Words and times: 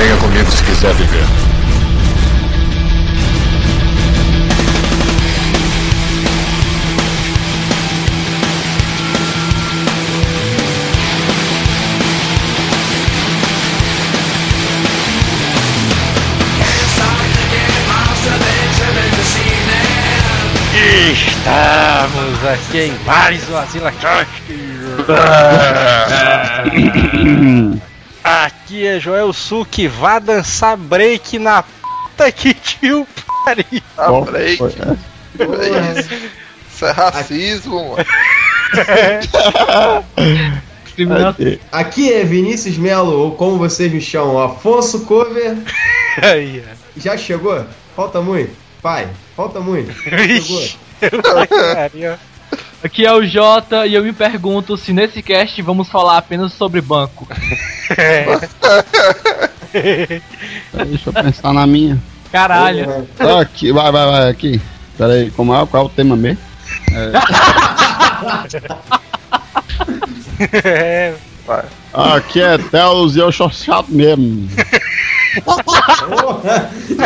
Venha 0.00 0.16
comigo 0.16 0.50
se 0.50 0.64
quiser 0.64 0.94
viver. 0.94 1.26
Estamos 21.12 22.46
aqui 22.48 22.78
em 22.78 22.98
mais 23.04 23.46
um 23.50 23.56
Asila 23.58 23.92
Cast. 23.92 24.30
Aqui 28.70 28.86
é 28.86 29.00
Joel 29.00 29.32
Suki, 29.32 29.88
vá 29.88 30.20
dançar 30.20 30.76
break 30.76 31.40
na 31.40 31.64
puta 31.64 32.30
que 32.30 32.54
tio 32.54 33.04
pariu. 33.44 33.82
Ah, 33.98 34.12
break. 34.20 34.62
É 34.62 35.98
isso. 35.98 36.14
isso 36.72 36.86
é 36.86 36.90
racismo, 36.92 37.96
mano. 37.96 38.04
Aqui 41.72 42.12
é 42.12 42.22
Vinícius 42.22 42.78
Melo, 42.78 43.10
ou 43.10 43.34
como 43.34 43.58
vocês 43.58 43.90
me 43.92 44.00
chamam, 44.00 44.38
Afonso 44.40 45.00
Cover. 45.00 45.56
Aí, 46.22 46.62
Já 46.96 47.16
chegou? 47.16 47.66
Falta 47.96 48.20
muito? 48.20 48.52
Pai, 48.80 49.08
falta 49.34 49.58
muito. 49.58 49.92
Chegou? 49.92 50.62
Aqui 52.82 53.04
é 53.04 53.12
o 53.12 53.22
Jota 53.26 53.86
e 53.86 53.94
eu 53.94 54.02
me 54.02 54.12
pergunto 54.12 54.74
se 54.76 54.92
nesse 54.92 55.22
cast 55.22 55.60
vamos 55.60 55.88
falar 55.88 56.16
apenas 56.16 56.54
sobre 56.54 56.80
banco. 56.80 57.28
Deixa 60.72 61.10
eu 61.10 61.12
pensar 61.12 61.52
na 61.52 61.66
minha. 61.66 61.98
Caralho. 62.32 63.06
Tá 63.16 63.40
aqui, 63.40 63.70
vai, 63.70 63.92
vai, 63.92 64.06
vai, 64.06 64.30
aqui. 64.30 64.60
Pera 64.96 65.12
aí, 65.12 65.30
como 65.30 65.54
é, 65.54 65.66
qual 65.66 65.82
é 65.82 65.86
o 65.86 65.90
tema 65.90 66.16
mesmo? 66.16 66.40
É. 70.52 71.14
Vai. 71.46 71.64
Aqui 71.92 72.40
é 72.40 72.56
Telos 72.56 73.16
e 73.16 73.18
eu 73.18 73.30
sou 73.32 73.50
chato 73.50 73.90
mesmo. 73.90 74.48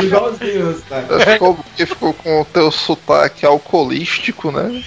Igualzinho, 0.03 0.83
cara. 0.89 1.33
Ficou, 1.33 1.55
porque 1.55 1.87
ficou 1.87 2.15
com 2.15 2.43
o 2.43 2.45
teu 2.45 2.71
sotaque 2.71 3.45
alcoolístico, 3.47 4.53
né? 4.53 4.83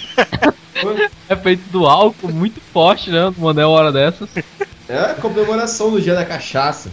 É 1.29 1.35
feito 1.35 1.69
do 1.69 1.85
álcool 1.85 2.31
muito 2.31 2.61
forte, 2.73 3.09
né? 3.09 3.33
Mandei 3.37 3.63
uma 3.63 3.73
hora 3.73 3.91
dessas. 3.91 4.29
É 4.87 4.97
a 4.97 5.13
comemoração 5.15 5.91
do 5.91 6.01
dia 6.01 6.15
da 6.15 6.25
cachaça. 6.25 6.89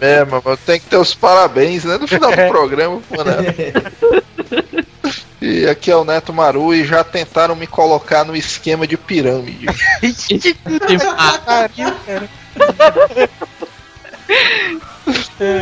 É, 0.00 0.24
mano, 0.24 0.56
tem 0.64 0.78
que 0.78 0.86
ter 0.86 0.96
os 0.96 1.14
parabéns, 1.14 1.84
né? 1.84 1.98
No 1.98 2.06
final 2.06 2.30
do 2.30 2.36
programa, 2.48 3.00
pô, 3.08 3.24
né? 3.24 3.36
E 5.40 5.66
aqui 5.66 5.90
é 5.90 5.96
o 5.96 6.04
Neto 6.04 6.32
Maru 6.32 6.74
e 6.74 6.84
já 6.84 7.04
tentaram 7.04 7.54
me 7.54 7.66
colocar 7.66 8.24
no 8.24 8.36
esquema 8.36 8.86
de 8.86 8.96
pirâmide. 8.96 9.66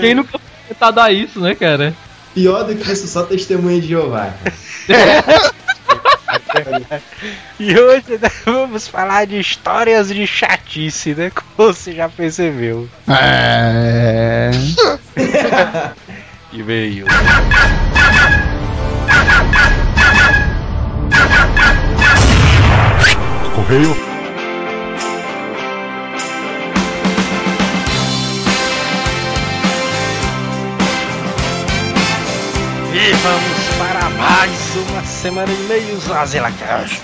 Quem 0.00 0.14
nunca 0.14 0.38
foi 0.38 0.50
tentado 0.68 1.00
a 1.00 1.12
isso, 1.12 1.40
né, 1.40 1.54
cara? 1.54 1.94
Pior 2.32 2.64
do 2.64 2.74
que 2.74 2.90
isso, 2.90 3.06
só 3.06 3.24
testemunha 3.24 3.80
de 3.80 3.88
Jeová. 3.88 4.32
E 7.58 7.78
hoje 7.78 8.18
né, 8.20 8.30
vamos 8.44 8.88
falar 8.88 9.26
de 9.26 9.38
histórias 9.38 10.08
de 10.08 10.26
chatice, 10.26 11.14
né? 11.14 11.30
Como 11.30 11.72
você 11.72 11.92
já 11.92 12.08
percebeu. 12.08 12.88
É. 13.08 14.50
E 16.56 16.62
veio. 16.62 17.04
Correio. 23.56 23.96
E 32.94 33.12
vamos 33.16 33.64
para 33.76 34.10
mais 34.10 34.76
uma 34.76 35.03
semana 35.24 35.50
e 35.50 35.56
meio 35.56 35.98
Zazelacast. 36.00 37.00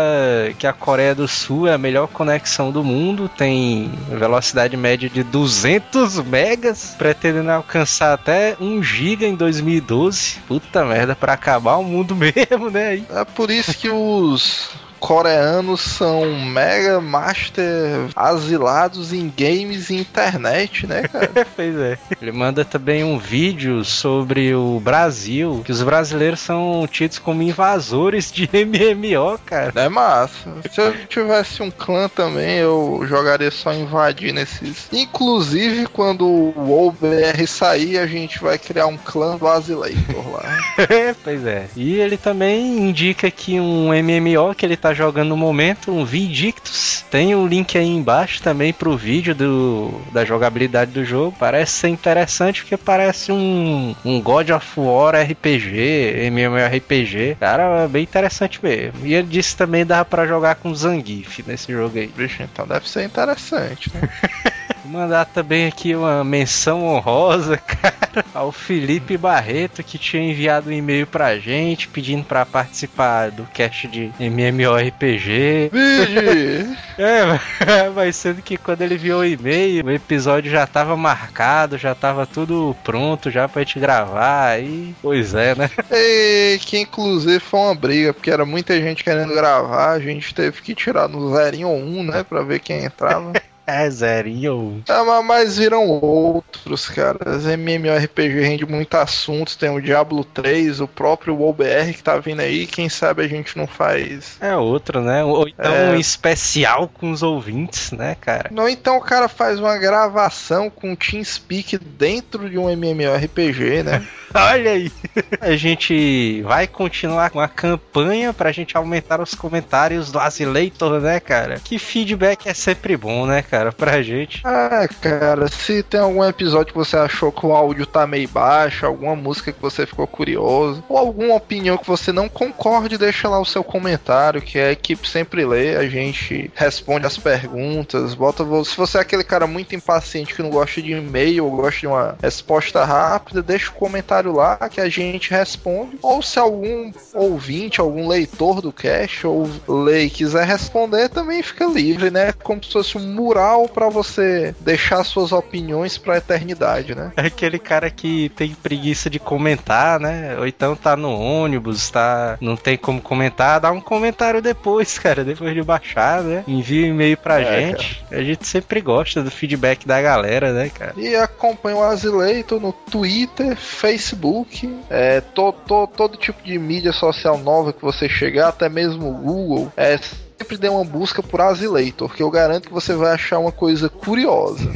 que 0.58 0.66
a 0.66 0.72
Coreia 0.72 1.14
do 1.14 1.28
Sul 1.28 1.68
é 1.68 1.74
a 1.74 1.78
melhor 1.78 2.08
conexão 2.08 2.72
do 2.72 2.82
mundo, 2.84 3.28
tem 3.28 3.92
velocidade 4.10 4.78
média 4.78 5.10
de 5.10 5.22
200 5.22 6.24
megas, 6.24 6.96
pretendendo 6.98 7.52
alcançar 7.52 8.14
até 8.14 8.56
1 8.60 8.82
giga 8.82 9.28
em 9.28 9.36
2012. 9.36 10.40
Puta 10.48 10.86
merda, 10.86 11.14
pra 11.14 11.34
acabar 11.34 11.76
o 11.76 11.84
mundo 11.84 12.16
mesmo, 12.16 12.70
né? 12.70 13.04
É 13.10 13.26
por 13.26 13.52
isso 13.52 13.78
que 13.78 13.90
os 13.90 14.70
coreanos 15.04 15.82
são 15.82 16.34
mega 16.34 17.02
master 17.02 18.08
asilados 18.16 19.12
em 19.12 19.32
games 19.38 19.90
e 19.90 19.96
internet, 19.96 20.88
né, 20.88 21.04
cara? 21.10 21.34
Pois 21.56 21.76
é. 21.76 21.98
Ele 22.22 22.32
manda 22.32 22.64
também 22.64 23.04
um 23.04 23.18
vídeo 23.18 23.84
sobre 23.84 24.56
o 24.56 24.80
Brasil, 24.80 25.62
que 25.66 25.72
os 25.74 25.84
brasileiros 25.84 26.40
são 26.40 26.88
tidos 26.90 27.20
como 27.20 27.44
invasores 27.44 28.32
de 28.32 28.50
MMO, 28.54 29.38
cara. 29.46 29.74
É 29.76 29.90
massa. 29.90 30.50
Se 30.72 30.80
eu 30.80 30.94
tivesse 31.08 31.62
um 31.62 31.70
clã 31.70 32.08
também, 32.08 32.60
eu 32.60 33.04
jogaria 33.06 33.52
só 33.52 33.74
invadir 33.74 34.34
nesses. 34.34 34.88
Inclusive, 34.92 35.86
quando 35.88 36.26
o 36.26 36.88
OBR 36.88 37.46
sair, 37.46 37.98
a 37.98 38.08
gente 38.08 38.42
vai 38.42 38.58
criar 38.58 38.88
um 38.88 38.98
clã 38.98 39.36
do 39.36 39.48
Asileitor 39.48 40.32
lá. 40.32 40.44
pois 41.24 41.46
é. 41.46 41.68
E 41.76 41.96
ele 41.96 42.16
também 42.16 42.78
indica 42.78 43.30
que 43.30 43.60
um 43.60 43.90
MMO 43.90 44.56
que 44.56 44.66
ele 44.66 44.78
tá 44.78 44.93
tá 44.94 44.96
jogando 44.96 45.30
no 45.30 45.38
momento, 45.38 45.92
um 45.92 46.06
Vindictus. 46.06 47.04
Tem 47.10 47.36
o 47.36 47.40
um 47.40 47.48
link 47.48 47.78
aí 47.78 47.88
embaixo 47.88 48.42
também 48.42 48.72
pro 48.72 48.96
vídeo 48.96 49.34
do, 49.34 50.02
da 50.12 50.24
jogabilidade 50.24 50.92
do 50.92 51.04
jogo. 51.04 51.36
Parece 51.38 51.72
ser 51.74 51.88
interessante 51.90 52.62
porque 52.62 52.78
parece 52.78 53.32
um, 53.32 53.96
um 54.06 54.22
God 54.22 54.52
of 54.52 54.80
War 54.80 55.16
RPG, 55.16 56.30
MMORPG. 56.32 57.38
Cara, 57.40 57.84
é 57.84 57.88
bem 57.88 58.04
interessante 58.04 58.60
mesmo. 58.62 59.06
E 59.06 59.14
ele 59.14 59.28
disse 59.28 59.58
também 59.58 59.86
dava 59.86 60.06
para 60.06 60.28
jogar 60.28 60.56
com 60.56 60.74
Zangief 60.74 61.44
nesse 61.46 61.72
jogo 61.72 61.98
aí. 61.98 62.12
Então 62.40 62.68
deve 62.68 62.88
ser 62.88 63.04
interessante, 63.04 63.92
né? 63.94 64.10
Mandar 64.94 65.26
também 65.26 65.66
aqui 65.66 65.96
uma 65.96 66.24
menção 66.24 66.86
honrosa, 66.86 67.58
cara, 67.66 68.24
ao 68.32 68.52
Felipe 68.52 69.18
Barreto, 69.18 69.82
que 69.82 69.98
tinha 69.98 70.22
enviado 70.22 70.70
um 70.70 70.72
e-mail 70.72 71.08
pra 71.08 71.40
gente 71.40 71.88
pedindo 71.88 72.24
pra 72.24 72.46
participar 72.46 73.32
do 73.32 73.44
cast 73.46 73.88
de 73.88 74.12
MMORPG. 74.20 75.72
É, 76.96 77.90
mas 77.90 78.16
sendo 78.16 78.42
que 78.42 78.56
quando 78.56 78.84
ele 78.84 78.94
enviou 78.96 79.22
o 79.22 79.26
e-mail, 79.26 79.84
o 79.84 79.92
episódio 79.92 80.52
já 80.52 80.68
tava 80.68 80.96
marcado, 80.96 81.76
já 81.76 81.96
tava 81.96 82.28
tudo 82.28 82.76
pronto 82.84 83.32
já 83.32 83.50
pra 83.50 83.64
gente 83.64 83.80
gravar, 83.80 84.62
e 84.62 84.94
pois 85.02 85.34
é, 85.34 85.56
né? 85.56 85.72
E 85.92 86.60
que 86.62 86.78
inclusive 86.78 87.40
foi 87.40 87.60
uma 87.60 87.74
briga, 87.74 88.14
porque 88.14 88.30
era 88.30 88.46
muita 88.46 88.80
gente 88.80 89.04
querendo 89.04 89.34
gravar, 89.34 89.94
a 89.94 90.00
gente 90.00 90.36
teve 90.36 90.62
que 90.62 90.76
tirar 90.76 91.08
no 91.08 91.36
zerinho 91.36 91.70
ou 91.70 91.80
um, 91.80 92.04
né, 92.04 92.24
pra 92.24 92.44
ver 92.44 92.60
quem 92.60 92.84
entrava. 92.86 93.34
É, 93.66 93.90
zerinho. 93.90 94.84
É, 94.88 95.22
mas 95.22 95.58
viram 95.58 95.88
outros, 95.88 96.90
cara. 96.90 97.36
As 97.36 97.46
MMORPG 97.46 98.42
rende 98.42 98.66
muito 98.66 98.96
assuntos. 98.96 99.56
Tem 99.56 99.70
o 99.70 99.82
Diablo 99.82 100.24
3, 100.24 100.82
o 100.82 100.88
próprio 100.88 101.36
WoBR 101.36 101.94
que 101.94 102.04
tá 102.04 102.18
vindo 102.18 102.42
aí. 102.42 102.68
Quem 102.68 102.90
sabe 102.90 103.24
a 103.24 103.28
gente 103.28 103.58
não 103.58 103.68
faz. 103.68 104.38
É 104.42 104.56
outro, 104.56 105.02
né? 105.02 105.24
Ou 105.24 105.48
então 105.48 105.74
é... 105.74 105.92
um 105.92 105.96
especial 105.96 106.88
com 106.88 107.12
os 107.12 107.24
ouvintes, 107.24 107.92
né, 107.92 108.16
cara? 108.20 108.50
Não, 108.52 108.68
então 108.68 108.98
o 108.98 109.02
cara 109.02 109.30
faz 109.30 109.60
uma 109.60 109.78
gravação 109.78 110.70
com 110.70 110.96
TeamSpeak 110.96 111.78
dentro 111.78 112.50
de 112.50 112.58
um 112.58 112.70
MMORPG, 112.70 113.84
né? 113.84 114.06
Olha 114.34 114.72
aí. 114.72 114.92
A 115.40 115.56
gente 115.56 116.42
vai 116.42 116.66
continuar 116.66 117.30
com 117.30 117.40
a 117.40 117.48
campanha 117.48 118.34
pra 118.34 118.52
gente 118.52 118.76
aumentar 118.76 119.22
os 119.22 119.36
comentários 119.36 120.12
do 120.12 120.20
Azileitor, 120.20 121.00
né, 121.00 121.20
cara? 121.20 121.60
Que 121.64 121.78
feedback 121.78 122.50
é 122.50 122.54
sempre 122.54 122.98
bom, 122.98 123.28
né, 123.28 123.44
cara, 123.44 123.53
pra 123.72 124.02
gente. 124.02 124.42
Ah, 124.44 124.88
cara, 125.02 125.48
se 125.48 125.84
tem 125.84 126.00
algum 126.00 126.24
episódio 126.24 126.74
que 126.74 126.80
você 126.80 126.98
achou 126.98 127.32
que 127.32 127.46
o 127.46 127.54
áudio 127.54 127.86
tá 127.86 128.08
meio 128.08 128.28
baixo, 128.28 128.86
alguma 128.86 129.16
música 129.16 129.52
que 129.52 129.62
você 129.62 129.86
ficou 129.86 130.08
curioso, 130.08 130.84
ou 130.90 130.98
alguma 130.98 131.36
opinião 131.36 131.78
que 131.78 131.88
você 131.88 132.12
não 132.12 132.28
concorde, 132.28 132.98
deixa 132.98 133.30
lá 133.30 133.40
o 133.40 133.46
seu 133.46 133.64
comentário, 133.64 134.42
que 134.42 134.58
a 134.58 134.72
equipe 134.72 135.08
sempre 135.08 135.46
lê, 135.46 135.76
a 135.76 135.88
gente 135.88 136.52
responde 136.56 137.06
as 137.06 137.18
perguntas, 137.18 138.14
bota 138.14 138.44
se 138.66 138.76
você 138.76 138.98
é 138.98 139.02
aquele 139.02 139.24
cara 139.24 139.46
muito 139.46 139.76
impaciente 139.76 140.34
que 140.34 140.42
não 140.42 140.50
gosta 140.50 140.82
de 140.82 140.92
e-mail 140.92 141.46
ou 141.46 141.52
gosta 141.56 141.80
de 141.80 141.88
uma 141.88 142.16
resposta 142.22 142.84
rápida, 142.84 143.42
deixa 143.42 143.70
o 143.70 143.76
comentário 143.76 144.32
lá 144.32 144.58
que 144.70 144.82
a 144.82 144.90
gente 144.90 145.32
responde, 145.32 145.98
ou 146.02 146.22
se 146.22 146.40
algum 146.40 146.92
ouvinte, 147.14 147.80
algum 147.80 148.08
leitor 148.08 148.62
do 148.62 148.72
cast 148.72 149.26
ou 149.28 149.50
lei 149.68 150.10
quiser 150.10 150.46
responder, 150.46 151.10
também 151.10 151.44
fica 151.44 151.66
livre, 151.66 152.10
né? 152.10 152.32
Como 152.44 152.64
se 152.64 152.72
fosse 152.72 152.98
um 152.98 153.14
mural 153.14 153.43
para 153.74 153.90
você 153.90 154.56
deixar 154.60 155.04
suas 155.04 155.32
opiniões 155.32 155.98
pra 155.98 156.18
eternidade, 156.18 156.96
né? 156.96 157.12
É 157.18 157.28
aquele 157.28 157.60
cara 157.60 157.90
que 157.90 158.30
tem 158.36 158.54
preguiça 158.54 159.10
de 159.10 159.20
comentar, 159.20 160.00
né? 160.00 160.38
Ou 160.38 160.48
então 160.48 160.76
tá 160.76 160.96
no 160.96 161.12
ônibus, 161.12 161.90
tá. 161.90 162.38
Não 162.40 162.56
tem 162.56 162.78
como 162.78 163.02
comentar, 163.02 163.60
dá 163.60 163.72
um 163.72 163.82
comentário 163.82 164.42
depois, 164.42 164.98
cara, 165.00 165.24
depois 165.24 165.54
de 165.54 165.62
baixar, 165.62 166.22
né? 166.22 166.44
Envia 166.48 166.86
um 166.86 166.90
e-mail 166.90 167.18
pra 167.18 167.42
é, 167.42 167.62
gente. 167.62 168.04
Cara. 168.10 168.22
A 168.22 168.24
gente 168.24 168.48
sempre 168.48 168.82
gosta 168.82 169.22
do 169.22 169.32
feedback 169.32 169.88
da 169.88 170.02
galera, 170.02 170.54
né, 170.54 170.70
cara? 170.70 170.94
E 170.98 171.16
acompanha 171.16 171.78
o 171.78 171.84
Azileito 171.84 172.60
no 172.60 172.72
Twitter, 172.72 173.56
Facebook, 173.56 174.74
é, 174.90 175.22
to, 175.22 175.52
to, 175.66 175.88
todo 175.88 176.18
tipo 176.18 176.44
de 176.44 176.58
mídia 176.58 176.92
social 176.92 177.38
nova 177.38 177.74
que 177.74 177.82
você 177.82 178.08
chegar, 178.08 178.50
até 178.50 178.70
mesmo 178.70 179.10
o 179.10 179.14
Google. 179.14 179.72
É 179.76 180.00
sempre 180.38 180.58
dê 180.58 180.70
uma 180.70 180.84
busca 180.84 181.22
por 181.22 181.42
Azileitor, 181.42 182.14
que 182.14 182.24
eu 182.24 182.30
garanto 182.30 182.68
que 182.68 182.74
você 182.74 182.94
vai 182.94 183.14
achar 183.14 183.40
uma 183.40 183.52
coisa 183.52 183.90
curiosa. 183.90 184.70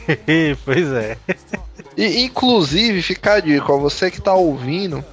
pois 0.64 0.92
é. 0.92 1.16
E 1.96 2.24
inclusive, 2.24 3.02
fica 3.02 3.34
a 3.34 3.40
dica, 3.40 3.72
ó, 3.72 3.78
você 3.78 4.10
que 4.10 4.20
tá 4.20 4.34
ouvindo, 4.34 5.04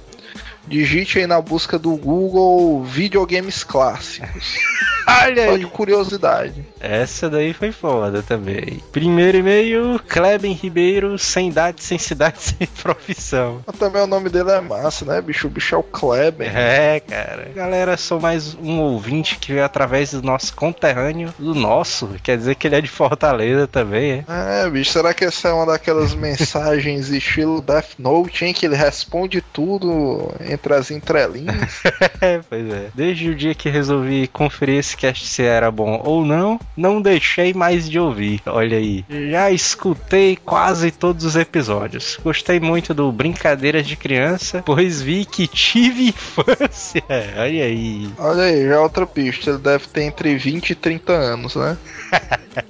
digite 0.66 1.18
aí 1.18 1.26
na 1.26 1.40
busca 1.40 1.78
do 1.78 1.96
Google 1.96 2.82
videogames 2.84 3.64
clássicos. 3.64 4.56
Olha 5.08 5.46
Só 5.46 5.52
aí. 5.52 5.58
de 5.60 5.66
curiosidade. 5.66 6.66
Essa 6.80 7.30
daí 7.30 7.52
foi 7.52 7.70
foda 7.70 8.22
também. 8.22 8.82
Primeiro 8.90 9.38
e-mail, 9.38 10.00
Kleben 10.08 10.52
Ribeiro, 10.52 11.16
sem 11.16 11.48
idade, 11.48 11.82
sem 11.82 11.96
cidade, 11.96 12.38
sem 12.42 12.66
profissão. 12.82 13.62
Mas 13.64 13.76
também 13.76 14.02
o 14.02 14.06
nome 14.06 14.28
dele 14.28 14.50
é 14.50 14.60
massa, 14.60 15.04
né, 15.04 15.20
bicho? 15.20 15.46
O 15.46 15.50
bicho 15.50 15.74
é 15.76 15.78
o 15.78 15.82
Kleben. 15.82 16.48
É, 16.48 17.00
cara. 17.00 17.50
Galera, 17.54 17.96
sou 17.96 18.20
mais 18.20 18.54
um 18.54 18.80
ouvinte 18.80 19.36
que 19.38 19.52
veio 19.52 19.64
através 19.64 20.10
do 20.10 20.22
nosso 20.22 20.54
conterrâneo, 20.56 21.32
do 21.38 21.54
nosso. 21.54 22.08
Quer 22.22 22.36
dizer 22.36 22.56
que 22.56 22.66
ele 22.66 22.76
é 22.76 22.80
de 22.80 22.88
Fortaleza 22.88 23.68
também, 23.68 24.24
é? 24.28 24.64
É, 24.64 24.70
bicho. 24.70 24.92
Será 24.92 25.14
que 25.14 25.24
essa 25.24 25.48
é 25.48 25.52
uma 25.52 25.66
daquelas 25.66 26.14
mensagens 26.16 27.10
estilo 27.10 27.60
Death 27.60 27.90
Note, 27.98 28.44
hein? 28.44 28.52
Que 28.52 28.66
ele 28.66 28.76
responde 28.76 29.40
tudo 29.40 30.34
entre 30.56 30.74
as 30.74 30.90
entrelinhas? 30.90 31.82
é, 32.20 32.40
pois 32.48 32.68
é. 32.68 32.88
Desde 32.94 33.30
o 33.30 33.34
dia 33.34 33.54
que 33.54 33.68
resolvi 33.68 34.26
conferir 34.28 34.78
esse 34.78 34.96
cast 34.96 35.26
se 35.26 35.42
era 35.42 35.70
bom 35.70 36.00
ou 36.02 36.24
não, 36.24 36.58
não 36.76 37.00
deixei 37.00 37.52
mais 37.52 37.88
de 37.88 37.98
ouvir. 37.98 38.40
Olha 38.46 38.78
aí. 38.78 39.04
Já 39.30 39.50
escutei 39.50 40.36
quase 40.36 40.90
todos 40.90 41.24
os 41.24 41.36
episódios. 41.36 42.18
Gostei 42.22 42.58
muito 42.58 42.94
do 42.94 43.12
Brincadeiras 43.12 43.86
de 43.86 43.96
Criança, 43.96 44.62
pois 44.64 45.00
vi 45.02 45.24
que 45.24 45.46
tive 45.46 46.08
infância. 46.08 47.02
Olha 47.36 47.64
aí. 47.64 48.08
Olha 48.18 48.44
aí, 48.44 48.66
já 48.66 48.74
é 48.74 48.78
outra 48.78 49.06
pista. 49.06 49.50
Ele 49.50 49.58
deve 49.58 49.86
ter 49.88 50.02
entre 50.02 50.36
20 50.36 50.70
e 50.70 50.74
30 50.74 51.12
anos, 51.12 51.54
né? 51.56 51.76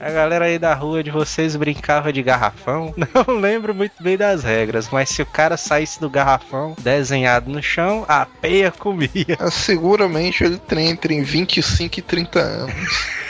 A 0.01 0.11
galera 0.11 0.47
aí 0.47 0.59
da 0.59 0.75
rua 0.75 1.03
de 1.03 1.11
vocês 1.11 1.55
brincava 1.55 2.13
de 2.13 2.23
garrafão? 2.23 2.95
Não 2.97 3.37
lembro 3.37 3.75
muito 3.75 4.03
bem 4.03 4.17
das 4.17 4.43
regras, 4.43 4.89
mas 4.91 5.09
se 5.09 5.23
o 5.23 5.27
cara 5.27 5.57
saísse 5.57 6.01
do 6.01 6.11
garrafão 6.11 6.75
desenhado 6.81 7.51
no 7.51 7.63
chão, 7.63 8.05
a 8.09 8.27
peia 8.27 8.71
comia. 8.71 9.39
Seguramente 9.51 10.45
ele 10.45 10.59
tem 10.59 10.89
entre 10.89 11.21
25 11.21 11.99
e 11.99 12.03
30 12.03 12.39
anos. 12.41 12.75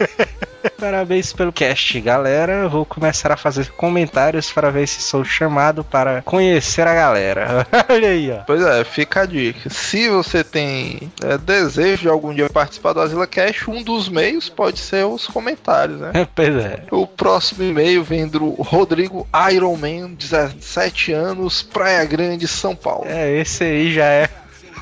Parabéns 0.78 1.32
pelo 1.32 1.52
cast, 1.52 2.00
galera. 2.00 2.68
Vou 2.68 2.84
começar 2.84 3.30
a 3.32 3.36
fazer 3.36 3.70
comentários 3.70 4.52
para 4.52 4.70
ver 4.70 4.86
se 4.86 5.00
sou 5.00 5.24
chamado 5.24 5.84
para 5.84 6.22
conhecer 6.22 6.86
a 6.86 6.94
galera. 6.94 7.66
Olha 7.88 8.08
aí, 8.08 8.30
ó. 8.30 8.42
Pois 8.46 8.62
é, 8.62 8.84
fica 8.84 9.22
a 9.22 9.26
dica. 9.26 9.70
Se 9.70 10.08
você 10.08 10.42
tem 10.42 11.10
é, 11.22 11.38
desejo 11.38 12.02
de 12.02 12.08
algum 12.08 12.34
dia 12.34 12.50
participar 12.50 12.92
do 12.92 13.00
Asila 13.00 13.26
Cast, 13.26 13.70
um 13.70 13.82
dos 13.82 14.08
meios 14.08 14.48
pode 14.48 14.78
ser 14.78 15.04
os 15.06 15.26
comentários, 15.26 16.00
né? 16.00 16.12
pois 16.34 16.56
é. 16.56 16.84
O 16.90 17.06
próximo 17.06 17.62
e-mail 17.62 18.02
vem 18.02 18.26
do 18.26 18.50
Rodrigo 18.50 19.26
Ironman, 19.52 20.14
17 20.14 21.12
anos, 21.12 21.62
Praia 21.62 22.04
Grande, 22.04 22.48
São 22.48 22.74
Paulo. 22.74 23.06
É, 23.06 23.38
esse 23.38 23.64
aí 23.64 23.92
já 23.92 24.06
é 24.06 24.28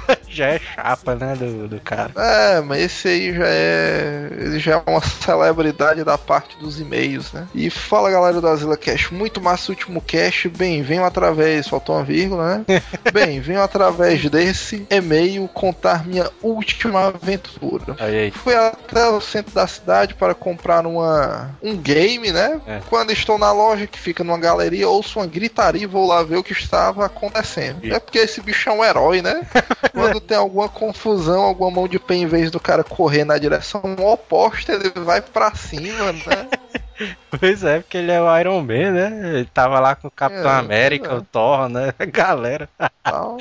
já 0.29 0.47
é 0.47 0.59
chapa, 0.59 1.15
né, 1.15 1.35
do, 1.37 1.69
do 1.69 1.81
cara. 1.81 2.11
É, 2.17 2.61
mas 2.61 2.83
esse 2.83 3.09
aí 3.09 3.35
já 3.35 3.47
é. 3.47 4.29
Ele 4.33 4.59
já 4.59 4.75
é 4.75 4.91
uma 4.91 5.01
celebridade 5.01 6.05
da 6.05 6.19
parte 6.19 6.57
dos 6.59 6.81
e-mails, 6.81 7.33
né? 7.33 7.47
E 7.55 7.71
fala 7.71 8.11
galera 8.11 8.41
do 8.41 8.49
Azila 8.49 8.77
Cash, 8.77 9.11
muito 9.11 9.41
massa 9.41 9.71
o 9.71 9.75
último 9.75 10.01
cash. 10.01 10.47
Bem, 10.47 10.83
venho 10.83 11.05
através. 11.05 11.69
Faltou 11.69 11.97
uma 11.97 12.05
vírgula, 12.05 12.59
né? 12.59 12.83
Bem, 13.13 13.41
venho 13.41 13.63
através 13.63 14.29
desse 14.29 14.87
e-mail 14.91 15.49
contar 15.49 16.07
minha 16.07 16.31
última 16.43 17.09
aventura. 17.09 17.97
Aí, 17.99 18.17
aí. 18.17 18.31
Fui 18.31 18.55
até 18.55 19.09
o 19.09 19.21
centro 19.21 19.55
da 19.55 19.67
cidade 19.67 20.15
para 20.15 20.35
comprar 20.35 20.87
uma, 20.87 21.57
um 21.63 21.77
game, 21.77 22.31
né? 22.33 22.61
É. 22.67 22.81
Quando 22.89 23.13
estou 23.13 23.39
na 23.39 23.53
loja 23.53 23.87
que 23.87 23.99
fica 23.99 24.25
numa 24.25 24.39
galeria, 24.39 24.89
ouço 24.89 25.19
uma 25.19 25.27
gritaria 25.27 25.83
e 25.83 25.87
vou 25.87 26.07
lá 26.07 26.23
ver 26.23 26.37
o 26.37 26.43
que 26.43 26.53
estava 26.53 27.07
acontecendo. 27.07 27.79
E... 27.83 27.93
É 27.93 27.99
porque 27.99 28.19
esse 28.19 28.41
bicho 28.41 28.69
é 28.69 28.73
um 28.73 28.85
herói, 28.85 29.23
né? 29.23 29.43
Quando 29.95 30.21
tem 30.21 30.37
alguma 30.37 30.69
confusão, 30.69 31.43
alguma 31.43 31.71
mão 31.71 31.89
de 31.89 31.99
pé, 31.99 32.17
em 32.17 32.27
vez 32.27 32.51
do 32.51 32.59
cara 32.59 32.83
correr 32.83 33.25
na 33.25 33.39
direção 33.39 33.81
oposta, 34.01 34.73
ele 34.73 34.91
vai 34.97 35.23
para 35.23 35.55
cima, 35.55 36.13
né? 36.13 36.49
Pois 37.31 37.65
é, 37.65 37.81
porque 37.81 37.99
ele 37.99 38.13
é 38.13 38.21
o 38.21 38.39
Iron 38.39 38.61
Man, 38.61 38.93
né? 38.93 39.39
Ele 39.39 39.49
tava 39.53 39.81
lá 39.81 39.95
com 39.95 40.09
o 40.09 40.11
Capitão 40.11 40.51
é, 40.51 40.59
América, 40.59 41.11
é. 41.11 41.15
o 41.15 41.23
Thor, 41.23 41.69
né? 41.69 41.93
Galera. 42.13 42.69
Não, 43.05 43.37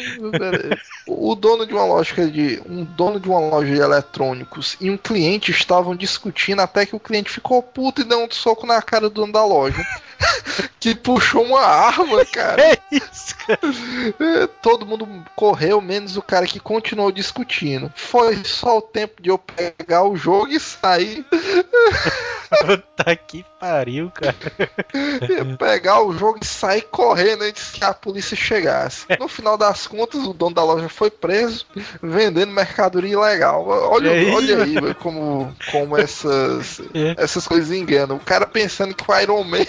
o 1.07 1.35
dono 1.35 1.65
de 1.65 1.73
uma 1.73 1.85
loja 1.85 2.29
de. 2.29 2.61
Um 2.67 2.83
dono 2.83 3.19
de 3.19 3.29
uma 3.29 3.39
loja 3.39 3.73
de 3.73 3.79
eletrônicos 3.79 4.75
e 4.81 4.89
um 4.89 4.97
cliente 4.97 5.51
estavam 5.51 5.95
discutindo 5.95 6.61
até 6.61 6.85
que 6.85 6.95
o 6.95 6.99
cliente 6.99 7.29
ficou 7.29 7.61
puto 7.61 8.01
e 8.01 8.05
deu 8.05 8.23
um 8.23 8.31
soco 8.31 8.65
na 8.65 8.81
cara 8.81 9.09
do 9.09 9.21
dono 9.21 9.33
da 9.33 9.45
loja. 9.45 9.85
que 10.79 10.95
puxou 10.95 11.43
uma 11.43 11.61
arma, 11.61 12.25
cara. 12.25 12.63
É 12.73 12.77
isso, 12.91 13.35
cara. 13.37 13.59
É, 14.19 14.47
Todo 14.61 14.85
mundo 14.85 15.07
correu, 15.35 15.81
menos 15.81 16.17
o 16.17 16.21
cara 16.21 16.45
que 16.45 16.59
continuou 16.59 17.11
discutindo. 17.11 17.91
Foi 17.95 18.43
só 18.43 18.77
o 18.77 18.81
tempo 18.81 19.21
de 19.21 19.29
eu 19.29 19.37
pegar 19.37 20.03
o 20.03 20.15
jogo 20.15 20.47
e 20.47 20.59
sair. 20.59 21.25
Puta 22.49 23.15
que 23.43 23.49
pariu, 23.59 24.11
cara. 24.13 24.35
pegar 25.57 26.01
o 26.01 26.13
jogo 26.17 26.39
e 26.41 26.45
sair 26.45 26.81
correndo 26.83 27.43
antes 27.43 27.71
que 27.71 27.83
a 27.83 27.93
polícia 27.93 28.35
chegasse. 28.35 29.05
No 29.19 29.27
final 29.27 29.57
das 29.57 29.87
contas, 29.87 30.21
o 30.25 30.33
dono 30.33 30.55
da 30.55 30.63
loja 30.63 30.89
foi 30.89 31.09
preso, 31.09 31.65
vendendo 32.01 32.51
mercadoria 32.51 33.13
ilegal. 33.13 33.65
Olha, 33.67 34.11
aí, 34.11 34.31
olha 34.31 34.63
aí 34.63 34.93
como, 34.95 35.55
como 35.71 35.97
essas, 35.97 36.79
É. 36.93 37.15
essas 37.17 37.47
coisas 37.47 37.71
enganam. 37.71 38.15
O 38.17 38.19
cara 38.19 38.45
pensando 38.45 38.93
que 38.93 39.09
o 39.09 39.19
Iron 39.19 39.43
Man 39.43 39.65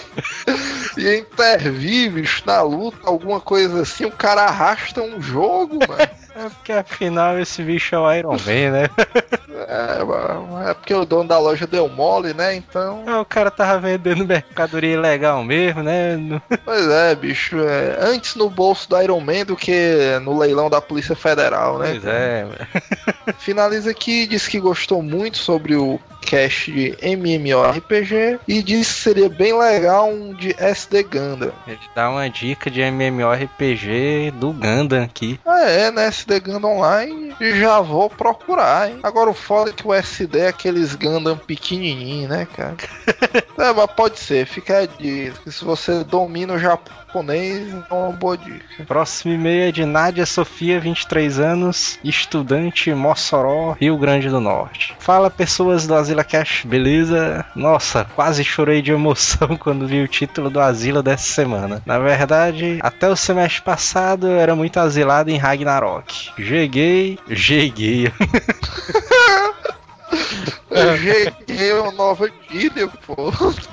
ia 0.97 1.17
intervir, 1.17 2.11
bicho, 2.11 2.43
na 2.45 2.61
luta, 2.61 2.97
alguma 3.03 3.39
coisa 3.39 3.81
assim, 3.81 4.05
o 4.05 4.11
cara 4.11 4.43
arrasta 4.43 5.01
um 5.01 5.21
jogo, 5.21 5.79
mano. 5.87 6.24
É 6.35 6.49
porque 6.49 6.71
afinal 6.73 7.39
esse 7.39 7.63
bicho 7.63 7.95
é 7.95 7.99
o 7.99 8.13
Iron 8.13 8.31
Man, 8.33 8.71
né? 8.71 8.89
É, 9.67 10.69
é 10.69 10.73
porque 10.73 10.93
o 10.93 11.05
dono 11.05 11.29
da 11.29 11.39
loja 11.39 11.65
deu 11.65 11.87
mole, 11.87 12.33
né? 12.33 12.55
Então. 12.55 13.03
Ah, 13.07 13.21
O 13.21 13.25
cara 13.25 13.49
tava 13.49 13.79
vendendo 13.79 14.25
mercadoria 14.25 14.93
ilegal 14.93 15.43
mesmo, 15.43 15.81
né? 15.81 16.17
Pois 16.63 16.87
é, 16.89 17.15
bicho. 17.15 17.57
é, 17.59 17.97
antes 18.01 18.35
no 18.35 18.49
bolso 18.49 18.89
do 18.89 19.01
Iron 19.01 19.21
Man 19.21 19.45
do 19.45 19.55
que 19.55 20.19
no 20.23 20.37
leilão 20.37 20.69
da 20.69 20.81
Polícia 20.81 21.15
Federal, 21.15 21.79
né? 21.79 21.91
Pois 21.91 22.05
é. 22.05 22.47
Finaliza 23.39 23.91
aqui, 23.91 24.27
diz 24.27 24.47
que 24.47 24.59
gostou 24.59 25.01
muito 25.01 25.37
sobre 25.37 25.75
o 25.75 25.99
cast 26.25 26.71
de 26.71 26.97
MMORPG 27.01 28.39
e 28.47 28.61
disse 28.63 28.95
que 28.95 29.01
seria 29.01 29.29
bem 29.29 29.57
legal 29.57 30.09
um 30.09 30.33
de 30.33 30.55
SD 30.57 31.03
Gundam. 31.03 31.51
Ele 31.67 31.79
dá 31.95 32.09
uma 32.09 32.29
dica 32.29 32.69
de 32.69 32.81
MMORPG 32.81 34.31
do 34.31 34.51
Gundam 34.51 35.03
aqui. 35.03 35.39
Ah, 35.45 35.61
é, 35.61 35.91
né? 35.91 36.07
SD 36.07 36.39
Gundam 36.39 36.77
Online, 36.77 37.35
já 37.39 37.79
vou 37.81 38.09
procurar, 38.09 38.89
hein? 38.89 38.99
Agora 39.03 39.29
o 39.29 39.33
foda 39.33 39.69
é 39.69 39.73
que 39.73 39.87
o 39.87 39.93
SD 39.93 40.39
é 40.39 40.47
aqueles 40.47 40.95
Gundam 40.95 41.37
pequenininho, 41.37 42.29
né, 42.29 42.47
cara? 42.55 42.75
é, 43.57 43.73
mas 43.73 43.91
pode 43.91 44.19
ser, 44.19 44.45
fica 44.45 44.79
a 44.79 44.85
dica. 44.85 45.51
Se 45.51 45.63
você 45.63 46.03
domina 46.03 46.53
o 46.53 46.59
japonês, 46.59 47.73
é 47.89 47.93
uma 47.93 48.11
boa 48.11 48.37
dica. 48.37 48.83
Próximo 48.87 49.33
e-mail 49.33 49.69
é 49.69 49.71
de 49.71 49.85
Nádia 49.85 50.25
Sofia, 50.25 50.79
23 50.79 51.39
anos, 51.39 51.99
estudante 52.03 52.93
Mossoró, 52.93 53.75
Rio 53.79 53.97
Grande 53.97 54.29
do 54.29 54.39
Norte. 54.39 54.95
Fala 54.99 55.29
pessoas 55.29 55.85
do 55.85 55.93
Cash, 56.23 56.65
beleza? 56.65 57.45
Nossa, 57.55 58.05
quase 58.15 58.43
chorei 58.43 58.81
de 58.81 58.91
emoção 58.91 59.55
quando 59.59 59.87
vi 59.87 60.01
o 60.01 60.07
título 60.07 60.49
do 60.49 60.59
Asila 60.59 61.03
dessa 61.03 61.33
semana. 61.33 61.81
Na 61.85 61.99
verdade, 61.99 62.79
até 62.81 63.09
o 63.09 63.15
semestre 63.15 63.61
passado 63.61 64.27
eu 64.27 64.39
era 64.39 64.55
muito 64.55 64.79
asilado 64.79 65.29
em 65.29 65.37
Ragnarok. 65.37 66.31
Jeguei, 66.37 67.19
jeguei. 67.29 68.11
Eu 70.75 70.97
cheguei 70.97 71.73
uma 71.73 71.91
nova 71.91 72.29
gíria, 72.49 72.87
pô. 73.05 73.15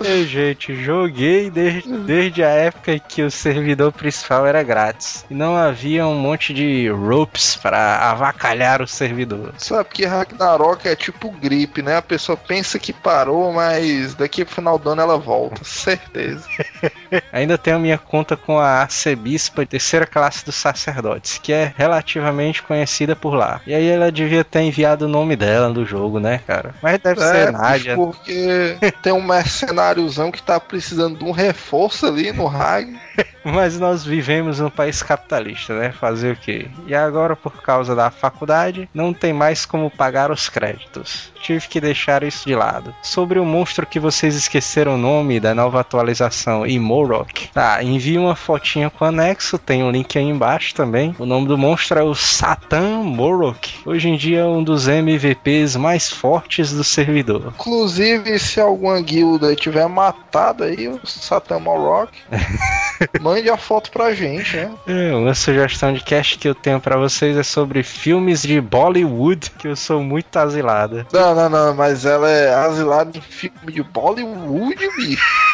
Ei, 0.04 0.24
gente, 0.24 0.74
joguei 0.76 1.50
desde, 1.50 1.92
desde 1.98 2.44
a 2.44 2.48
época 2.48 2.98
que 2.98 3.22
o 3.22 3.30
servidor 3.30 3.92
principal 3.92 4.46
era 4.46 4.62
grátis. 4.62 5.24
E 5.28 5.34
não 5.34 5.56
havia 5.56 6.06
um 6.06 6.14
monte 6.14 6.54
de 6.54 6.88
ropes 6.88 7.56
para 7.56 8.10
avacalhar 8.10 8.80
o 8.80 8.86
servidor. 8.86 9.52
Sabe 9.58 9.88
que 9.92 10.06
Ragnarok 10.06 10.86
é 10.86 10.94
tipo 10.94 11.30
gripe, 11.30 11.82
né? 11.82 11.96
A 11.96 12.02
pessoa 12.02 12.36
pensa 12.36 12.78
que 12.78 12.92
parou, 12.92 13.52
mas 13.52 14.14
daqui 14.14 14.44
pro 14.44 14.54
final 14.54 14.78
do 14.78 14.90
ano 14.90 15.02
ela 15.02 15.18
volta, 15.18 15.64
certeza. 15.64 16.46
Ainda 17.32 17.58
tenho 17.58 17.80
minha 17.80 17.98
conta 17.98 18.36
com 18.36 18.58
a 18.58 18.82
arcebispa 18.82 19.66
terceira 19.72 20.06
classe 20.06 20.44
dos 20.44 20.54
sacerdotes, 20.54 21.38
que 21.38 21.52
é 21.52 21.72
relativamente 21.76 22.62
conhecida 22.62 23.16
por 23.16 23.34
lá. 23.34 23.60
E 23.66 23.74
aí 23.74 23.88
ela 23.88 24.12
devia 24.12 24.44
ter 24.44 24.60
enviado 24.60 25.06
o 25.06 25.08
nome 25.08 25.34
dela 25.34 25.68
no 25.70 25.84
jogo, 25.84 26.20
né, 26.20 26.40
cara? 26.46 26.74
Mas 26.82 26.91
deve 26.98 27.22
É, 27.22 27.50
Nádia. 27.50 27.94
porque 27.94 28.76
tem 29.02 29.12
um 29.12 29.22
mercenáriozão 29.22 30.30
que 30.30 30.42
tá 30.42 30.58
precisando 30.58 31.18
de 31.18 31.24
um 31.24 31.30
reforço 31.30 32.06
ali 32.06 32.32
no 32.32 32.46
Rag. 32.46 32.94
Mas 33.44 33.78
nós 33.78 34.04
vivemos 34.04 34.60
num 34.60 34.70
país 34.70 35.02
capitalista, 35.02 35.78
né? 35.78 35.92
Fazer 35.92 36.32
o 36.32 36.36
quê? 36.36 36.68
E 36.86 36.94
agora, 36.94 37.34
por 37.34 37.62
causa 37.62 37.94
da 37.94 38.10
faculdade, 38.10 38.88
não 38.94 39.12
tem 39.12 39.32
mais 39.32 39.66
como 39.66 39.90
pagar 39.90 40.30
os 40.30 40.48
créditos. 40.48 41.32
Tive 41.42 41.66
que 41.66 41.80
deixar 41.80 42.22
isso 42.22 42.46
de 42.46 42.54
lado. 42.54 42.94
Sobre 43.02 43.38
o 43.38 43.44
monstro 43.44 43.86
que 43.86 43.98
vocês 43.98 44.36
esqueceram 44.36 44.94
o 44.94 44.98
nome 44.98 45.40
da 45.40 45.54
nova 45.54 45.80
atualização, 45.80 46.66
Imorok. 46.66 47.48
Tá, 47.48 47.82
envie 47.82 48.16
uma 48.16 48.36
fotinha 48.36 48.88
com 48.88 49.04
anexo, 49.04 49.58
tem 49.58 49.82
um 49.82 49.90
link 49.90 50.16
aí 50.16 50.24
embaixo 50.24 50.74
também. 50.74 51.14
O 51.18 51.26
nome 51.26 51.48
do 51.48 51.58
monstro 51.58 51.98
é 51.98 52.02
o 52.02 52.14
Satan 52.14 53.02
Morok. 53.02 53.80
Hoje 53.84 54.08
em 54.08 54.16
dia 54.16 54.40
é 54.40 54.44
um 54.44 54.62
dos 54.62 54.86
MVPs 54.86 55.76
mais 55.76 56.10
fortes 56.10 56.72
do 56.72 56.84
servidor. 56.84 57.52
Inclusive, 57.58 58.38
se 58.38 58.60
alguma 58.60 59.00
guilda 59.00 59.54
tiver 59.56 59.88
matado 59.88 60.64
aí 60.64 60.88
o 60.88 61.00
Satan 61.04 61.58
Rock, 61.58 62.12
mande 63.20 63.48
a 63.50 63.56
foto 63.56 63.90
pra 63.90 64.14
gente, 64.14 64.56
né? 64.56 64.70
É, 64.86 65.14
uma 65.14 65.34
sugestão 65.34 65.92
de 65.92 66.00
cast 66.00 66.38
que 66.38 66.48
eu 66.48 66.54
tenho 66.54 66.80
pra 66.80 66.96
vocês 66.96 67.36
é 67.36 67.42
sobre 67.42 67.82
filmes 67.82 68.42
de 68.42 68.60
Bollywood, 68.60 69.50
que 69.58 69.68
eu 69.68 69.76
sou 69.76 70.02
muito 70.02 70.36
asilada. 70.36 71.06
Não, 71.12 71.34
não, 71.34 71.48
não, 71.48 71.74
mas 71.74 72.04
ela 72.04 72.30
é 72.30 72.54
asilada 72.54 73.16
em 73.16 73.20
filme 73.20 73.72
de 73.72 73.82
Bollywood, 73.82 74.76
bicho. 74.96 75.51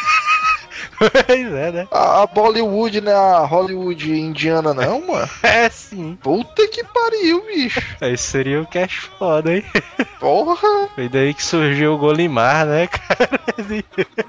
Pois 0.99 1.53
é, 1.53 1.71
né? 1.71 1.87
A, 1.91 2.23
a 2.23 2.27
Bollywood 2.27 2.99
não 3.01 3.11
é 3.11 3.15
a 3.15 3.39
Hollywood 3.45 4.11
indiana, 4.11 4.73
não, 4.73 5.07
mano. 5.07 5.29
É 5.41 5.69
sim. 5.69 6.17
Puta 6.21 6.67
que 6.67 6.83
pariu, 6.83 7.45
bicho. 7.45 7.81
Aí 8.01 8.17
seria 8.17 8.61
o 8.61 8.67
cast 8.67 9.09
foda, 9.17 9.53
hein? 9.55 9.63
Porra. 10.19 10.89
Foi 10.93 11.07
daí 11.07 11.33
que 11.33 11.43
surgiu 11.43 11.93
o 11.93 11.97
Golimar, 11.97 12.65
né, 12.65 12.87
cara? 12.87 13.39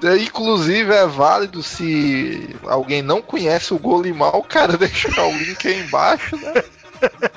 É, 0.03 0.17
Inclusive 0.17 0.93
é 0.93 1.05
válido 1.05 1.61
se 1.61 2.55
alguém 2.65 3.01
não 3.01 3.21
conhece 3.21 3.73
o 3.73 3.79
Golimar, 3.79 4.35
o 4.35 4.43
cara 4.43 4.77
deixar 4.77 5.25
o 5.25 5.31
link 5.37 5.67
aí 5.67 5.81
embaixo, 5.81 6.35
né? 6.37 6.63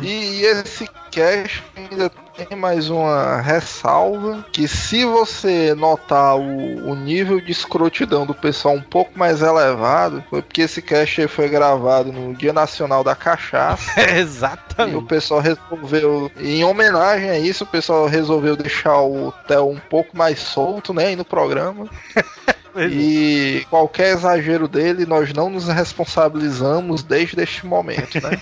E 0.00 0.42
esse 0.42 0.86
cast 1.14 1.62
ainda 1.76 2.10
tem 2.36 2.58
mais 2.58 2.90
uma 2.90 3.40
ressalva 3.40 4.44
que 4.50 4.66
se 4.66 5.04
você 5.04 5.72
notar 5.72 6.36
o, 6.36 6.90
o 6.90 6.94
nível 6.96 7.40
de 7.40 7.52
escrotidão 7.52 8.26
do 8.26 8.34
pessoal 8.34 8.74
um 8.74 8.82
pouco 8.82 9.16
mais 9.16 9.40
elevado, 9.40 10.24
foi 10.28 10.42
porque 10.42 10.62
esse 10.62 10.82
cast 10.82 11.28
foi 11.28 11.48
gravado 11.48 12.12
no 12.12 12.34
Dia 12.34 12.52
Nacional 12.52 13.04
da 13.04 13.14
Cachaça. 13.14 13.94
E 14.04 14.16
o 14.16 14.18
Exatamente. 14.18 15.04
pessoal 15.06 15.40
resolveu, 15.40 16.30
em 16.36 16.64
homenagem 16.64 17.30
a 17.30 17.38
isso, 17.38 17.62
o 17.62 17.66
pessoal 17.66 18.06
resolveu 18.06 18.56
deixar 18.56 19.00
o 19.00 19.32
Theo 19.46 19.70
um 19.70 19.78
pouco 19.78 20.16
mais 20.16 20.40
solto, 20.40 20.92
né, 20.92 21.06
aí 21.06 21.16
no 21.16 21.24
programa. 21.24 21.88
E 22.76 23.66
qualquer 23.70 24.14
exagero 24.14 24.66
dele, 24.66 25.06
nós 25.06 25.32
não 25.32 25.48
nos 25.48 25.68
responsabilizamos 25.68 27.02
desde 27.02 27.40
este 27.42 27.66
momento, 27.66 28.20
né? 28.20 28.40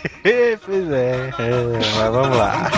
pois 0.64 0.90
é. 0.90 1.30
é. 1.38 1.78
Mas 1.98 2.12
vamos 2.12 2.36
lá. 2.36 2.70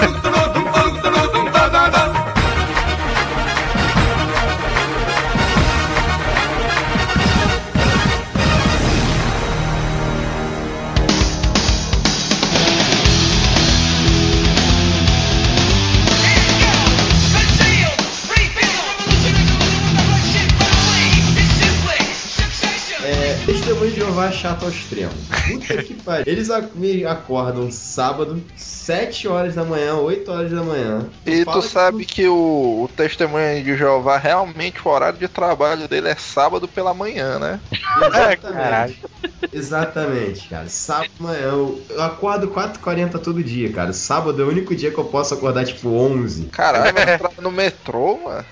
Testemunho 23.85 23.91
de 23.91 23.97
Jeová 23.97 24.33
chato 24.33 24.65
ao 24.65 24.71
extremo. 24.71 25.13
Puta 25.49 25.83
que 25.83 25.95
pariu. 25.95 26.25
Eles 26.27 26.49
me 26.75 27.05
acordam 27.05 27.71
sábado, 27.71 28.43
7 28.57 29.29
horas 29.29 29.55
da 29.55 29.65
manhã, 29.65 29.97
8 29.97 30.31
horas 30.31 30.51
da 30.51 30.63
manhã. 30.63 31.07
E 31.27 31.45
tu 31.45 31.63
sabe 31.63 32.05
que 32.05 32.27
o, 32.27 32.85
o 32.85 32.91
testemunho 32.97 33.63
de 33.63 33.77
Jeová, 33.77 34.17
realmente 34.17 34.81
o 34.85 34.91
horário 34.91 35.19
de 35.19 35.29
trabalho 35.29 35.89
dele 35.89 36.09
é 36.09 36.15
sábado 36.15 36.67
pela 36.67 36.95
manhã, 36.95 37.39
né? 37.39 37.61
É, 38.15 38.33
Exatamente. 38.35 39.03
Exatamente, 39.53 40.49
cara. 40.49 40.69
Sábado 40.69 41.11
manhã. 41.19 41.41
Eu, 41.41 41.83
eu 41.91 42.03
acordo 42.03 42.49
4h40 42.49 43.19
todo 43.19 43.43
dia, 43.43 43.73
cara. 43.73 43.93
Sábado 43.93 44.41
é 44.41 44.45
o 44.45 44.49
único 44.49 44.75
dia 44.75 44.91
que 44.91 44.99
eu 44.99 45.05
posso 45.05 45.35
acordar 45.35 45.65
tipo 45.65 45.89
11. 45.91 46.47
Caralho, 46.47 46.93
vai 46.95 47.15
entrar 47.15 47.31
no 47.41 47.51
metrô, 47.51 48.19
mano. 48.19 48.45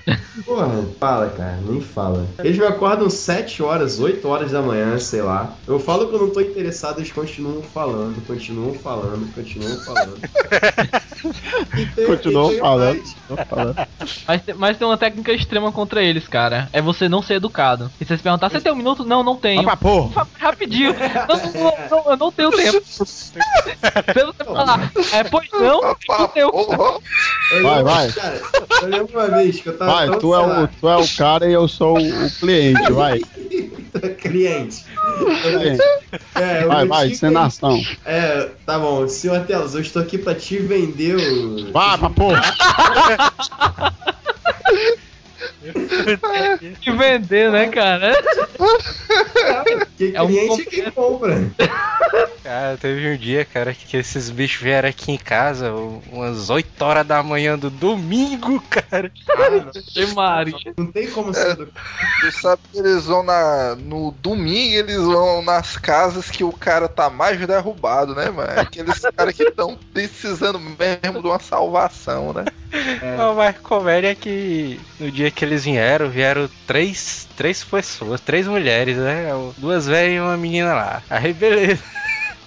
Porra, 0.45 0.85
fala, 0.99 1.29
cara, 1.31 1.59
nem 1.67 1.81
fala. 1.81 2.27
Eles 2.39 2.59
me 2.59 2.67
acordam 2.67 3.09
7 3.09 3.63
horas, 3.63 3.99
8 3.99 4.27
horas 4.27 4.51
da 4.51 4.63
manhã, 4.63 4.99
sei 4.99 5.22
lá. 5.23 5.57
Eu 5.67 5.79
falo 5.79 6.09
que 6.09 6.15
eu 6.15 6.21
não 6.21 6.31
tô 6.31 6.41
interessado, 6.41 6.99
eles 6.99 7.13
continuam 7.13 7.63
falando, 7.63 8.21
continuam 8.27 8.75
falando, 8.75 9.33
continuam 9.33 9.77
falando. 9.79 10.21
Tem- 11.95 12.07
Continuou 12.07 12.51
tem 12.51 12.59
falando. 12.59 12.97
mais. 12.97 13.17
Falando. 13.49 13.77
Mas, 14.27 14.43
tem- 14.43 14.55
mas 14.57 14.77
tem 14.79 14.87
uma 14.87 14.97
técnica 14.97 15.33
extrema 15.33 15.71
contra 15.71 16.03
eles, 16.03 16.27
cara. 16.27 16.69
É 16.73 16.83
você 16.83 17.09
não 17.09 17.23
ser 17.23 17.35
educado. 17.35 17.91
E 18.01 18.05
você 18.05 18.17
se 18.17 18.23
perguntar, 18.23 18.51
você 18.51 18.61
tem 18.61 18.73
um 18.73 18.77
minuto? 18.77 19.05
Não, 19.05 19.23
não 19.23 19.37
tenho. 19.37 19.63
Pra 19.63 19.77
porra. 19.77 20.27
Rapidinho. 20.39 20.93
Não, 20.93 21.37
não, 21.63 21.89
não, 21.91 22.11
eu 22.13 22.17
não 22.17 22.33
tenho 22.33 22.51
tempo. 22.51 22.83
Se 22.93 23.33
você 24.25 24.45
falar, 24.45 24.93
é, 25.13 25.25
pois 25.25 25.49
não, 25.53 25.81
não 26.09 26.29
tenho. 26.29 26.51
Vai, 27.63 27.83
vai. 27.83 28.13
Cara, 28.13 28.41
eu 28.83 28.89
lembro 28.89 29.13
uma 29.19 29.29
vez 29.29 29.61
que 29.61 29.69
eu 29.69 29.79
tava. 29.79 29.93
Vai, 29.93 30.11
tão, 30.11 30.19
tu 30.19 30.35
é, 30.35 30.39
sei 30.45 30.65
o, 30.65 30.69
tu 30.69 30.89
é 30.89 30.97
o 30.97 31.09
cara 31.17 31.49
e 31.49 31.53
eu 31.53 31.69
sou 31.69 31.97
o 31.99 32.31
cliente, 32.41 32.93
vai. 32.93 33.21
cliente. 34.21 34.85
É, 36.35 36.67
Vai, 36.67 36.87
vai, 36.87 37.15
sem 37.15 37.31
nação. 37.31 37.81
É, 38.05 38.51
tá 38.67 38.79
bom. 38.79 39.09
Senhor 39.09 39.41
Telos, 39.47 39.75
eu 39.75 39.81
estou 39.81 40.03
aqui 40.03 40.19
pra 40.19 40.35
te 40.35 40.59
vender 40.59 41.17
o. 41.17 41.73
Vai 41.73 41.97
pra 41.99 42.11
porra. 42.11 42.43
Que 46.81 46.91
vender, 46.91 47.51
né, 47.51 47.69
cara? 47.69 48.13
Que 49.97 50.13
É 50.15 50.23
um 50.23 50.27
cliente 50.27 50.63
é 50.63 50.65
quem 50.65 50.91
compra. 50.91 51.37
Cara, 52.43 52.77
teve 52.77 53.09
um 53.09 53.17
dia, 53.17 53.45
cara, 53.45 53.73
que 53.73 53.97
esses 53.97 54.29
bichos 54.29 54.61
vieram 54.61 54.89
aqui 54.89 55.13
em 55.13 55.17
casa, 55.17 55.73
umas 56.11 56.51
8 56.51 56.83
horas 56.83 57.07
da 57.07 57.23
manhã 57.23 57.57
do 57.57 57.71
domingo, 57.71 58.61
cara. 58.69 59.11
Que 59.11 60.07
Maria. 60.07 60.55
Não 60.77 60.87
tem 60.87 61.11
como 61.11 61.33
ser 61.33 61.55
do. 61.55 61.67
Tu 61.67 62.33
sabe 62.33 62.61
que 62.73 62.79
eles 62.79 63.05
vão 63.05 63.23
na. 63.23 63.77
No 63.77 64.13
domingo 64.21 64.75
eles 64.75 64.97
vão 64.97 65.43
nas 65.43 65.77
casas 65.77 66.31
que 66.31 66.43
o 66.43 66.53
cara 66.53 66.89
tá 66.89 67.09
mais 67.09 67.39
derrubado, 67.47 68.15
né, 68.15 68.29
mano? 68.31 68.61
Aqueles 68.61 68.99
caras 68.99 69.35
que 69.37 69.45
estão 69.45 69.79
precisando 69.93 70.59
mesmo 70.59 71.21
de 71.21 71.27
uma 71.27 71.39
salvação, 71.39 72.33
né? 72.33 72.45
O 73.31 73.35
mais 73.35 73.57
comédia 73.59 74.09
é 74.09 74.15
que 74.15 74.81
no 74.99 75.11
dia 75.11 75.31
que 75.31 75.45
eles 75.53 75.65
vieram, 75.65 76.09
vieram 76.11 76.49
três, 76.67 77.29
três 77.37 77.63
pessoas, 77.63 78.21
três 78.21 78.47
mulheres, 78.49 78.97
né? 78.97 79.29
Duas 79.59 79.87
velhas 79.87 80.17
e 80.17 80.21
uma 80.21 80.37
menina 80.37 80.73
lá. 80.75 81.03
Aí 81.09 81.33
beleza. 81.33 81.83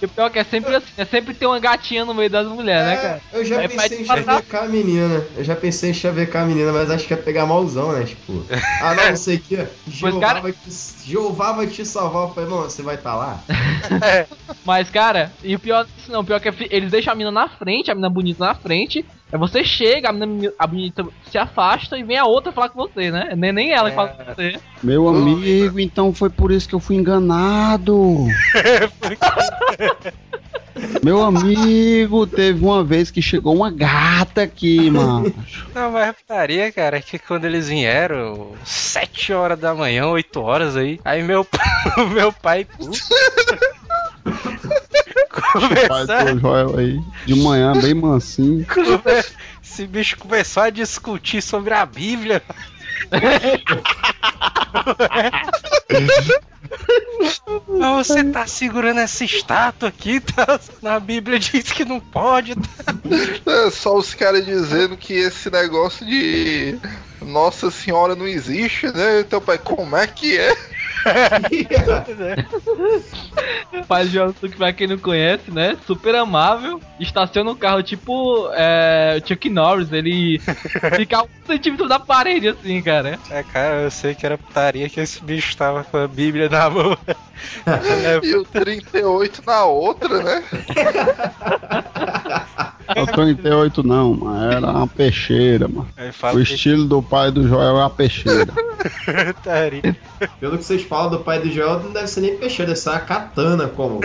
E 0.00 0.04
o 0.04 0.08
pior 0.08 0.26
é 0.26 0.30
que 0.30 0.38
é 0.38 0.44
sempre 0.44 0.74
assim, 0.76 0.92
é 0.98 1.04
sempre 1.06 1.32
ter 1.32 1.46
uma 1.46 1.58
gatinha 1.58 2.04
no 2.04 2.12
meio 2.12 2.28
das 2.28 2.46
mulheres, 2.46 2.84
né, 2.84 2.96
cara? 2.96 3.22
É, 3.32 3.38
eu 3.38 3.44
já 3.44 3.62
É, 3.62 3.68
pensei 3.68 4.00
em 4.02 4.04
chavecar 4.04 4.64
a 4.64 4.68
menina. 4.68 5.24
Eu 5.34 5.42
já 5.44 5.56
pensei 5.56 5.90
em 5.90 5.94
chavecar 5.94 6.42
a 6.42 6.46
menina, 6.46 6.70
mas 6.70 6.90
acho 6.90 7.06
que 7.06 7.14
é 7.14 7.16
pegar 7.16 7.46
malzão, 7.46 7.92
né? 7.92 8.04
Tipo, 8.04 8.44
ah 8.82 8.94
não, 8.94 9.08
não 9.08 9.16
sei 9.16 9.36
o 9.36 9.40
que. 9.40 9.56
Jeová, 9.88 10.20
cara- 10.20 10.40
vai 10.40 10.52
te, 10.52 10.70
Jeová 11.06 11.52
vai 11.52 11.66
te 11.66 11.84
salvar. 11.86 12.24
Eu 12.28 12.34
falei, 12.34 12.50
mano, 12.50 12.64
você 12.64 12.82
vai 12.82 12.96
estar 12.96 13.14
lá? 13.14 13.42
Mas, 14.66 14.90
cara, 14.90 15.32
e 15.42 15.54
o 15.54 15.58
pior 15.60 15.86
não, 16.08 16.20
o 16.20 16.24
pior 16.24 16.40
é 16.44 16.52
que 16.52 16.68
eles 16.70 16.90
deixam 16.90 17.12
a 17.12 17.16
mina 17.16 17.30
na 17.30 17.48
frente, 17.48 17.90
a 17.90 17.94
mina 17.94 18.10
bonita 18.10 18.44
na 18.44 18.54
frente, 18.54 19.02
aí 19.32 19.38
você 19.38 19.64
chega, 19.64 20.08
a 20.08 20.12
mina 20.12 20.52
a 20.58 20.66
bonita 20.66 21.04
se 21.30 21.36
afasta 21.36 21.98
e 21.98 22.04
vem 22.04 22.16
a 22.16 22.24
outra 22.24 22.52
falar 22.52 22.68
com 22.68 22.78
você, 22.78 23.10
né? 23.10 23.32
Nem, 23.36 23.52
nem 23.52 23.72
ela 23.72 23.90
que 23.90 23.96
fala 23.96 24.08
com 24.08 24.24
você. 24.24 24.58
Meu 24.82 25.08
amigo, 25.08 25.80
então 25.80 26.12
foi 26.12 26.30
por 26.30 26.52
isso 26.52 26.68
que 26.68 26.74
eu 26.74 26.80
fui 26.80 26.96
enganado. 26.96 28.26
Meu 31.02 31.22
amigo, 31.22 32.26
teve 32.26 32.62
uma 32.62 32.84
vez 32.84 33.10
que 33.10 33.22
chegou 33.22 33.54
uma 33.54 33.70
gata 33.70 34.42
aqui, 34.42 34.90
mano. 34.90 35.32
Não, 35.74 35.90
mas 35.90 36.14
putaria, 36.14 36.70
cara, 36.70 36.98
é 36.98 37.00
que 37.00 37.18
quando 37.18 37.46
eles 37.46 37.68
vieram, 37.68 38.52
7 38.64 39.32
horas 39.32 39.58
da 39.58 39.74
manhã, 39.74 40.06
8 40.06 40.40
horas 40.40 40.76
aí, 40.76 41.00
aí 41.04 41.22
meu, 41.22 41.46
meu 42.12 42.32
pai. 42.32 42.66
Conversar, 45.52 46.38
Joel 46.38 46.78
aí, 46.78 47.00
de 47.26 47.34
manhã, 47.34 47.72
bem 47.72 47.94
mansinho. 47.94 48.66
conver- 48.72 49.26
esse 49.62 49.86
bicho 49.86 50.16
começou 50.18 50.62
a 50.62 50.70
discutir 50.70 51.42
sobre 51.42 51.74
a 51.74 51.84
Bíblia. 51.84 52.42
Mas 57.68 58.06
você 58.08 58.24
tá 58.24 58.46
segurando 58.46 59.00
essa 59.00 59.24
estátua 59.24 59.88
aqui, 59.88 60.20
tá? 60.20 60.58
Na 60.82 60.98
Bíblia 60.98 61.38
diz 61.38 61.72
que 61.72 61.84
não 61.84 62.00
pode. 62.00 62.54
Tá? 62.54 62.94
É 63.66 63.70
só 63.70 63.96
os 63.96 64.14
caras 64.14 64.44
dizendo 64.44 64.96
que 64.96 65.12
esse 65.14 65.50
negócio 65.50 66.04
de 66.06 66.78
Nossa 67.22 67.70
Senhora 67.70 68.14
não 68.14 68.26
existe, 68.26 68.86
né? 68.88 69.20
Então, 69.20 69.40
pai, 69.40 69.58
como 69.58 69.96
é 69.96 70.06
que 70.06 70.36
é? 70.38 70.56
Faz 73.86 74.10
João 74.10 74.32
que 74.32 74.56
pra 74.56 74.72
quem 74.72 74.86
não 74.86 74.98
conhece, 74.98 75.50
né? 75.50 75.76
Super 75.86 76.14
amável, 76.14 76.80
estaciona 76.98 77.50
um 77.50 77.56
carro 77.56 77.82
tipo 77.82 78.48
é, 78.52 79.20
Chuck 79.26 79.48
Norris, 79.48 79.92
ele 79.92 80.40
fica 80.96 81.22
um 81.22 81.28
centímetro 81.46 81.88
da 81.88 81.98
parede 81.98 82.48
assim, 82.48 82.80
cara. 82.82 83.18
É, 83.30 83.42
cara, 83.42 83.82
eu 83.82 83.90
sei 83.90 84.14
que 84.14 84.26
era 84.26 84.38
putaria 84.38 84.88
que 84.88 85.00
esse 85.00 85.22
bicho 85.22 85.56
tava 85.56 85.84
com 85.84 85.96
a 85.96 86.08
Bíblia 86.08 86.48
na 86.48 86.70
mão. 86.70 86.96
É, 87.66 88.20
E 88.26 88.34
o 88.34 88.44
38 88.44 89.42
na 89.46 89.64
outra, 89.64 90.22
né? 90.22 90.42
Eu 92.94 93.06
38 93.06 93.82
não, 93.82 94.14
mano. 94.14 94.52
Era 94.52 94.70
uma 94.70 94.86
peixeira, 94.86 95.66
mano. 95.68 95.88
O 95.98 96.12
fala 96.12 96.36
que 96.36 96.42
estilo 96.42 96.86
do 96.86 97.02
pai 97.02 97.30
do 97.30 97.46
Joel 97.46 97.78
é 97.78 97.84
a 97.84 97.90
peixeira. 97.90 98.52
putaria. 99.34 99.96
Pelo 100.38 100.58
que 100.58 100.64
vocês 100.64 100.82
falam 100.82 101.10
do 101.10 101.20
pai 101.20 101.40
do 101.40 101.50
Joel, 101.50 101.80
não 101.80 101.92
deve 101.92 102.06
ser 102.06 102.20
nem 102.20 102.36
peixeiro, 102.36 102.70
deve 102.70 102.80
ser 102.80 102.90
uma 102.90 103.00
katana 103.00 103.68
como. 103.68 104.00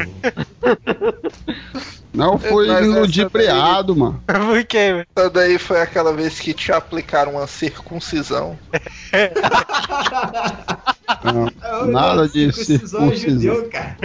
Não 2.13 2.37
foi 2.37 2.67
Mas 2.67 2.87
ludibriado, 2.87 3.95
mano. 3.95 4.21
Por 4.27 4.63
quê, 4.65 4.93
velho? 4.93 5.07
Essa 5.15 5.29
daí 5.29 5.57
foi 5.57 5.81
aquela 5.81 6.13
vez 6.13 6.39
que 6.39 6.53
te 6.53 6.71
aplicaram 6.71 7.33
uma 7.33 7.47
circuncisão. 7.47 8.57
Não, 11.23 11.87
nada 11.87 12.27
de 12.27 12.51
circuncisão 12.53 13.09
circuncisão. 13.11 13.55
judeu, 13.55 13.69
cara. 13.69 13.97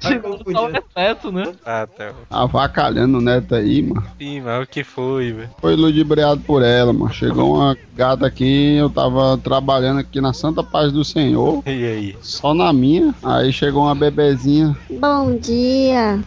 Tá 0.00 0.10
Tirando 0.10 0.22
só 0.22 0.28
o 0.30 0.44
confundindo. 0.44 0.84
recesso, 0.96 1.32
né? 1.32 1.52
Ah, 1.66 1.86
tá. 1.86 2.12
Avacalhando 2.30 3.18
o 3.18 3.20
neto 3.20 3.54
aí, 3.56 3.82
mano. 3.82 4.04
Sim, 4.16 4.40
mas 4.42 4.62
o 4.62 4.66
que 4.68 4.84
foi, 4.84 5.32
velho? 5.32 5.50
Foi 5.60 5.74
ludibriado 5.74 6.40
por 6.42 6.62
ela, 6.62 6.92
mano. 6.92 7.12
Chegou 7.12 7.56
uma 7.56 7.76
gata 7.96 8.24
aqui, 8.24 8.76
eu 8.76 8.88
tava 8.88 9.36
trabalhando 9.38 9.98
aqui 9.98 10.20
na 10.20 10.32
Santa 10.32 10.62
Paz 10.62 10.92
do 10.92 11.04
Senhor. 11.04 11.62
E 11.66 11.70
aí? 11.70 12.16
Só 12.22 12.54
na 12.54 12.72
minha. 12.72 13.12
Aí 13.24 13.52
chegou 13.52 13.82
uma 13.82 13.94
bebezinha. 13.94 14.76
Bom 14.88 15.36
dia. 15.36 16.20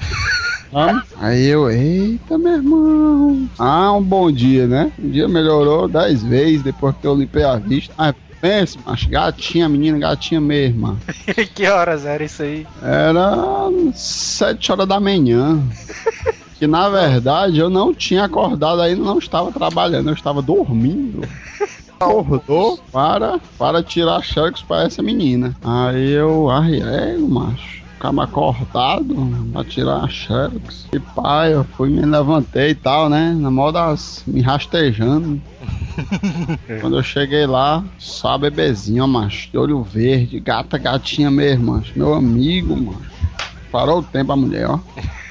Sabe? 0.70 1.02
Aí 1.20 1.46
eu, 1.48 1.70
eita, 1.70 2.38
meu 2.38 2.54
irmão. 2.54 3.50
Ah, 3.58 3.94
um 3.94 4.02
bom 4.04 4.30
dia, 4.32 4.68
né? 4.68 4.92
O 5.00 5.08
dia 5.10 5.28
melhorou 5.30 5.88
dez 5.88 6.22
vezes 6.24 6.62
depois 6.62 6.94
que 7.00 7.08
eu 7.08 7.16
limpei 7.16 7.44
a 7.44 7.56
vista. 7.56 7.94
Mas 7.98 8.16
pensa, 8.42 8.80
mas 8.86 9.06
gatinha, 9.06 9.70
menina, 9.70 10.00
gatinha 10.00 10.42
mesmo. 10.42 10.98
que 11.54 11.68
horas 11.68 12.06
era 12.06 12.24
isso 12.24 12.42
aí? 12.42 12.66
Era 12.82 13.70
sete 13.94 14.72
horas 14.72 14.88
da 14.88 15.00
manhã. 15.00 15.62
Que 16.62 16.68
na 16.68 16.88
verdade 16.90 17.58
eu 17.58 17.72
não 17.72 17.92
tinha 17.92 18.26
acordado 18.26 18.84
ainda, 18.84 19.02
não 19.02 19.18
estava 19.18 19.52
trabalhando, 19.52 20.10
eu 20.10 20.14
estava 20.14 20.44
dormindo. 20.44 21.28
Acordou 22.00 22.78
para, 22.92 23.40
para 23.58 23.82
tirar 23.82 24.22
xerox 24.22 24.62
para 24.62 24.84
essa 24.84 25.02
menina. 25.02 25.58
Aí 25.64 26.12
eu 26.12 26.52
arriego, 26.52 27.28
macho. 27.28 27.81
Ficava 28.02 28.24
acordado 28.24 29.16
pra 29.54 29.64
tirar 29.64 30.04
a 30.04 30.08
xerox. 30.08 30.88
E 30.92 31.00
pai, 31.00 31.54
eu 31.54 31.64
fui, 31.64 31.92
me 31.92 32.02
levantei 32.02 32.72
e 32.72 32.76
tal, 32.76 33.08
né? 33.08 33.32
Na 33.38 33.52
moda 33.52 33.80
das. 33.92 34.24
me 34.26 34.42
rastejando. 34.42 35.40
Quando 36.82 36.98
eu 36.98 37.04
cheguei 37.04 37.46
lá, 37.46 37.86
só 38.00 38.30
a 38.30 38.38
bebezinha, 38.40 39.06
macho, 39.06 39.52
de 39.52 39.58
olho 39.60 39.84
verde, 39.84 40.40
gata, 40.40 40.80
gatinha 40.80 41.30
mesmo, 41.30 41.74
macho. 41.74 41.94
Meu 41.96 42.16
amigo, 42.16 42.76
macho. 42.76 43.12
Parou 43.72 44.00
o 44.00 44.04
tempo 44.04 44.32
a 44.32 44.36
mulher, 44.36 44.68
ó. 44.68 44.80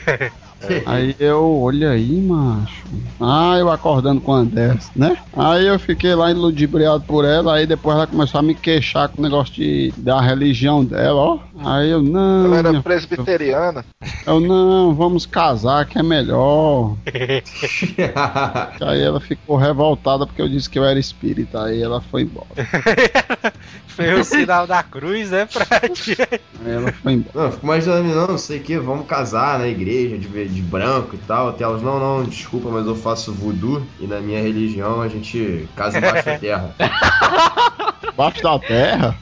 Aí 0.87 1.15
eu, 1.19 1.59
olha 1.61 1.91
aí, 1.91 2.21
macho. 2.21 2.87
Ah, 3.21 3.57
eu 3.59 3.71
acordando 3.71 4.21
com 4.21 4.33
uma 4.33 4.45
dessa, 4.45 4.91
né? 4.95 5.17
Aí 5.35 5.67
eu 5.67 5.79
fiquei 5.79 6.15
lá 6.15 6.29
ludibriado 6.31 7.03
por 7.05 7.25
ela, 7.25 7.55
aí 7.57 7.67
depois 7.67 7.97
ela 7.97 8.07
começou 8.07 8.39
a 8.39 8.43
me 8.43 8.55
queixar 8.55 9.09
com 9.09 9.21
o 9.21 9.25
negócio 9.25 9.55
de, 9.55 9.93
da 9.97 10.21
religião 10.21 10.85
dela, 10.85 11.15
ó. 11.21 11.39
Aí 11.65 11.91
eu, 11.91 12.03
não, 12.03 12.47
Ela 12.47 12.59
era 12.59 12.83
presbiteriana. 12.83 13.85
eu, 14.27 14.41
não, 14.41 14.95
vamos 14.95 15.27
casar 15.27 15.87
que 15.87 15.99
é 15.99 16.03
melhor. 16.03 16.97
Aí 18.81 19.03
ela 19.03 19.21
ficou 19.21 19.57
revoltada 19.57 20.27
porque 20.27 20.41
eu 20.43 20.49
disse 20.49 20.69
que 20.69 20.79
eu 20.79 20.85
era 20.85 20.99
espírita, 20.99 21.65
aí 21.65 21.83
ela 21.83 22.01
foi 22.01 22.23
embora. 22.23 22.47
Foi 23.87 24.15
o 24.15 24.25
sinal 24.25 24.67
da 24.67 24.83
cruz, 24.83 25.31
né? 25.31 25.47
Pra 25.47 25.81
ti. 25.89 26.17
Aí 26.65 26.73
ela 26.73 26.91
foi 26.93 27.15
embora. 27.15 27.33
Não, 27.45 27.53
fico 27.53 27.67
imaginando, 27.67 28.09
não, 28.15 28.27
não 28.29 28.39
sei 28.39 28.59
o 28.59 28.63
que, 28.63 28.79
vamos 28.79 29.07
casar 29.07 29.59
na 29.59 29.69
igreja 29.69 30.17
de, 30.17 30.27
ve- 30.27 30.47
de 30.51 30.63
branco 30.63 31.15
e 31.15 31.19
tal. 31.19 31.49
Até 31.49 31.65
elas, 31.65 31.83
não, 31.83 31.99
não, 31.99 32.25
desculpa, 32.25 32.69
mas 32.71 32.87
eu 32.87 32.95
faço 32.95 33.33
voodoo 33.33 33.87
e 33.99 34.07
na 34.07 34.21
minha 34.21 34.41
religião 34.41 35.01
a 35.01 35.09
gente 35.09 35.69
casa 35.77 35.99
embaixo 35.99 36.25
da 36.25 36.39
terra. 36.39 36.75
Baixo 38.17 38.43
da 38.43 38.59
terra? 38.59 39.17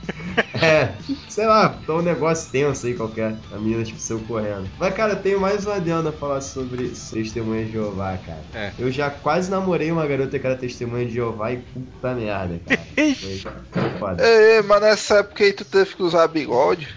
É, 0.60 0.92
sei 1.28 1.46
lá, 1.46 1.68
tá 1.68 1.94
um 1.94 2.02
negócio 2.02 2.50
tenso 2.50 2.86
aí 2.86 2.94
qualquer. 2.94 3.36
A 3.52 3.56
menina 3.56 3.84
tipo 3.84 3.98
saiu 3.98 4.20
correndo. 4.20 4.68
Mas, 4.78 4.94
cara, 4.94 5.12
eu 5.12 5.22
tenho 5.22 5.40
mais 5.40 5.64
uma 5.64 5.76
adendo 5.76 6.08
a 6.08 6.12
falar 6.12 6.40
sobre 6.40 6.88
testemunha 6.88 7.64
de 7.64 7.72
Jeová, 7.72 8.18
cara. 8.24 8.42
É. 8.54 8.72
Eu 8.78 8.90
já 8.90 9.10
quase 9.10 9.50
namorei 9.50 9.90
uma 9.90 10.06
garota 10.06 10.38
que 10.38 10.46
era 10.46 10.56
testemunha 10.56 11.06
de 11.06 11.14
Jeová 11.14 11.52
e 11.52 11.58
puta 11.58 12.14
merda, 12.14 12.60
cara. 12.66 12.80
Foi, 12.94 13.38
foi 13.70 13.90
foda. 13.98 14.24
Ei, 14.26 14.62
mas 14.62 14.80
nessa 14.80 15.18
época 15.18 15.44
aí 15.44 15.52
tu 15.52 15.64
teve 15.64 15.94
que 15.94 16.02
usar 16.02 16.26
bigode. 16.28 16.88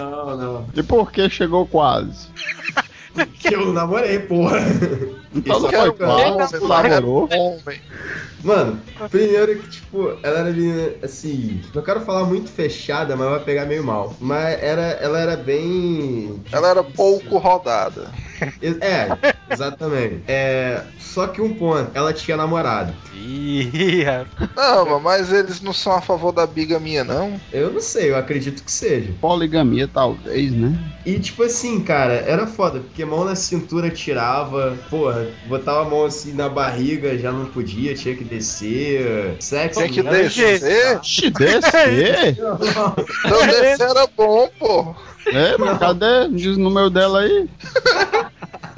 Não, 0.00 0.36
não. 0.36 0.68
E 0.74 0.82
por 0.82 1.12
que 1.12 1.28
chegou 1.28 1.66
quase? 1.66 2.28
Que 3.38 3.54
eu 3.54 3.72
namorei, 3.72 4.20
porra. 4.20 4.58
Então 5.34 5.58
Isso 5.58 5.68
foi 5.68 5.78
homem, 5.78 6.46
tu 6.48 6.68
namorou. 6.68 7.28
homem. 7.32 7.80
Mano, 8.42 8.80
primeiro 9.10 9.58
que, 9.60 9.68
tipo, 9.68 10.16
ela 10.22 10.40
era 10.40 10.50
menina, 10.50 10.92
assim, 11.02 11.60
não 11.74 11.82
quero 11.82 12.00
falar 12.00 12.24
muito 12.24 12.50
fechada, 12.50 13.14
mas 13.14 13.28
vai 13.28 13.40
pegar 13.40 13.66
meio 13.66 13.84
mal. 13.84 14.14
Mas 14.18 14.60
era, 14.62 14.82
ela 15.00 15.18
era 15.18 15.36
bem. 15.36 16.42
Ela 16.50 16.68
era 16.68 16.82
pouco 16.82 17.38
rodada. 17.38 18.10
É, 18.80 19.34
exatamente. 19.50 20.22
É, 20.26 20.82
só 20.98 21.26
que 21.26 21.40
um 21.40 21.54
ponto, 21.54 21.90
ela 21.94 22.12
tinha 22.12 22.36
namorado. 22.36 22.94
Ih, 23.14 24.02
rapaz. 24.02 24.50
Não, 24.56 25.00
mas 25.00 25.32
eles 25.32 25.60
não 25.60 25.72
são 25.72 25.92
a 25.92 26.00
favor 26.00 26.32
da 26.32 26.46
bigamia, 26.46 27.04
não. 27.04 27.40
Eu 27.52 27.72
não 27.72 27.80
sei, 27.80 28.10
eu 28.10 28.16
acredito 28.16 28.62
que 28.62 28.70
seja. 28.70 29.12
Poligamia, 29.20 29.88
talvez, 29.88 30.52
né? 30.52 30.78
E 31.04 31.18
tipo 31.18 31.42
assim, 31.42 31.80
cara, 31.80 32.14
era 32.14 32.46
foda, 32.46 32.80
porque 32.80 33.04
mão 33.04 33.24
na 33.24 33.34
cintura 33.34 33.90
tirava, 33.90 34.76
porra, 34.88 35.28
botava 35.46 35.82
a 35.82 35.88
mão 35.88 36.04
assim 36.04 36.32
na 36.32 36.48
barriga, 36.48 37.18
já 37.18 37.32
não 37.32 37.46
podia, 37.46 37.94
tinha 37.94 38.14
que 38.14 38.24
descer. 38.24 39.36
Sexo. 39.40 39.80
Tem 39.80 39.90
que 39.90 40.02
não, 40.02 40.12
descer. 40.12 41.00
Te 41.00 41.30
descer? 41.30 42.38
Então 43.24 43.46
descer 43.46 43.80
era 43.80 44.06
bom, 44.16 44.48
pô. 44.58 44.94
É, 45.26 45.56
mas 45.58 45.78
cadê? 45.78 46.28
Diz 46.30 46.56
no 46.56 46.70
meu 46.70 46.88
dela 46.90 47.20
aí. 47.20 47.48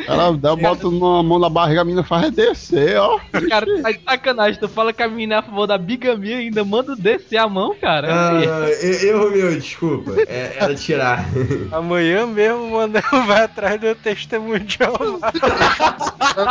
Ela 0.07 0.37
dá, 0.37 0.57
bota 0.57 0.89
uma 0.89 1.23
mão 1.23 1.39
na 1.39 1.49
barriga, 1.49 1.83
a 1.83 1.85
menina 1.85 2.03
faz 2.03 2.31
descer, 2.33 2.97
ó. 2.99 3.21
Cara, 3.49 3.67
tá 3.83 3.91
de 3.93 4.01
sacanagem. 4.03 4.59
Tu 4.61 4.69
fala 4.69 4.93
que 4.93 5.03
a 5.03 5.09
menina 5.09 5.37
é 5.37 5.39
a 5.39 5.43
favor 5.43 5.67
da 5.67 5.79
bigamia 5.79 6.37
e 6.37 6.47
ainda 6.47 6.65
manda 6.65 6.97
descer 6.97 7.37
a 7.37 7.49
mão, 7.49 7.75
cara. 7.81 8.09
Ah, 8.11 8.69
e- 8.83 9.07
erro 9.07 9.31
meu, 9.31 9.55
desculpa. 9.55 10.13
É, 10.27 10.57
era 10.59 10.75
tirar. 10.75 11.25
Amanhã 11.71 12.27
mesmo 12.27 12.65
o 12.65 12.71
Mandel 12.73 13.03
vai 13.27 13.43
atrás 13.45 13.81
do 13.81 13.95
testemunho 13.95 14.61
de 14.61 14.77
Jeová. 14.79 15.33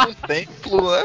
Um 0.08 0.28
templo, 0.28 0.92
né? 0.92 1.04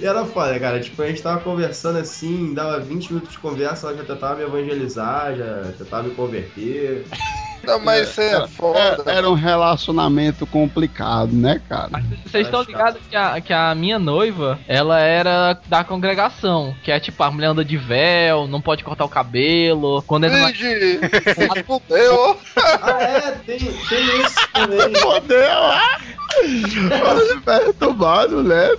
E 0.00 0.06
era 0.06 0.24
foda, 0.24 0.58
cara. 0.58 0.80
Tipo, 0.80 1.02
a 1.02 1.08
gente 1.08 1.22
tava 1.22 1.40
conversando 1.40 1.98
assim, 1.98 2.54
dava 2.54 2.80
20 2.80 3.12
minutos 3.12 3.32
de 3.32 3.38
conversa, 3.38 3.88
ela 3.88 3.98
já 3.98 4.04
tentava 4.04 4.36
me 4.36 4.44
evangelizar, 4.44 5.36
já 5.36 5.72
tentava 5.76 6.04
me 6.04 6.14
converter. 6.14 7.04
Não, 7.62 7.78
mas 7.78 8.08
isso 8.08 8.22
é 8.22 8.48
foda. 8.48 9.02
É, 9.06 9.16
era 9.16 9.28
um 9.28 9.34
relacionamento 9.34 10.46
complicado, 10.46 11.30
né, 11.32 11.60
cara? 11.68 11.90
Vocês 12.24 12.46
estão 12.46 12.62
ligados 12.62 13.02
que 13.08 13.14
a, 13.14 13.38
que 13.38 13.52
a 13.52 13.74
minha 13.74 13.98
noiva, 13.98 14.58
ela 14.66 14.98
era 14.98 15.58
da 15.66 15.84
congregação. 15.84 16.74
Que 16.82 16.90
é 16.90 16.98
tipo, 16.98 17.22
a 17.22 17.30
mulher 17.30 17.48
anda 17.48 17.62
de 17.62 17.76
véu, 17.76 18.46
não 18.46 18.62
pode 18.62 18.82
cortar 18.82 19.04
o 19.04 19.10
cabelo. 19.10 20.02
Quando 20.06 20.24
entra 20.24 20.38
na... 20.38 20.48
Fudeu. 21.66 22.40
Ah, 22.56 23.02
é, 23.02 23.30
tem, 23.44 23.58
tem 23.58 24.22
isso 24.22 24.48
também. 24.54 24.94
Fodeu, 24.94 25.52
ah! 25.52 25.98
Olha, 26.44 27.40
perturbado, 27.40 28.42
né? 28.42 28.70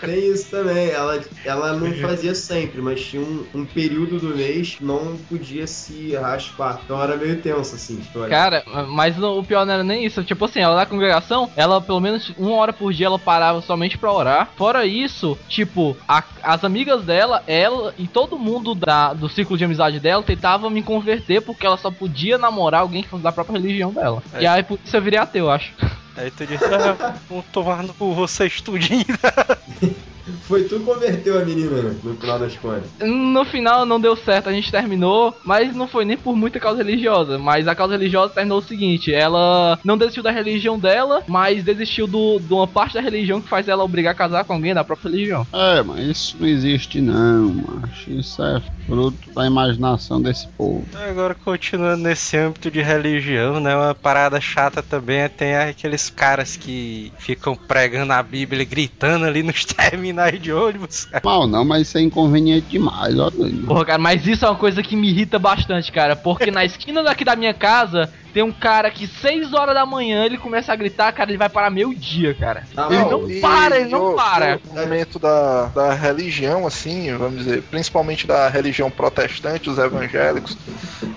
Tem 0.00 0.30
isso 0.32 0.50
também. 0.50 0.90
Ela, 0.90 1.20
ela 1.44 1.72
não 1.72 1.92
fazia 1.94 2.34
sempre, 2.34 2.80
mas 2.80 3.00
tinha 3.04 3.22
um, 3.22 3.44
um 3.54 3.64
período 3.64 4.18
do 4.18 4.36
mês 4.36 4.76
que 4.76 4.84
não 4.84 5.16
podia 5.16 5.66
se 5.66 6.14
raspar. 6.14 6.80
Então 6.84 7.02
era 7.02 7.16
meio 7.16 7.40
tenso, 7.40 7.74
assim. 7.74 7.96
Tipo, 7.96 8.20
olha, 8.20 8.28
Cara, 8.30 8.64
mas 8.88 9.20
o 9.22 9.42
pior 9.42 9.64
não 9.66 9.74
era 9.74 9.84
nem 9.84 10.04
isso. 10.04 10.22
Tipo 10.24 10.44
assim, 10.44 10.60
ela 10.60 10.76
da 10.76 10.86
congregação, 10.86 11.50
ela 11.56 11.80
pelo 11.80 12.00
menos 12.00 12.32
uma 12.36 12.54
hora 12.56 12.72
por 12.72 12.92
dia 12.92 13.06
ela 13.06 13.18
parava 13.18 13.60
somente 13.62 13.98
pra 13.98 14.12
orar. 14.12 14.50
Fora 14.56 14.86
isso, 14.86 15.36
tipo, 15.48 15.96
a- 16.06 16.24
as 16.42 16.64
amigas 16.64 17.04
dela, 17.04 17.42
ela 17.46 17.94
e 17.98 18.06
todo 18.06 18.38
mundo 18.38 18.74
da, 18.74 19.12
do 19.12 19.28
ciclo 19.28 19.56
de 19.56 19.64
amizade 19.64 20.00
dela 20.00 20.22
tentava 20.22 20.70
me 20.70 20.82
converter 20.82 21.40
porque 21.42 21.66
ela 21.66 21.76
só 21.76 21.90
podia 21.90 22.38
namorar 22.38 22.82
alguém 22.82 23.02
que 23.02 23.08
fosse 23.08 23.22
da 23.22 23.32
própria 23.32 23.58
religião 23.58 23.92
dela. 23.92 24.22
É. 24.34 24.42
E 24.42 24.46
aí 24.46 24.62
por 24.62 24.78
isso 24.84 24.96
eu 24.96 25.02
virei 25.02 25.18
ateu, 25.18 25.46
eu 25.46 25.50
acho. 25.50 25.72
Aí 26.18 26.32
tu 26.32 26.44
disse, 26.44 26.64
ah, 26.64 27.14
vou 27.28 27.44
tomar 27.52 27.84
no 27.84 27.94
cu 27.94 28.12
vocês 28.12 28.60
tudinho. 28.60 29.04
Foi 30.46 30.64
tu 30.64 30.78
que 30.78 30.84
converteu 30.84 31.40
a 31.40 31.44
menina, 31.44 31.82
né? 31.82 31.96
No 32.02 32.14
final 32.14 32.38
das 32.38 32.56
contas. 32.56 32.84
No 33.00 33.44
final 33.44 33.86
não 33.86 34.00
deu 34.00 34.16
certo, 34.16 34.48
a 34.48 34.52
gente 34.52 34.70
terminou, 34.70 35.34
mas 35.44 35.74
não 35.74 35.88
foi 35.88 36.04
nem 36.04 36.16
por 36.16 36.36
muita 36.36 36.60
causa 36.60 36.82
religiosa. 36.82 37.38
Mas 37.38 37.66
a 37.68 37.74
causa 37.74 37.96
religiosa 37.96 38.34
terminou 38.34 38.58
o 38.58 38.62
seguinte: 38.62 39.12
ela 39.12 39.78
não 39.84 39.98
desistiu 39.98 40.22
da 40.22 40.30
religião 40.30 40.78
dela, 40.78 41.22
mas 41.26 41.62
desistiu 41.62 42.06
do, 42.06 42.38
de 42.38 42.52
uma 42.52 42.66
parte 42.66 42.94
da 42.94 43.00
religião 43.00 43.40
que 43.40 43.48
faz 43.48 43.68
ela 43.68 43.84
obrigar 43.84 44.12
a 44.12 44.16
casar 44.16 44.44
com 44.44 44.52
alguém 44.52 44.74
da 44.74 44.84
própria 44.84 45.10
religião. 45.10 45.46
É, 45.52 45.82
mas 45.82 46.06
isso 46.06 46.36
não 46.38 46.46
existe 46.46 47.00
não, 47.00 47.54
macho. 47.54 48.10
Isso 48.10 48.42
é 48.42 48.62
fruto 48.86 49.32
da 49.34 49.46
imaginação 49.46 50.20
desse 50.20 50.46
povo. 50.48 50.84
Agora, 51.08 51.34
continuando 51.34 52.02
nesse 52.02 52.36
âmbito 52.36 52.70
de 52.70 52.80
religião, 52.80 53.60
né? 53.60 53.74
Uma 53.74 53.94
parada 53.94 54.40
chata 54.40 54.82
também 54.82 55.18
é 55.18 55.28
tem 55.28 55.56
aqueles 55.56 56.10
caras 56.10 56.56
que 56.56 57.12
ficam 57.18 57.54
pregando 57.54 58.12
a 58.12 58.22
Bíblia 58.22 58.62
e 58.62 58.66
gritando 58.66 59.24
ali 59.24 59.42
nos 59.42 59.64
terminais 59.66 60.17
de 60.38 60.52
ônibus. 60.52 61.04
cara. 61.06 61.22
Mal 61.24 61.46
não, 61.46 61.64
mas 61.64 61.88
isso 61.88 61.98
é 61.98 62.02
inconveniente 62.02 62.66
demais, 62.68 63.18
ó. 63.18 63.30
doido. 63.30 63.66
Porra, 63.66 63.84
cara, 63.84 63.98
mas 63.98 64.26
isso 64.26 64.44
é 64.44 64.48
uma 64.48 64.56
coisa 64.56 64.82
que 64.82 64.96
me 64.96 65.08
irrita 65.08 65.38
bastante, 65.38 65.90
cara. 65.92 66.16
Porque 66.16 66.50
na 66.50 66.64
esquina 66.64 67.02
daqui 67.02 67.24
da 67.24 67.36
minha 67.36 67.54
casa 67.54 68.12
tem 68.32 68.42
um 68.42 68.52
cara 68.52 68.90
que 68.90 69.06
6 69.06 69.52
horas 69.52 69.74
da 69.74 69.84
manhã 69.86 70.24
ele 70.24 70.36
começa 70.38 70.72
a 70.72 70.76
gritar, 70.76 71.12
cara, 71.12 71.30
ele 71.30 71.38
vai 71.38 71.48
parar 71.48 71.70
meio-dia, 71.70 72.34
cara. 72.34 72.64
Tá 72.74 72.86
Ele 72.90 73.02
bom. 73.04 73.26
não 73.26 73.40
para, 73.40 73.78
ele 73.80 73.88
não 73.90 74.12
o- 74.12 74.14
para. 74.14 74.60
O 74.70 74.74
momento 74.74 75.18
da, 75.18 75.66
da 75.66 75.92
religião, 75.94 76.66
assim, 76.66 77.14
vamos 77.16 77.38
dizer, 77.44 77.62
principalmente 77.62 78.26
da 78.26 78.48
religião 78.48 78.90
protestante, 78.90 79.70
os 79.70 79.78
evangélicos. 79.78 80.56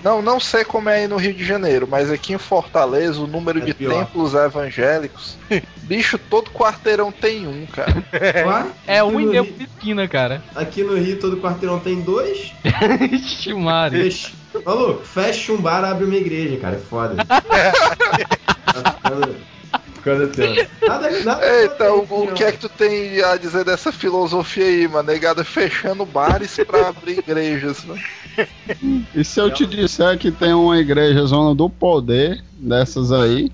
Não, 0.04 0.22
não 0.22 0.40
sei 0.40 0.64
como 0.64 0.90
é 0.90 0.96
aí 1.02 1.08
no 1.08 1.18
Rio 1.18 1.34
de 1.34 1.44
Janeiro, 1.46 1.88
mas 1.90 2.12
aqui 2.12 2.34
em 2.34 2.38
Fortaleza, 2.38 3.20
o 3.22 3.28
número 3.28 3.60
É 3.60 3.66
de 3.66 3.74
pior. 3.74 3.94
templos 3.94 4.34
evangélicos, 4.34 5.38
bicho, 5.84 6.18
todo 6.18 6.50
quarteirão 6.52 7.12
tem 7.12 7.48
um, 7.48 7.66
cara. 7.68 8.04
É 8.88 9.00
Aqui 9.00 9.04
um 9.04 9.20
e 9.20 9.26
meio 9.26 9.44
Rio- 9.44 9.54
por 9.54 9.62
esquina, 9.64 10.08
cara. 10.08 10.42
Aqui 10.56 10.84
no 10.84 10.96
Rio, 10.96 11.20
todo 11.20 11.38
quarteirão 11.38 11.80
tem 11.80 12.02
dois. 12.02 12.52
Ixi, 13.12 13.54
Mário. 13.54 14.02
Fecha. 14.04 14.41
Maluco, 14.66 15.06
fecha 15.06 15.54
um 15.54 15.62
bar, 15.62 15.84
abre 15.84 16.06
uma 16.06 16.16
igreja, 16.16 16.58
cara. 16.58 16.76
É 16.76 16.80
foda. 16.80 17.16
tá 17.26 17.42
ficando, 20.02 20.28
tenso. 20.28 20.68
Nada, 20.86 21.10
nada 21.22 21.62
Eita, 21.62 21.94
o, 21.94 22.06
tem, 22.06 22.18
o 22.18 22.34
que 22.34 22.44
é 22.44 22.52
que 22.52 22.58
tu 22.58 22.70
tem 22.70 23.22
a 23.24 23.38
dizer 23.38 23.64
dessa 23.64 23.92
filosofia 23.92 24.66
aí, 24.66 24.88
mano? 24.88 25.12
Negada 25.12 25.44
fechando 25.44 26.06
bares 26.06 26.58
pra 26.68 26.90
abrir 26.90 27.20
igrejas, 27.20 27.84
né? 27.86 28.02
E 29.14 29.24
se 29.24 29.40
eu 29.40 29.52
te 29.52 29.66
disser 29.66 30.18
que 30.18 30.32
tem 30.32 30.54
uma 30.54 30.78
igreja 30.78 31.26
zona 31.26 31.54
do 31.54 31.70
poder 31.70 32.44
dessas 32.54 33.12
aí? 33.12 33.52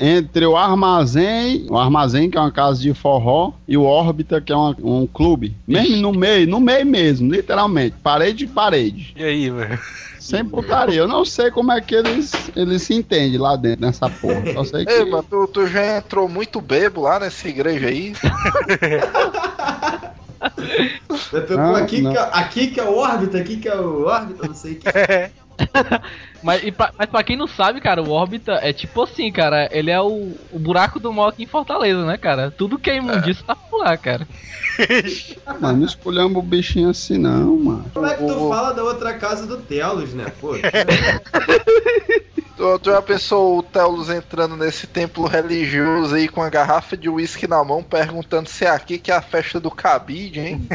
Entre 0.00 0.44
o 0.46 0.56
armazém, 0.56 1.66
o 1.70 1.76
armazém 1.78 2.30
que 2.30 2.36
é 2.36 2.40
uma 2.40 2.50
casa 2.52 2.80
de 2.80 2.92
forró, 2.94 3.52
e 3.66 3.76
o 3.76 3.84
órbita 3.84 4.40
que 4.40 4.52
é 4.52 4.56
uma- 4.56 4.76
um 4.82 5.06
clube. 5.06 5.56
Mesmo 5.66 5.96
no 5.96 6.12
meio, 6.12 6.46
no 6.48 6.60
meio 6.60 6.86
mesmo, 6.86 7.30
literalmente, 7.32 7.96
parede 8.02 8.38
de 8.38 8.46
parede. 8.46 9.12
E 9.16 9.24
aí, 9.24 9.50
velho? 9.50 9.78
Sem 10.18 10.42
putaria. 10.44 10.98
Eu 11.00 11.06
não 11.08 11.22
sei 11.24 11.50
como 11.50 11.70
é 11.70 11.80
que 11.82 11.94
eles, 11.94 12.32
eles 12.56 12.80
se 12.82 12.94
entendem 12.94 13.38
lá 13.38 13.56
dentro 13.56 13.84
nessa 13.84 14.08
porra. 14.08 14.54
Só 14.54 14.64
sei 14.64 14.86
que. 14.86 14.92
Ei, 14.92 15.04
tu, 15.28 15.46
tu 15.48 15.66
já 15.66 15.98
entrou 15.98 16.26
muito 16.28 16.62
bebo 16.62 17.02
lá 17.02 17.20
nessa 17.20 17.46
igreja 17.46 17.88
aí? 17.88 18.14
Não, 21.56 21.74
aqui, 21.76 22.00
não. 22.02 22.12
Que 22.12 22.18
é, 22.18 22.28
aqui 22.32 22.66
que 22.68 22.80
é 22.80 22.84
o 22.84 22.96
órbita, 22.96 23.38
aqui 23.38 23.56
que 23.56 23.68
é 23.68 23.74
o 23.76 24.04
órbita, 24.04 24.46
não 24.46 24.54
sei 24.54 24.72
o 24.72 24.76
que. 24.76 24.88
Mas, 26.42 26.68
pra, 26.74 26.92
mas 26.98 27.08
pra 27.08 27.22
quem 27.22 27.38
não 27.38 27.46
sabe, 27.46 27.80
cara, 27.80 28.02
o 28.02 28.10
Orbita 28.10 28.58
é 28.62 28.70
tipo 28.70 29.02
assim, 29.02 29.32
cara. 29.32 29.66
Ele 29.72 29.90
é 29.90 29.98
o, 29.98 30.36
o 30.52 30.58
buraco 30.58 31.00
do 31.00 31.10
mal 31.10 31.28
aqui 31.28 31.44
em 31.44 31.46
Fortaleza, 31.46 32.04
né, 32.04 32.18
cara? 32.18 32.50
Tudo 32.50 32.78
que 32.78 32.90
é 32.90 32.96
imundice 32.96 33.42
tá 33.42 33.56
por 33.56 33.78
lá, 33.78 33.96
cara. 33.96 34.28
Mano, 35.58 35.78
não 35.78 35.86
escolhemos 35.86 36.36
o 36.36 36.42
bichinho 36.42 36.90
assim, 36.90 37.16
não, 37.16 37.56
mano. 37.56 37.90
Como 37.94 38.04
é 38.06 38.14
que 38.14 38.26
tu 38.26 38.32
O- 38.32 38.46
o- 38.46 38.50
fala 38.50 38.72
da 38.74 38.82
outra 38.84 39.14
casa 39.14 39.46
do 39.46 39.56
Telos, 39.56 40.12
né? 40.12 40.26
Pô, 40.38 40.50
Tu, 42.56 42.78
tu 42.78 42.90
já 42.90 43.02
pensou 43.02 43.58
o 43.58 43.62
Telos 43.62 44.08
entrando 44.10 44.56
nesse 44.56 44.86
templo 44.86 45.26
religioso 45.26 46.14
aí 46.14 46.28
com 46.28 46.40
a 46.42 46.48
garrafa 46.50 46.96
de 46.96 47.08
uísque 47.08 47.48
na 47.48 47.64
mão, 47.64 47.82
perguntando 47.82 48.48
se 48.48 48.64
é 48.64 48.70
aqui 48.70 48.96
que 48.98 49.10
é 49.10 49.14
a 49.16 49.22
festa 49.22 49.58
do 49.58 49.70
cabide, 49.70 50.38
hein? 50.40 50.68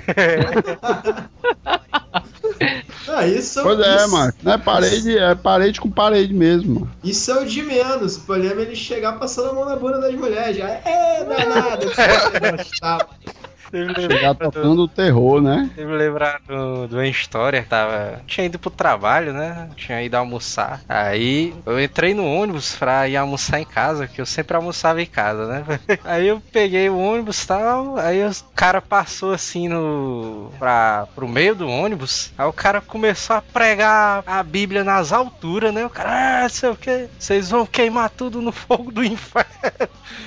Ah, 3.07 3.25
isso, 3.25 3.61
Pois 3.61 3.79
é, 3.79 3.95
isso, 3.95 4.11
mano. 4.11 4.33
Não 4.43 4.53
é 4.53 4.57
parede, 4.57 5.17
é 5.17 5.35
parede 5.35 5.81
com 5.81 5.89
parede 5.89 6.33
mesmo. 6.33 6.81
mano. 6.81 6.91
Isso 7.03 7.31
é 7.31 7.41
o 7.41 7.45
de 7.45 7.63
menos. 7.63 8.17
O 8.17 8.21
problema 8.21 8.61
é 8.61 8.65
ele 8.65 8.75
chegar 8.75 9.13
passando 9.13 9.49
a 9.49 9.53
mão 9.53 9.65
na 9.65 9.75
bunda 9.75 9.99
das 9.99 10.13
mulheres. 10.13 10.57
Já 10.57 10.67
é 10.67 11.23
danado. 11.23 11.87
Chegar 13.71 14.35
tocando 14.35 14.83
o 14.83 14.87
terror, 14.87 15.41
né? 15.41 15.69
Eu 15.77 15.87
me 15.87 15.95
lembrar 15.95 16.41
do, 16.47 16.87
uma 16.91 17.07
história, 17.07 17.65
tava. 17.67 18.21
Tinha 18.25 18.45
ido 18.45 18.57
pro 18.57 18.69
trabalho, 18.69 19.33
né? 19.33 19.69
Tinha 19.75 20.01
ido 20.01 20.15
almoçar. 20.15 20.81
Aí 20.89 21.53
eu 21.65 21.79
entrei 21.81 22.13
no 22.13 22.25
ônibus 22.25 22.75
pra 22.75 23.07
ir 23.07 23.15
almoçar 23.15 23.59
em 23.59 23.65
casa, 23.65 24.07
que 24.07 24.19
eu 24.19 24.25
sempre 24.25 24.55
almoçava 24.55 25.01
em 25.01 25.05
casa, 25.05 25.45
né? 25.47 25.79
Aí 26.03 26.27
eu 26.27 26.41
peguei 26.51 26.89
o 26.89 26.97
ônibus 26.97 27.43
e 27.43 27.47
tal. 27.47 27.97
Aí 27.97 28.25
o 28.25 28.31
cara 28.55 28.81
passou 28.81 29.33
assim 29.33 29.67
no. 29.67 30.51
Pra, 30.57 31.07
pro 31.13 31.27
meio 31.27 31.55
do 31.55 31.67
ônibus. 31.67 32.31
Aí 32.37 32.45
o 32.45 32.53
cara 32.53 32.81
começou 32.81 33.35
a 33.35 33.41
pregar 33.41 34.23
a 34.25 34.41
Bíblia 34.41 34.83
nas 34.83 35.11
alturas, 35.11 35.73
né? 35.73 35.85
O 35.85 35.89
cara, 35.89 36.45
ah, 36.45 36.49
sei 36.49 36.69
o 36.69 36.75
que, 36.75 37.07
vocês 37.17 37.49
vão 37.49 37.65
queimar 37.65 38.09
tudo 38.09 38.41
no 38.41 38.51
fogo 38.53 38.91
do 38.91 39.03
inferno. 39.03 39.49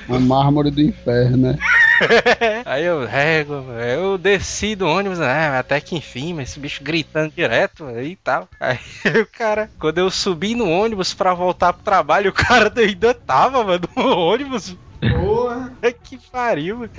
Uma 0.08 0.20
mármore 0.20 0.70
do 0.70 0.80
inferno, 0.80 1.36
né? 1.36 1.58
Aí 2.64 2.84
eu 2.84 3.04
eu 3.40 4.18
desci 4.18 4.74
do 4.74 4.86
ônibus, 4.86 5.18
né? 5.18 5.58
Até 5.58 5.80
que 5.80 5.96
enfim, 5.96 6.34
mas 6.34 6.50
esse 6.50 6.60
bicho 6.60 6.82
gritando 6.82 7.32
direto 7.34 7.84
aí 7.86 8.12
e 8.12 8.16
tal. 8.16 8.48
Aí 8.60 8.78
o 9.20 9.26
cara, 9.26 9.70
quando 9.78 9.98
eu 9.98 10.10
subi 10.10 10.54
no 10.54 10.68
ônibus 10.68 11.12
pra 11.14 11.34
voltar 11.34 11.72
pro 11.72 11.82
trabalho, 11.82 12.30
o 12.30 12.34
cara 12.34 12.72
ainda 12.76 13.12
tava, 13.14 13.64
mano, 13.64 13.88
no 13.96 14.18
ônibus. 14.18 14.76
Porra! 15.00 15.72
que 15.90 16.16
pariu, 16.30 16.78
mano. 16.78 16.90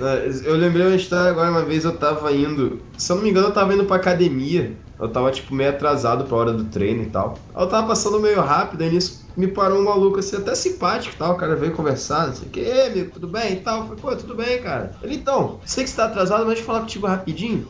Eu 0.44 0.56
lembrei 0.56 0.86
uma 0.86 0.96
história 0.96 1.30
agora, 1.30 1.50
uma 1.50 1.64
vez 1.64 1.84
eu 1.84 1.96
tava 1.96 2.32
indo. 2.32 2.82
Se 2.98 3.10
eu 3.10 3.16
não 3.16 3.22
me 3.22 3.30
engano, 3.30 3.48
eu 3.48 3.52
tava 3.52 3.72
indo 3.72 3.84
pra 3.84 3.96
academia. 3.96 4.72
Eu 4.98 5.10
tava, 5.10 5.30
tipo, 5.30 5.54
meio 5.54 5.70
atrasado 5.70 6.24
pra 6.24 6.36
hora 6.36 6.52
do 6.52 6.64
treino 6.64 7.02
e 7.02 7.10
tal. 7.10 7.34
Eu 7.54 7.68
tava 7.68 7.88
passando 7.88 8.20
meio 8.20 8.40
rápido, 8.40 8.82
aí 8.82 8.90
nisso 8.90 9.24
me 9.36 9.48
parou 9.48 9.80
um 9.80 9.84
maluco 9.84 10.20
assim, 10.20 10.36
até 10.36 10.54
simpático 10.54 11.14
e 11.14 11.18
tal. 11.18 11.34
O 11.34 11.36
cara 11.36 11.56
veio 11.56 11.74
conversar, 11.74 12.28
não 12.28 12.34
sei 12.34 12.48
o 12.48 12.50
que, 12.50 12.70
amigo, 12.70 13.12
tudo 13.12 13.28
bem 13.28 13.54
e 13.54 13.60
tal. 13.60 13.80
Eu 13.80 13.84
falei, 13.86 14.00
pô, 14.00 14.16
tudo 14.16 14.36
bem, 14.36 14.62
cara. 14.62 14.96
Ele, 15.02 15.16
então, 15.16 15.60
sei 15.64 15.84
que 15.84 15.90
você 15.90 15.96
tá 15.96 16.04
atrasado, 16.06 16.40
mas 16.40 16.48
deixa 16.48 16.62
eu 16.62 16.66
falar 16.66 16.80
contigo 16.80 17.06
rapidinho. 17.06 17.68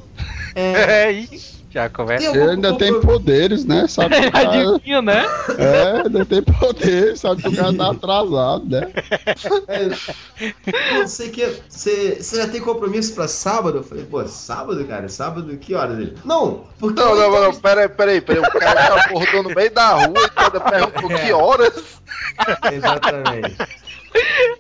É. 0.54 0.72
É 1.06 1.12
isso. 1.12 1.54
Já 1.74 1.88
começa. 1.88 2.24
Ele 2.24 2.50
ainda 2.50 2.78
tem 2.78 3.00
poderes, 3.00 3.64
né? 3.64 3.88
Sabe 3.88 4.20
que 4.20 4.26
o 4.28 4.30
cara... 4.32 4.74
Adivinha, 4.74 5.02
né? 5.02 5.26
É, 5.58 6.02
ainda 6.04 6.24
tem 6.24 6.40
poderes, 6.40 7.18
sabe 7.18 7.42
que 7.42 7.48
o 7.48 7.56
cara 7.56 7.74
tá 7.74 7.90
atrasado, 7.90 8.64
né? 8.64 8.92
É, 9.66 11.06
sei 11.08 11.30
o 11.30 11.32
que. 11.32 11.62
Você 11.68 12.22
você 12.22 12.36
já 12.36 12.46
tem 12.46 12.60
compromisso 12.60 13.12
pra 13.12 13.26
sábado? 13.26 13.78
Eu 13.78 13.82
falei, 13.82 14.04
pô, 14.04 14.24
sábado, 14.28 14.84
cara? 14.84 15.08
Sábado, 15.08 15.56
que 15.56 15.74
horas? 15.74 15.98
Ele, 15.98 16.16
não, 16.24 16.62
porque. 16.78 17.00
Não, 17.00 17.16
não, 17.16 17.42
não, 17.42 17.54
peraí, 17.56 17.88
peraí, 17.88 18.20
peraí. 18.20 18.40
O 18.40 18.52
cara 18.52 18.86
tá 18.86 18.94
acordou 18.94 19.42
no 19.42 19.50
meio 19.52 19.74
da 19.74 19.94
rua 19.94 20.24
e 20.24 20.30
cada 20.30 20.60
perguntou 20.60 21.08
que 21.08 21.32
horas. 21.32 22.00
Exatamente. 22.72 23.56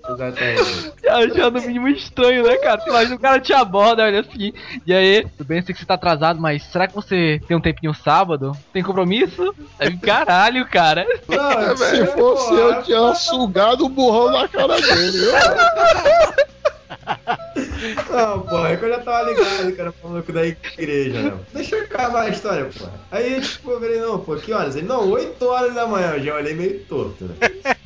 Exatamente. 0.08 0.92
Achando 1.08 1.60
no 1.60 1.66
mínimo 1.66 1.88
estranho, 1.88 2.44
né, 2.44 2.56
cara? 2.56 2.82
Imagina 2.86 3.16
o 3.16 3.18
cara 3.18 3.40
te 3.40 3.52
aborda, 3.52 4.04
olha 4.04 4.20
assim. 4.20 4.52
E 4.86 4.92
aí, 4.92 5.26
tudo 5.36 5.46
bem, 5.46 5.58
eu 5.58 5.64
sei 5.64 5.74
que 5.74 5.80
você 5.80 5.86
tá 5.86 5.94
atrasado, 5.94 6.40
mas 6.40 6.62
será 6.64 6.86
que 6.86 6.94
você 6.94 7.40
tem 7.46 7.56
um 7.56 7.60
tempinho 7.60 7.94
sábado? 7.94 8.52
Tem 8.72 8.82
compromisso? 8.82 9.54
Aí, 9.78 9.96
caralho, 9.98 10.66
cara. 10.66 11.06
Não, 11.28 11.76
Se 11.76 12.00
é, 12.00 12.06
fosse 12.06 12.48
pô, 12.48 12.54
eu, 12.54 12.82
tinha 12.82 13.14
sugado 13.14 13.84
o 13.86 13.88
burrão 13.88 14.30
na 14.30 14.48
cara 14.48 14.80
dele. 14.80 15.10
viu? 15.10 15.32
Não, 18.10 18.40
porra, 18.40 18.70
é 18.70 18.76
que 18.76 18.84
eu 18.84 18.88
já 18.88 18.98
tava 18.98 19.30
ligado, 19.30 19.76
cara, 19.76 19.94
maluco 20.02 20.32
da 20.32 20.46
igreja, 20.46 21.22
não. 21.22 21.40
Deixa 21.52 21.76
eu 21.76 21.84
acabar 21.84 22.22
a 22.22 22.28
história, 22.28 22.64
porra. 22.66 22.92
Aí, 23.10 23.40
tipo, 23.40 23.70
eu 23.70 23.80
falei, 23.80 24.00
não, 24.00 24.18
pô, 24.18 24.36
que 24.36 24.52
horas? 24.52 24.76
Ele, 24.76 24.86
não, 24.86 25.10
8 25.10 25.44
horas 25.44 25.74
da 25.74 25.86
manhã, 25.86 26.14
eu 26.14 26.24
já 26.24 26.34
olhei 26.34 26.54
meio 26.54 26.80
torto, 26.84 27.24
né? 27.24 27.76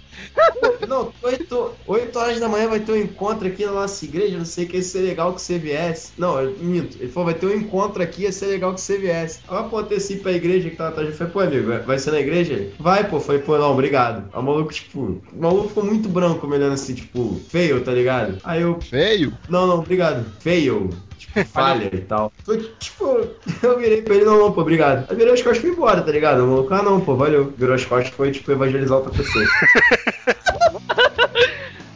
Não, 0.88 1.12
8, 1.22 1.70
8 1.86 2.18
horas 2.18 2.40
da 2.40 2.48
manhã 2.48 2.68
vai 2.68 2.80
ter 2.80 2.92
um 2.92 2.96
encontro 2.96 3.46
aqui 3.46 3.64
na 3.66 3.72
nossa 3.72 4.04
igreja, 4.04 4.38
não 4.38 4.44
sei 4.44 4.64
o 4.64 4.68
que, 4.68 4.76
ia 4.76 4.82
ser 4.82 5.00
legal 5.00 5.34
que 5.34 5.42
você 5.42 5.58
viesse. 5.58 6.12
Não, 6.16 6.40
eu 6.40 6.56
minto. 6.58 6.96
Ele 6.98 7.10
falou, 7.10 7.26
vai 7.26 7.34
ter 7.34 7.46
um 7.46 7.54
encontro 7.54 8.02
aqui, 8.02 8.22
ia 8.22 8.32
ser 8.32 8.46
legal 8.46 8.74
que 8.74 8.80
você 8.80 8.96
viesse. 8.96 9.40
Aí 9.48 9.54
eu 9.54 9.60
apontei 9.60 9.98
pra 10.16 10.32
igreja 10.32 10.70
que 10.70 10.76
tava 10.76 10.90
atrás. 10.90 11.10
Eu 11.10 11.14
falei, 11.16 11.32
pô, 11.32 11.40
amigo, 11.40 11.66
vai- 11.68 11.98
ser 11.98 12.10
na 12.12 12.20
igreja? 12.20 12.54
Ele, 12.54 12.74
Vai, 12.78 13.08
pô. 13.08 13.20
Falei, 13.20 13.42
pô, 13.42 13.58
não, 13.58 13.72
obrigado. 13.72 14.28
Aí 14.32 14.40
o 14.40 14.42
maluco, 14.42 14.72
tipo, 14.72 15.00
o 15.00 15.40
maluco 15.40 15.68
ficou 15.68 15.84
muito 15.84 16.08
branco, 16.08 16.46
me 16.46 16.56
olhando 16.56 16.72
assim, 16.74 16.94
tipo, 16.94 17.38
feio, 17.48 17.82
tá 17.82 17.92
ligado? 17.92 18.38
Aí 18.44 18.62
eu, 18.62 18.80
Feio? 18.80 19.32
não, 19.48 19.66
não, 19.66 19.78
obrigado. 19.80 20.24
Fail. 20.40 20.90
Tipo, 21.18 21.44
falha 21.52 21.90
e 21.92 22.00
tal. 22.00 22.32
Foi 22.44 22.58
tipo, 22.78 23.04
eu 23.62 23.78
virei 23.78 24.02
pra 24.02 24.14
ele, 24.14 24.24
não, 24.24 24.38
não, 24.38 24.52
pô, 24.52 24.62
obrigado. 24.62 25.06
Aí 25.10 25.16
virou 25.16 25.34
as 25.34 25.42
costas 25.42 25.58
e 25.58 25.60
fui 25.66 25.70
embora, 25.70 26.00
tá 26.00 26.10
ligado? 26.12 26.44
O 26.44 26.46
maluco, 26.48 26.72
ah, 26.72 26.82
não, 26.82 27.00
pô, 27.00 27.16
valeu. 27.16 27.52
Virou 27.56 27.74
as 27.74 27.84
costas 27.84 28.12
e 28.12 28.16
foi, 28.16 28.30
tipo, 28.30 28.50
evangelizar 28.50 28.96
outra 28.98 29.12
pessoa. 29.12 29.44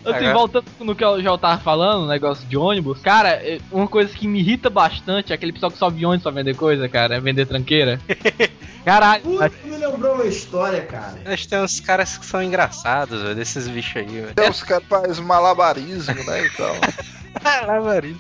Assim, 0.05 0.17
Agora- 0.17 0.33
voltando 0.33 0.65
no 0.81 0.97
que 0.97 1.05
eu 1.05 1.23
já 1.23 1.39
tava 1.39 1.61
falando, 1.63 2.09
negócio 2.09 2.45
de 2.49 2.57
ônibus, 2.57 3.01
cara, 3.01 3.31
é, 3.35 3.61
uma 3.71 3.87
coisa 3.87 4.13
que 4.13 4.27
me 4.27 4.41
irrita 4.41 4.69
bastante 4.69 5.31
é 5.31 5.35
aquele 5.37 5.53
pessoal 5.53 5.71
que 5.71 5.79
sobe 5.79 6.05
ônibus 6.05 6.25
pra 6.25 6.33
vender 6.33 6.57
coisa, 6.57 6.89
cara, 6.89 7.15
é 7.17 7.21
vender 7.21 7.47
tranqueira. 7.47 8.01
Caralho, 8.85 9.23
Puta, 9.23 9.53
me 9.65 9.77
lembrou 9.77 10.15
uma 10.15 10.25
história, 10.25 10.83
cara. 10.83 11.21
Mas 11.25 11.47
tem 11.47 11.61
uns 11.61 11.79
caras 11.79 12.19
que 12.19 12.27
são 12.27 12.43
engraçados, 12.43 13.23
velho, 13.23 13.35
desses 13.37 13.69
bichos 13.69 13.97
aí, 13.97 14.07
velho. 14.07 14.35
Tem 14.35 14.51
uns 14.51 14.63
caras 14.65 14.83
que 14.83 14.89
fazem 14.89 15.25
malabarismo, 15.25 16.15
né? 16.25 16.47
Então. 16.47 16.75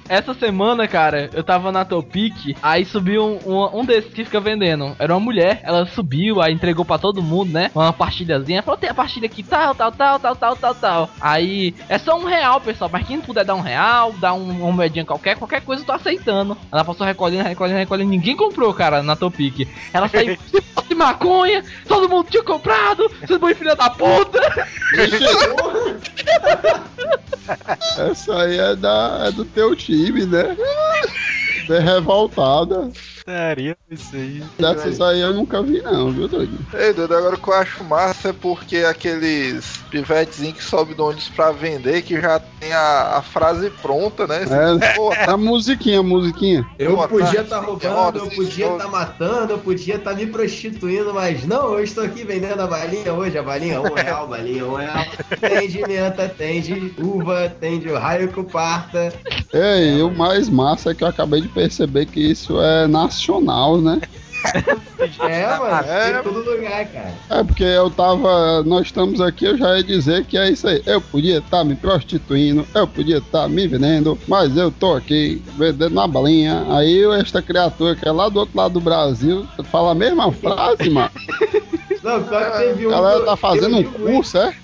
Essa 0.09 0.35
semana, 0.35 0.87
cara, 0.89 1.31
eu 1.33 1.45
tava 1.45 1.71
na 1.71 1.85
Topic, 1.85 2.57
aí 2.63 2.85
subiu 2.85 3.25
um, 3.25 3.39
um, 3.53 3.81
um 3.81 3.85
desses 3.85 4.13
que 4.13 4.25
fica 4.25 4.41
vendendo. 4.41 4.97
Era 4.99 5.15
uma 5.15 5.21
mulher, 5.21 5.61
ela 5.63 5.87
subiu, 5.87 6.41
aí 6.41 6.53
entregou 6.53 6.85
pra 6.85 6.99
todo 6.99 7.23
mundo, 7.23 7.53
né? 7.53 7.71
Uma 7.75 7.93
partilhazinha. 7.93 8.63
Falou, 8.63 8.79
tem 8.79 8.91
a 8.91 8.95
partilha 8.95 9.27
aqui, 9.27 9.43
tal, 9.43 9.75
tal, 9.75 9.93
tal, 9.93 10.19
tal, 10.19 10.37
tal, 10.37 10.57
tal, 10.57 10.75
tal. 10.75 11.11
Aí, 11.21 11.75
é 11.89 11.99
só 11.99 12.19
um 12.19 12.25
real, 12.25 12.61
pessoal. 12.61 12.91
Mas 12.93 13.07
quem 13.07 13.21
puder 13.21 13.45
dar 13.45 13.55
um 13.55 13.61
real, 13.61 14.13
dar 14.13 14.35
um, 14.35 14.51
uma 14.63 14.73
moedinha 14.73 15.05
qualquer, 15.05 15.37
qualquer 15.37 15.63
coisa 15.63 15.83
eu 15.83 15.87
tô 15.87 15.93
aceitando. 15.93 16.57
Ela 16.71 16.85
passou 16.85 17.07
recolhendo, 17.07 17.49
recolhendo, 17.49 17.79
recolhendo. 17.79 18.11
Ninguém 18.11 18.37
comprou, 18.37 18.73
cara, 18.75 19.03
na 19.03 19.17
Topic. 19.17 19.69
Ela 19.93 20.09
saiu 20.09 20.37
de 20.89 20.95
maconha, 20.95 21.65
todo 21.89 22.09
mundo 22.09 22.29
tinha 22.29 22.43
comprado, 22.43 23.11
vocês 23.21 23.39
boi 23.39 23.55
filha 23.55 23.75
da 23.75 23.89
puta. 23.91 24.41
Essa 27.99 28.43
aí 28.43 28.59
é, 28.59 28.77
da, 28.77 29.25
é 29.27 29.33
do 29.33 29.45
teu 29.45 29.75
time, 29.75 30.25
né? 30.27 30.57
É 31.69 31.79
revoltada. 31.79 32.91
Daria 33.27 33.77
isso 33.91 34.17
aí. 34.17 34.43
Dessas 34.59 35.01
aí 35.01 35.21
eu 35.21 35.33
nunca 35.33 35.63
vi, 35.63 35.81
não, 35.83 36.11
viu, 36.11 36.27
doido? 36.27 36.59
Ei, 36.75 36.93
doido, 36.93 37.15
agora 37.15 37.37
o 37.37 37.39
que 37.39 37.49
eu 37.49 37.55
acho 37.55 37.85
massa 37.85 38.31
é 38.31 38.33
porque 38.33 38.79
aqueles 38.79 39.79
pivetezinhos 39.91 40.57
que 40.57 40.65
sobem 40.65 40.97
do 40.97 41.05
ônibus 41.05 41.29
pra 41.29 41.53
vender, 41.53 42.03
que 42.03 42.21
já 42.21 42.41
tem 42.41 42.73
a, 42.73 43.19
a 43.19 43.23
frase 43.23 43.71
pronta, 43.71 44.27
né? 44.27 44.43
É. 44.43 44.93
Pô, 44.97 45.13
A 45.13 45.37
musiquinha, 45.37 46.01
a 46.01 46.03
musiquinha. 46.03 46.67
Eu 46.79 46.97
Boa 46.97 47.09
podia 47.09 47.43
estar 47.43 47.61
tá 47.61 47.79
senhora, 47.79 48.01
roubando, 48.01 48.19
eu 48.19 48.31
podia 48.31 48.73
estar 48.73 48.89
matando, 48.89 49.53
eu 49.53 49.59
podia 49.59 49.95
estar 49.97 50.15
me 50.15 50.27
prostituindo, 50.27 51.15
mas 51.15 51.47
não, 51.47 51.75
eu 51.75 51.85
estou 51.85 52.05
aqui 52.05 52.25
vendendo 52.25 52.61
a 52.61 52.67
balinha 52.67 53.13
hoje, 53.13 53.39
a 53.39 53.43
balinha 53.43 53.81
um 53.81 53.95
real, 53.95 54.27
balinha 54.27 54.67
um 54.67 54.75
real. 54.75 55.05
Tem 55.41 55.69
de 55.69 55.83
menta, 55.87 56.29
tem 56.29 56.61
de 56.61 56.95
uva, 56.99 57.49
tem 57.61 57.79
de 57.79 57.89
raio 57.93 58.29
que 58.29 58.43
parta. 58.43 59.13
Ei, 59.53 59.99
e 59.99 60.03
o 60.03 60.11
mais 60.11 60.49
massa 60.49 60.91
é 60.91 60.95
que 60.95 61.05
eu 61.05 61.09
acabei 61.09 61.41
de 61.41 61.49
perceber 61.55 62.07
que 62.07 62.21
isso 62.21 62.61
é 62.61 62.87
nacional, 62.87 63.81
né? 63.81 64.01
É, 65.21 65.47
mano, 65.59 65.89
É. 65.89 66.19
em 66.19 66.23
todo 66.23 66.51
lugar, 66.51 66.85
cara. 66.87 67.13
É 67.31 67.45
porque 67.45 67.63
eu 67.63 67.91
tava. 67.91 68.63
Nós 68.65 68.87
estamos 68.87 69.21
aqui, 69.21 69.45
eu 69.45 69.57
já 69.57 69.77
ia 69.77 69.85
dizer 69.85 70.25
que 70.25 70.37
é 70.37 70.51
isso 70.51 70.67
aí. 70.67 70.83
Eu 70.87 71.01
podia 71.01 71.39
estar 71.39 71.65
me 71.65 71.75
prostituindo, 71.75 72.67
eu 72.75 72.87
podia 72.87 73.19
estar 73.19 73.49
me 73.49 73.67
vendendo, 73.67 74.19
mas 74.29 74.57
eu 74.57 74.71
tô 74.71 74.95
aqui 74.95 75.43
vendendo 75.57 75.95
na 75.95 76.07
balinha. 76.07 76.65
Aí 76.71 77.05
esta 77.21 77.41
criatura 77.43 77.95
que 77.95 78.07
é 78.07 78.13
lá 78.13 78.29
do 78.29 78.41
outro 78.41 78.57
lado 78.57 78.75
do 78.75 78.81
Brasil 78.81 79.47
fala 79.71 79.93
a 79.93 79.95
mesma 79.95 80.31
frase, 80.33 80.91
mano. 80.91 81.11
Não, 82.03 82.23
claro 82.25 82.53
que 82.53 82.59
teve 82.59 82.87
um. 82.87 82.91
A 82.91 82.93
galera 82.95 83.21
que 83.21 83.27
tá 83.27 83.37
fazendo 83.37 83.77
um 83.79 83.85
curso, 83.85 84.39
é? 84.39 84.55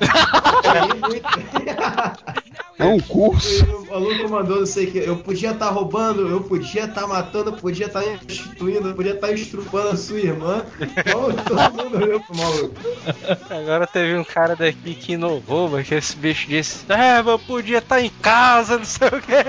eu 0.64 0.86
ri 0.86 1.00
muito. 1.00 2.47
É 2.78 2.84
um 2.84 3.00
curso. 3.00 3.64
O 3.64 3.86
maluco 3.86 4.28
mandou, 4.28 4.60
não 4.60 4.66
sei 4.66 4.86
o 4.86 4.92
que. 4.92 4.98
Eu 4.98 5.16
podia 5.16 5.50
estar 5.50 5.68
roubando, 5.70 6.28
eu 6.28 6.40
podia 6.42 6.84
estar 6.84 7.08
matando, 7.08 7.50
eu 7.50 7.56
podia 7.56 7.86
estar 7.86 8.04
instituindo, 8.06 8.88
eu 8.88 8.94
podia 8.94 9.14
estar 9.14 9.32
estrupando 9.32 9.88
a 9.88 9.96
sua 9.96 10.20
irmã. 10.20 10.64
Então, 10.80 11.32
todo 11.44 11.74
mundo 11.74 11.96
olhou 11.96 12.20
pro 12.20 12.36
maluco. 12.36 12.74
Agora 13.50 13.86
teve 13.86 14.16
um 14.16 14.22
cara 14.24 14.54
daqui 14.54 14.94
que 14.94 15.14
inovou, 15.14 15.68
mas 15.68 15.88
que 15.88 15.94
esse 15.96 16.16
bicho 16.16 16.46
disse: 16.48 16.84
É, 16.88 17.18
eu 17.18 17.38
podia 17.38 17.78
estar 17.78 18.00
em 18.00 18.10
casa, 18.22 18.78
não 18.78 18.84
sei 18.84 19.08
o 19.08 19.20
quê. 19.22 19.44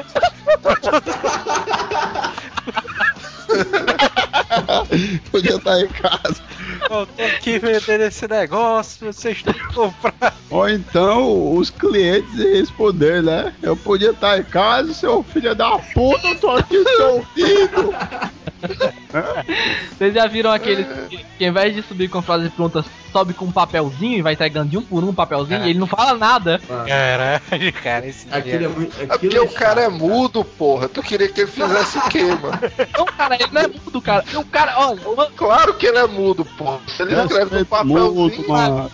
Podia 5.31 5.55
estar 5.55 5.79
em 5.79 5.87
casa. 5.87 6.41
Eu 6.89 7.05
tô 7.05 7.23
aqui 7.23 7.59
vendendo 7.59 8.01
esse 8.01 8.27
negócio, 8.27 9.11
vocês 9.11 9.41
têm 9.43 9.53
que 9.53 9.73
comprar. 9.73 10.35
Ou 10.49 10.69
então 10.69 11.55
os 11.55 11.69
clientes 11.69 12.33
responder, 12.35 13.21
né? 13.21 13.53
Eu 13.61 13.75
podia 13.75 14.11
estar 14.11 14.39
em 14.39 14.43
casa, 14.43 14.93
seu 14.93 15.23
filho 15.23 15.53
da 15.55 15.77
puta, 15.77 16.27
eu 16.27 16.39
tô 16.39 16.49
aqui 16.51 16.83
seu 16.83 17.15
ouvido. 17.15 17.95
Vocês 19.97 20.13
já 20.13 20.27
viram 20.27 20.51
aquele 20.51 20.83
que, 21.09 21.25
que 21.37 21.45
ao 21.45 21.51
invés 21.51 21.73
de 21.75 21.81
subir 21.81 22.09
com 22.09 22.21
frases 22.21 22.51
prontas, 22.53 22.85
sobe 23.11 23.33
com 23.33 23.45
um 23.45 23.51
papelzinho 23.51 24.17
e 24.17 24.21
vai 24.21 24.33
entregando 24.33 24.69
de 24.69 24.77
um 24.77 24.81
por 24.81 25.03
um 25.03 25.13
papelzinho 25.13 25.65
e 25.65 25.69
ele 25.71 25.79
não 25.79 25.87
fala 25.87 26.13
nada. 26.17 26.59
Caralho, 26.67 27.73
cara, 27.81 28.07
esse 28.07 28.27
Aquilo 28.31 28.55
é 28.55 28.57
dia- 28.59 28.69
muito. 28.69 28.99
É 28.99 29.03
Aquilo 29.05 29.17
porque 29.19 29.39
o 29.39 29.47
cara 29.49 29.81
é 29.81 29.89
mudo, 29.89 30.43
porra. 30.43 30.87
Tu 30.89 31.01
queria 31.01 31.27
que 31.27 31.41
ele 31.41 31.51
fizesse 31.51 31.97
o 31.97 32.01
quê, 32.09 32.23
mano? 32.23 32.59
Não, 32.97 33.05
cara, 33.05 33.35
ele 33.35 33.49
não 33.51 33.61
é 33.61 33.67
mudo, 33.67 34.01
cara. 34.01 34.23
O 34.35 34.45
cara, 34.45 34.73
olha, 34.77 34.99
Claro 35.35 35.73
que 35.73 35.87
ele 35.87 35.97
é 35.97 36.07
mudo, 36.07 36.45
porra. 36.45 36.79
Se 36.87 37.01
ele 37.01 37.15
escreve 37.19 37.59
no 37.59 37.65
papelzinho. 37.65 38.47
mano. 38.47 38.91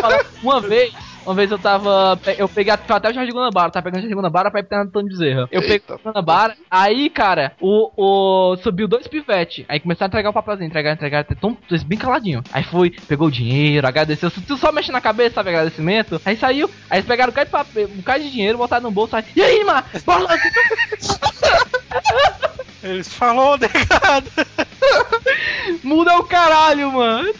fala- 0.00 0.24
uma 0.42 0.60
vez. 0.60 0.92
Uma 1.24 1.34
vez 1.34 1.50
eu 1.50 1.58
tava. 1.58 2.18
Eu 2.36 2.48
peguei 2.48 2.72
até 2.72 3.10
o 3.10 3.12
Jardim 3.12 3.32
Guanabara, 3.32 3.70
tava 3.70 3.84
pegando 3.84 3.98
o 3.98 4.02
Jardim 4.02 4.14
Guanabara 4.14 4.50
pra 4.50 4.60
ir 4.60 4.64
pro 4.64 4.78
Antônio 4.78 5.08
Bezerra. 5.08 5.48
Eu 5.50 5.62
peguei 5.62 5.76
Eita. 5.76 5.94
o 5.94 5.98
Guanabara, 5.98 6.54
aí, 6.70 7.08
cara, 7.08 7.52
o, 7.60 7.90
o. 7.96 8.56
Subiu 8.58 8.86
dois 8.86 9.08
pivete. 9.08 9.64
Aí 9.68 9.80
começaram 9.80 10.06
a 10.06 10.10
entregar 10.10 10.30
o 10.30 10.34
papelzinho, 10.34 10.68
entregar, 10.68 10.92
entregar, 10.92 11.20
até 11.20 11.34
tão 11.34 11.56
bem 11.86 11.98
caladinho. 11.98 12.42
Aí 12.52 12.62
foi, 12.62 12.90
pegou 12.90 13.28
o 13.28 13.30
dinheiro, 13.30 13.86
agradeceu. 13.86 14.30
Tu 14.30 14.56
só 14.56 14.70
mexe 14.70 14.92
na 14.92 15.00
cabeça, 15.00 15.36
sabe, 15.36 15.50
agradecimento. 15.50 16.20
Aí 16.24 16.36
saiu, 16.36 16.70
aí 16.90 16.98
eles 16.98 17.08
pegaram 17.08 17.30
um 17.30 17.32
bocado 17.32 17.46
de 17.46 17.52
papel, 17.52 17.88
um 17.88 17.96
bocado 17.96 18.22
de 18.22 18.30
dinheiro, 18.30 18.58
botaram 18.58 18.82
no 18.82 18.90
bolso, 18.90 19.16
aí. 19.16 19.24
E 19.34 19.42
aí, 19.42 19.64
mano? 19.64 19.82
Eles 22.84 23.08
falou, 23.12 23.56
negado. 23.58 24.30
Muda 25.82 26.16
o 26.18 26.24
caralho, 26.24 26.92
mano. 26.92 27.28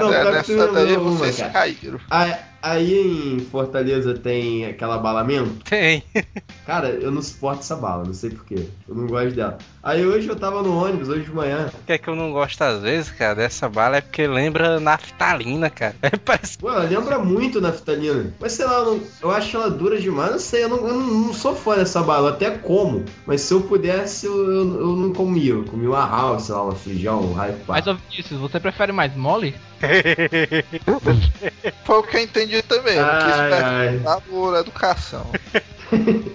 Não, 0.00 0.12
É, 0.12 0.32
nessa 0.32 0.68
daí 0.72 0.96
uma, 0.96 1.10
vocês 1.10 1.36
cara. 1.38 1.50
caíram. 1.52 2.00
Aí, 2.10 2.34
aí 2.62 3.34
em 3.34 3.40
Fortaleza 3.40 4.14
tem 4.14 4.64
aquela 4.66 4.96
bala 4.98 5.22
mesmo? 5.22 5.56
Tem. 5.68 6.02
Cara, 6.64 6.90
eu 6.90 7.10
não 7.10 7.20
suporto 7.20 7.58
essa 7.60 7.74
bala, 7.74 8.04
não 8.04 8.14
sei 8.14 8.30
porquê. 8.30 8.66
Eu 8.88 8.94
não 8.94 9.08
gosto 9.08 9.32
dela. 9.34 9.58
Aí 9.82 10.06
hoje 10.06 10.28
eu 10.28 10.36
tava 10.36 10.62
no 10.62 10.80
ônibus, 10.80 11.08
hoje 11.08 11.24
de 11.24 11.34
manhã. 11.34 11.68
O 11.82 11.84
que 11.84 11.92
é 11.92 11.98
que 11.98 12.06
eu 12.08 12.14
não 12.14 12.30
gosto 12.32 12.62
às 12.62 12.80
vezes, 12.80 13.10
cara, 13.10 13.34
dessa 13.34 13.68
bala 13.68 13.96
é 13.96 14.00
porque 14.00 14.28
lembra 14.28 14.78
naftalina, 14.78 15.68
cara. 15.68 15.96
É, 16.00 16.10
parece 16.16 16.56
Pô, 16.58 16.70
ela 16.70 16.84
lembra 16.84 17.18
muito 17.18 17.60
naftalina. 17.60 18.32
Mas 18.40 18.52
sei 18.52 18.64
lá, 18.64 18.74
eu, 18.74 18.84
não- 18.84 19.00
eu 19.22 19.30
acho 19.32 19.56
ela 19.56 19.68
dura 19.68 20.00
demais. 20.00 20.30
Não 20.30 20.38
sei, 20.38 20.62
eu 20.64 20.68
não, 20.68 20.76
eu 20.86 20.94
não- 20.94 21.06
não 21.26 21.34
sou 21.34 21.54
fã 21.56 21.74
dessa 21.76 22.00
bala. 22.00 22.30
Até 22.30 22.50
como. 22.52 23.04
Mas 23.26 23.40
se 23.40 23.52
eu 23.52 23.60
pudesse, 23.62 24.24
eu, 24.26 24.31
eu, 24.32 24.80
eu 24.80 24.96
não 24.96 25.12
comia. 25.12 25.52
Eu 25.52 25.64
comia 25.64 25.88
uma 25.90 26.06
house, 26.08 26.44
sei 26.44 26.54
lá, 26.54 26.62
uma 26.64 26.74
feijão, 26.74 27.20
um 27.20 27.32
raio. 27.32 27.56
Mas, 27.66 27.86
ô 27.86 27.94
Vinícius, 27.94 28.40
você 28.40 28.60
prefere 28.60 28.92
mais 28.92 29.14
mole? 29.16 29.54
Foi 31.84 31.98
o 31.98 32.02
que 32.02 32.16
eu 32.16 32.20
entendi 32.22 32.62
também. 32.62 32.96
Eu 32.96 33.04
quis 33.04 33.34
Ai, 33.34 33.88
perguntar 33.88 34.20
por 34.22 34.56
educação. 34.56 35.26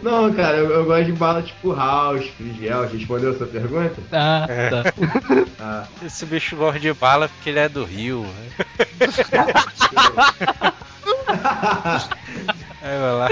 Não, 0.04 0.32
cara, 0.34 0.58
eu, 0.58 0.70
eu 0.70 0.86
gosto 0.86 1.06
de 1.06 1.12
bala 1.14 1.42
tipo 1.42 1.74
house, 1.74 2.28
frigel. 2.38 2.88
Respondeu 2.88 3.32
a 3.32 3.38
sua 3.38 3.48
pergunta? 3.48 3.96
Ah, 4.12 4.46
É. 4.48 4.70
tá. 4.70 4.84
Ah. 5.60 5.88
Esse 6.06 6.24
bicho 6.28 6.56
gosta 6.56 6.80
de 6.80 6.94
bala 6.94 7.28
porque 7.30 7.50
ele 7.50 7.58
é 7.60 7.68
do 7.68 7.84
Rio. 7.84 8.24
Aí 12.80 12.98
vai 13.00 13.12
lá. 13.14 13.28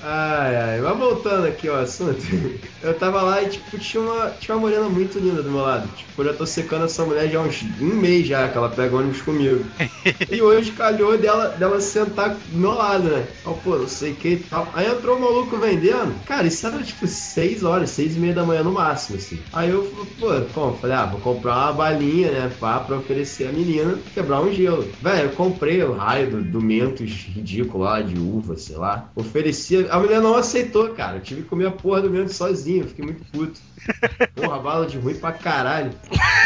Ai, 0.00 0.56
ai, 0.56 0.80
mas 0.80 0.96
voltando 0.98 1.46
aqui 1.46 1.68
ao 1.68 1.76
assunto, 1.76 2.18
eu 2.80 2.96
tava 2.98 3.22
lá 3.22 3.42
e, 3.42 3.48
tipo, 3.48 3.78
tinha 3.78 4.02
uma, 4.02 4.30
tinha 4.32 4.54
uma 4.56 4.60
morena 4.60 4.88
muito 4.88 5.18
linda 5.18 5.42
do 5.42 5.50
meu 5.50 5.60
lado. 5.60 5.92
Tipo, 5.92 6.22
eu 6.22 6.26
já 6.26 6.34
tô 6.34 6.46
secando 6.46 6.84
essa 6.84 7.04
mulher 7.04 7.28
já 7.28 7.38
há 7.38 7.42
uns 7.42 7.62
um 7.80 7.94
mês 7.96 8.26
já, 8.26 8.48
que 8.48 8.56
ela 8.58 8.74
pega 8.74 8.96
ônibus 8.96 9.22
comigo. 9.22 9.72
E 10.30 10.42
hoje 10.42 10.72
calhou 10.72 11.16
dela, 11.18 11.48
dela 11.56 11.80
sentar 11.80 12.42
do 12.46 12.58
meu 12.58 12.72
lado, 12.72 13.08
né? 13.10 13.28
Ó, 13.44 13.54
pô, 13.54 13.78
não 13.78 13.86
sei 13.88 14.12
o 14.12 14.16
que 14.16 14.28
e 14.28 14.44
tal. 14.44 14.70
Aí 14.74 14.86
entrou 14.86 15.16
o 15.16 15.20
maluco 15.20 15.58
vendendo. 15.58 16.22
Cara, 16.24 16.46
isso 16.46 16.66
era 16.66 16.82
tipo 16.82 17.06
6 17.06 17.62
horas, 17.62 17.90
6 17.90 18.16
e 18.16 18.20
meia 18.20 18.34
da 18.34 18.44
manhã 18.44 18.62
no 18.62 18.72
máximo, 18.72 19.16
assim. 19.16 19.46
Aí 19.52 19.70
eu, 19.70 19.84
pô, 20.18 20.28
como? 20.52 20.76
Falei, 20.76 20.96
ah, 20.96 21.06
vou 21.06 21.20
comprar 21.20 21.56
uma 21.56 21.72
balinha, 21.72 22.30
né? 22.30 22.48
Pá, 22.60 22.80
pra 22.80 22.98
oferecer 22.98 23.46
a 23.48 23.52
menina, 23.52 24.02
quebrar 24.12 24.42
um 24.42 24.52
gelo. 24.52 24.96
Velho, 25.00 25.30
eu 25.30 25.34
comprei 25.34 25.82
o 25.82 25.92
raio 25.92 26.30
do, 26.30 26.44
do 26.44 26.60
Mentos 26.62 27.10
ridículo 27.26 27.84
lá, 27.84 28.02
de 28.02 28.18
uva, 28.18 28.56
sei 28.56 28.76
lá. 28.76 28.87
Oferecia. 29.14 29.86
A 29.90 29.98
mulher 29.98 30.20
não 30.20 30.34
aceitou, 30.36 30.88
cara. 30.90 31.16
Eu 31.16 31.20
tive 31.20 31.42
que 31.42 31.48
comer 31.48 31.66
a 31.66 31.70
porra 31.70 32.02
do 32.02 32.10
Mentos 32.10 32.36
sozinho, 32.36 32.82
eu 32.84 32.88
fiquei 32.88 33.04
muito 33.04 33.24
puto. 33.32 33.60
Porra, 34.34 34.58
bala 34.58 34.86
de 34.86 34.98
ruim 34.98 35.14
pra 35.14 35.32
caralho. 35.32 35.90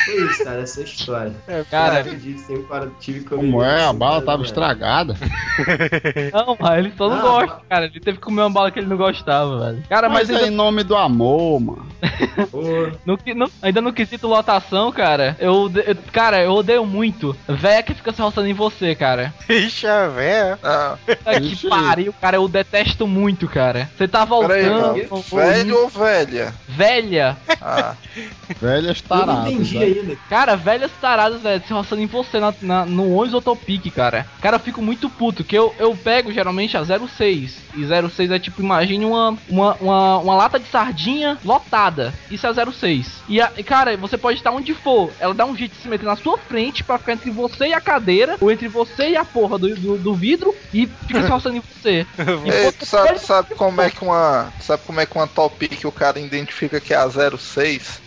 Foi 0.05 0.14
isso, 0.26 0.44
cara, 0.44 0.61
essa 0.61 0.81
é 0.81 0.83
a 0.83 0.87
história. 0.87 1.33
Cara, 1.70 2.05
Eu 2.48 2.59
um 2.59 2.62
cara 2.64 2.90
tive 3.00 3.20
que 3.20 3.24
comer. 3.26 3.40
Como 3.50 3.62
é? 3.62 3.85
A 3.85 3.92
bala 3.92 4.12
cara, 4.14 4.24
tava 4.26 4.33
mano. 4.38 4.44
estragada. 4.44 5.16
Não, 6.33 6.57
mas 6.61 6.78
ele 6.78 6.92
só 6.96 7.09
não 7.09 7.16
Ah, 7.18 7.20
gosta, 7.22 7.61
cara. 7.68 7.85
Ele 7.87 8.00
teve 8.00 8.18
que 8.18 8.22
comer 8.24 8.42
uma 8.42 8.50
bala 8.50 8.70
que 8.70 8.78
ele 8.78 8.87
não 8.87 8.96
gostava, 8.96 9.59
velho. 9.66 9.83
Cara, 9.88 10.09
mas, 10.09 10.28
Mas 10.28 10.31
é 10.31 10.35
ainda, 10.44 10.48
em 10.52 10.57
nome 10.57 10.83
do 10.85 10.94
amor, 10.96 11.61
mano. 11.61 11.87
No, 13.07 13.18
no- 13.35 13.50
ainda 13.61 13.81
no 13.81 13.92
quesito 13.92 14.26
lotação, 14.26 14.90
cara, 14.92 15.37
eu, 15.40 15.70
eu- 15.87 15.96
Cara, 16.12 16.42
eu 16.42 16.52
odeio 16.52 16.85
muito. 16.85 17.37
Véia 17.48 17.83
que 17.83 17.94
fica 17.94 18.12
se 18.12 18.20
roçando 18.20 18.46
em 18.48 18.52
você, 18.55 18.94
cara. 18.94 19.33
Bicha 19.48 20.09
velha. 20.09 20.59
Ah, 20.62 20.96
Puta 21.05 21.40
que 21.40 21.52
Ixi. 21.52 21.68
pariu, 21.68 22.12
cara. 22.20 22.32
Eu 22.37 22.49
detesto 22.49 23.07
muito, 23.07 23.49
cara. 23.49 23.90
Você 23.97 24.07
tá 24.09 24.25
voltando. 24.25 24.97
ou- 25.11 25.23
Velho 25.23 25.79
ou 25.83 25.88
velha? 25.88 26.55
Velha. 26.76 27.37
Ah, 27.61 27.94
Velhas 28.61 29.02
eu 29.08 29.16
não 29.16 29.26
taradas. 29.26 29.52
entendi 29.52 29.78
né? 29.78 29.85
ainda. 29.85 30.16
Cara, 30.28 30.56
velhas 30.56 30.90
taradas, 31.00 31.40
velho, 31.40 31.62
se 31.66 31.72
roçando 31.72 32.02
em 32.02 32.06
você 32.06 32.38
na, 32.38 32.52
na- 32.61 32.85
no 32.85 33.11
ônibus 33.12 33.35
autopique, 33.35 33.90
cara. 33.90 34.26
Cara, 34.40 34.56
eu 34.56 34.61
fico 34.61 34.82
muito 34.82 35.08
puto, 35.08 35.42
que 35.44 35.56
eu, 35.56 35.74
eu 35.78 35.96
pego 35.96 36.32
geralmente 36.32 36.76
a 36.76 36.85
06. 36.85 37.56
E 37.74 37.87
06 38.11 38.30
é 38.30 38.38
tipo, 38.38 38.61
imagine 38.62 39.04
uma, 39.04 39.37
uma, 39.48 39.74
uma, 39.80 40.18
uma 40.18 40.35
lata 40.37 40.58
de 40.58 40.66
sardinha 40.68 41.38
lotada. 41.44 42.12
Isso 42.30 42.46
é 42.46 42.52
06. 42.52 43.22
E, 43.28 43.40
a, 43.40 43.50
e, 43.56 43.62
cara, 43.62 43.96
você 43.96 44.18
pode 44.18 44.38
estar 44.38 44.50
onde 44.50 44.74
for. 44.74 45.11
Ela 45.18 45.32
dá 45.35 45.46
um 45.46 45.56
jeito 45.56 45.72
de 45.74 45.82
se 45.82 45.88
meter 45.88 46.04
na 46.06 46.16
sua 46.16 46.37
frente 46.38 46.85
pra 46.85 46.98
ficar 46.98 47.12
entre 47.14 47.30
você 47.30 47.68
e 47.68 47.74
a 47.74 47.80
cadeira. 47.80 48.37
Ou 48.40 48.50
entre 48.50 48.68
você 48.68 49.11
e 49.11 49.16
a 49.16 49.24
porra 49.24 49.58
do, 49.58 49.74
do, 49.74 49.96
do 49.98 50.14
vidro. 50.14 50.54
E 50.74 50.87
fica 51.06 51.22
se 51.22 51.28
roçando 51.28 51.56
em 51.56 51.61
você. 51.61 52.06
E 52.44 52.50
Ei, 52.50 52.64
você 52.66 52.72
tu 52.72 52.87
sabe, 52.87 53.18
sabe 53.18 53.54
como 53.54 53.80
é 53.80 53.90
que 53.90 54.02
uma. 54.04 54.52
Sabe 54.61 54.82
como 54.87 55.00
é 55.00 55.06
que 55.06 55.14
uma 55.16 55.26
top 55.26 55.68
que 55.68 55.87
o 55.87 55.92
cara 55.92 56.18
identifica 56.20 56.62
que 56.68 56.92
é 56.94 56.96
a 56.96 57.09
06? 57.09 58.01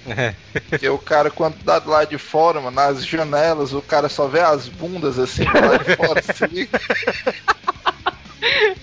Porque 0.70 0.90
o 0.90 0.98
cara, 0.98 1.30
quando 1.30 1.56
dá 1.64 1.80
do 1.80 1.90
lado 1.90 2.10
de 2.10 2.18
fora, 2.18 2.60
mano, 2.62 2.76
nas 2.76 3.06
janelas, 3.06 3.74
o 3.74 3.82
cara 3.82 4.10
só 4.10 4.28
vê 4.28 4.40
as 4.40 4.68
bundas 4.68 5.18
assim 5.20 5.44
lado 5.46 5.84
de 5.84 5.96
fora. 5.98 6.20
assim. 6.20 6.68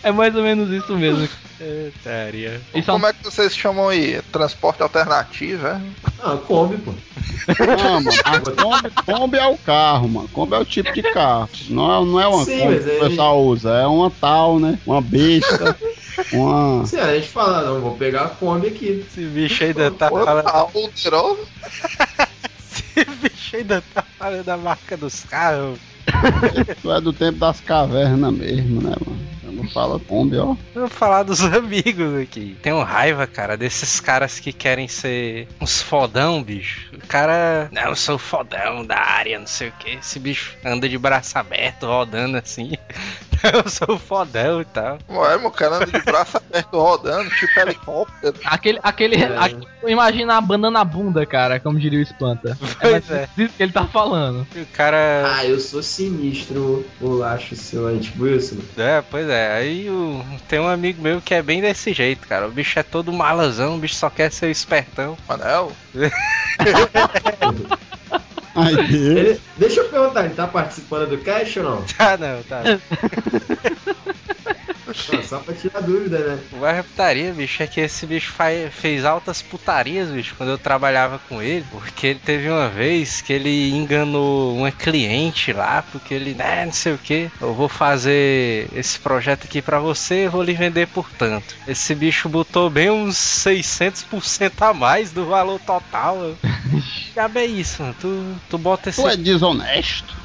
É 0.02 0.10
mais 0.10 0.34
ou 0.34 0.42
menos 0.42 0.70
isso 0.70 0.96
mesmo. 0.96 1.28
É 1.60 2.58
um 2.74 2.82
Como 2.82 3.06
é 3.06 3.12
que 3.12 3.22
vocês 3.22 3.56
chamam 3.56 3.88
aí? 3.88 4.20
Transporte 4.32 4.82
alternativo, 4.82 5.64
é? 5.66 5.80
Ah, 6.20 6.36
Kombi, 6.36 6.76
pô. 6.78 6.92
Não, 7.64 8.00
mano. 8.00 8.20
A 8.24 8.40
Kombi, 8.50 8.90
Kombi 9.06 9.38
é 9.38 9.46
o 9.46 9.56
carro, 9.58 10.08
mano. 10.08 10.28
Kombi 10.32 10.54
é 10.56 10.58
o 10.58 10.64
tipo 10.64 10.92
de 10.92 11.02
carro. 11.02 11.48
Não 11.68 11.84
é, 11.84 12.04
não 12.04 12.20
é 12.20 12.26
uma 12.26 12.44
Sim, 12.44 12.58
Kombi 12.58 12.78
que 12.80 12.90
é- 12.90 12.96
o 12.96 13.08
pessoal 13.08 13.40
usa. 13.44 13.70
É 13.70 13.86
uma 13.86 14.10
tal, 14.10 14.58
né? 14.58 14.76
Uma 14.84 15.00
besta. 15.00 15.78
Uma. 16.32 16.86
Se 16.86 16.98
a 16.98 17.14
gente 17.14 17.28
falar, 17.28 17.62
não, 17.62 17.80
vou 17.80 17.96
pegar 17.96 18.22
a 18.24 18.28
Kombi 18.28 18.68
aqui. 18.68 19.04
Esse 19.08 19.24
bicho 19.24 19.64
ainda 19.64 19.90
tá 19.90 20.08
falando. 20.10 20.44
tá. 20.44 20.52
Esse 21.66 23.04
bicho 23.22 23.56
ainda 23.56 23.82
tá 23.94 24.02
falando 24.18 24.44
da 24.44 24.56
marca 24.56 24.96
dos 24.96 25.24
carros. 25.24 25.78
Tu 26.82 26.92
é 26.92 27.00
do 27.00 27.12
tempo 27.12 27.38
das 27.38 27.60
cavernas 27.60 28.32
mesmo, 28.34 28.82
né, 28.82 28.94
mano? 29.04 29.20
Quando 29.56 29.70
fala 29.70 29.98
Kombi, 30.00 30.36
ó. 30.38 30.54
Vou 30.74 30.88
falar 30.88 31.22
dos 31.22 31.42
amigos 31.44 32.20
aqui. 32.20 32.56
Tenho 32.62 32.82
raiva, 32.82 33.26
cara, 33.26 33.56
desses 33.56 34.00
caras 34.00 34.38
que 34.40 34.52
querem 34.52 34.88
ser 34.88 35.48
uns 35.60 35.80
fodão, 35.82 36.42
bicho. 36.42 36.88
O 36.94 37.06
cara. 37.06 37.68
Não, 37.72 37.82
eu 37.90 37.96
sou 37.96 38.18
fodão 38.18 38.84
da 38.84 38.98
área, 38.98 39.38
não 39.38 39.46
sei 39.46 39.68
o 39.68 39.72
que. 39.72 39.90
Esse 39.96 40.18
bicho 40.18 40.56
anda 40.64 40.88
de 40.88 40.98
braço 40.98 41.38
aberto, 41.38 41.86
rodando 41.86 42.36
assim. 42.36 42.72
Eu 43.42 43.68
sou 43.68 43.98
fodão 43.98 44.60
e 44.60 44.64
tal. 44.64 44.98
Ué, 45.10 45.36
meu 45.36 45.50
cara 45.50 45.74
anda 45.78 45.86
de 45.86 46.00
braço 46.04 46.36
aberto 46.36 46.78
rodando, 46.78 47.28
tipo 47.30 47.58
helicóptero. 47.58 48.36
Aquele, 48.44 48.78
aquele, 48.80 49.16
É. 49.16 49.36
aquele- 49.36 49.66
imagina 49.88 50.36
a 50.36 50.40
banda 50.40 50.70
na 50.70 50.84
bunda, 50.84 51.26
cara, 51.26 51.58
como 51.58 51.76
diria 51.76 51.98
o 51.98 52.02
Espanta. 52.02 52.56
Pois 52.80 52.92
mais 52.92 53.10
é. 53.10 53.28
Isso 53.36 53.54
que 53.56 53.62
ele 53.64 53.72
tá 53.72 53.84
falando. 53.84 54.46
O 54.54 54.66
cara. 54.66 55.24
Ah, 55.38 55.44
eu 55.44 55.58
sou 55.58 55.82
sinistro, 55.82 56.86
eu 57.00 57.24
acho 57.24 57.56
seu, 57.56 57.88
é 57.88 57.98
tipo 57.98 58.28
isso. 58.28 58.56
É, 58.76 59.02
pois 59.10 59.28
é. 59.28 59.41
Aí 59.50 59.88
o... 59.90 60.24
tem 60.48 60.60
um 60.60 60.68
amigo 60.68 61.02
meu 61.02 61.20
que 61.20 61.34
é 61.34 61.42
bem 61.42 61.60
desse 61.60 61.92
jeito, 61.92 62.26
cara. 62.26 62.46
O 62.46 62.50
bicho 62.50 62.78
é 62.78 62.82
todo 62.82 63.12
malazão, 63.12 63.76
o 63.76 63.78
bicho 63.78 63.94
só 63.94 64.08
quer 64.08 64.30
ser 64.30 64.50
espertão. 64.50 65.16
Manel? 65.28 65.72
Ai, 68.54 68.74
Deus. 68.76 68.92
Ele, 68.92 69.40
deixa 69.56 69.80
eu 69.80 69.88
perguntar, 69.88 70.24
ele 70.24 70.34
tá 70.34 70.46
participando 70.46 71.08
do 71.08 71.18
cast 71.18 71.58
ou 71.58 71.64
não? 71.64 71.82
Tá, 71.82 72.16
não, 72.18 72.42
tá. 72.42 72.62
Não, 75.08 75.22
só 75.22 75.40
pra 75.40 75.54
tirar 75.54 75.80
dúvida, 75.80 76.36
né? 76.36 76.42
O 76.52 76.56
mais 76.60 76.84
putaria, 76.86 77.32
bicho, 77.32 77.62
é 77.62 77.66
que 77.66 77.80
esse 77.80 78.06
bicho 78.06 78.32
faz- 78.32 78.74
fez 78.74 79.04
altas 79.04 79.42
putarias, 79.42 80.10
bicho, 80.10 80.34
quando 80.36 80.50
eu 80.50 80.58
trabalhava 80.58 81.18
com 81.28 81.40
ele. 81.42 81.66
Porque 81.70 82.06
ele 82.08 82.20
teve 82.20 82.48
uma 82.48 82.68
vez 82.68 83.20
que 83.20 83.32
ele 83.32 83.70
enganou 83.70 84.56
uma 84.56 84.70
cliente 84.70 85.52
lá, 85.52 85.82
porque 85.82 86.14
ele, 86.14 86.34
né, 86.34 86.64
não 86.64 86.72
sei 86.72 86.92
o 86.94 86.98
que, 86.98 87.30
eu 87.40 87.54
vou 87.54 87.68
fazer 87.68 88.68
esse 88.72 88.98
projeto 88.98 89.44
aqui 89.44 89.62
pra 89.62 89.78
você, 89.80 90.28
vou 90.28 90.42
lhe 90.42 90.54
vender 90.54 90.86
por 90.88 91.10
tanto. 91.12 91.54
Esse 91.66 91.94
bicho 91.94 92.28
botou 92.28 92.68
bem 92.70 92.90
uns 92.90 93.16
600% 93.16 94.62
a 94.62 94.74
mais 94.74 95.12
do 95.12 95.26
valor 95.26 95.58
total. 95.60 96.36
Diabo 97.12 97.38
é 97.38 97.44
isso, 97.46 97.82
mano. 97.82 97.94
Tu, 97.98 98.36
tu 98.48 98.58
bota 98.58 98.88
esse. 98.90 99.02
Tu 99.02 99.08
é 99.08 99.16
desonesto. 99.16 100.21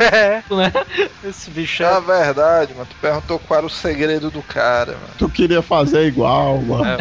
É, 0.00 0.42
né? 0.54 0.72
esse 1.24 1.50
bicho 1.50 1.82
É 1.82 1.86
é. 1.86 1.88
a 1.90 2.00
verdade, 2.00 2.74
mano. 2.74 2.86
Tu 2.88 2.96
perguntou 3.00 3.38
qual 3.38 3.58
era 3.58 3.66
o 3.66 3.70
segredo 3.70 4.30
do 4.30 4.42
cara, 4.42 4.92
mano. 4.92 5.14
Tu 5.18 5.28
queria 5.28 5.62
fazer 5.62 6.06
igual, 6.06 6.58
mano. 6.58 6.84
é, 6.84 6.96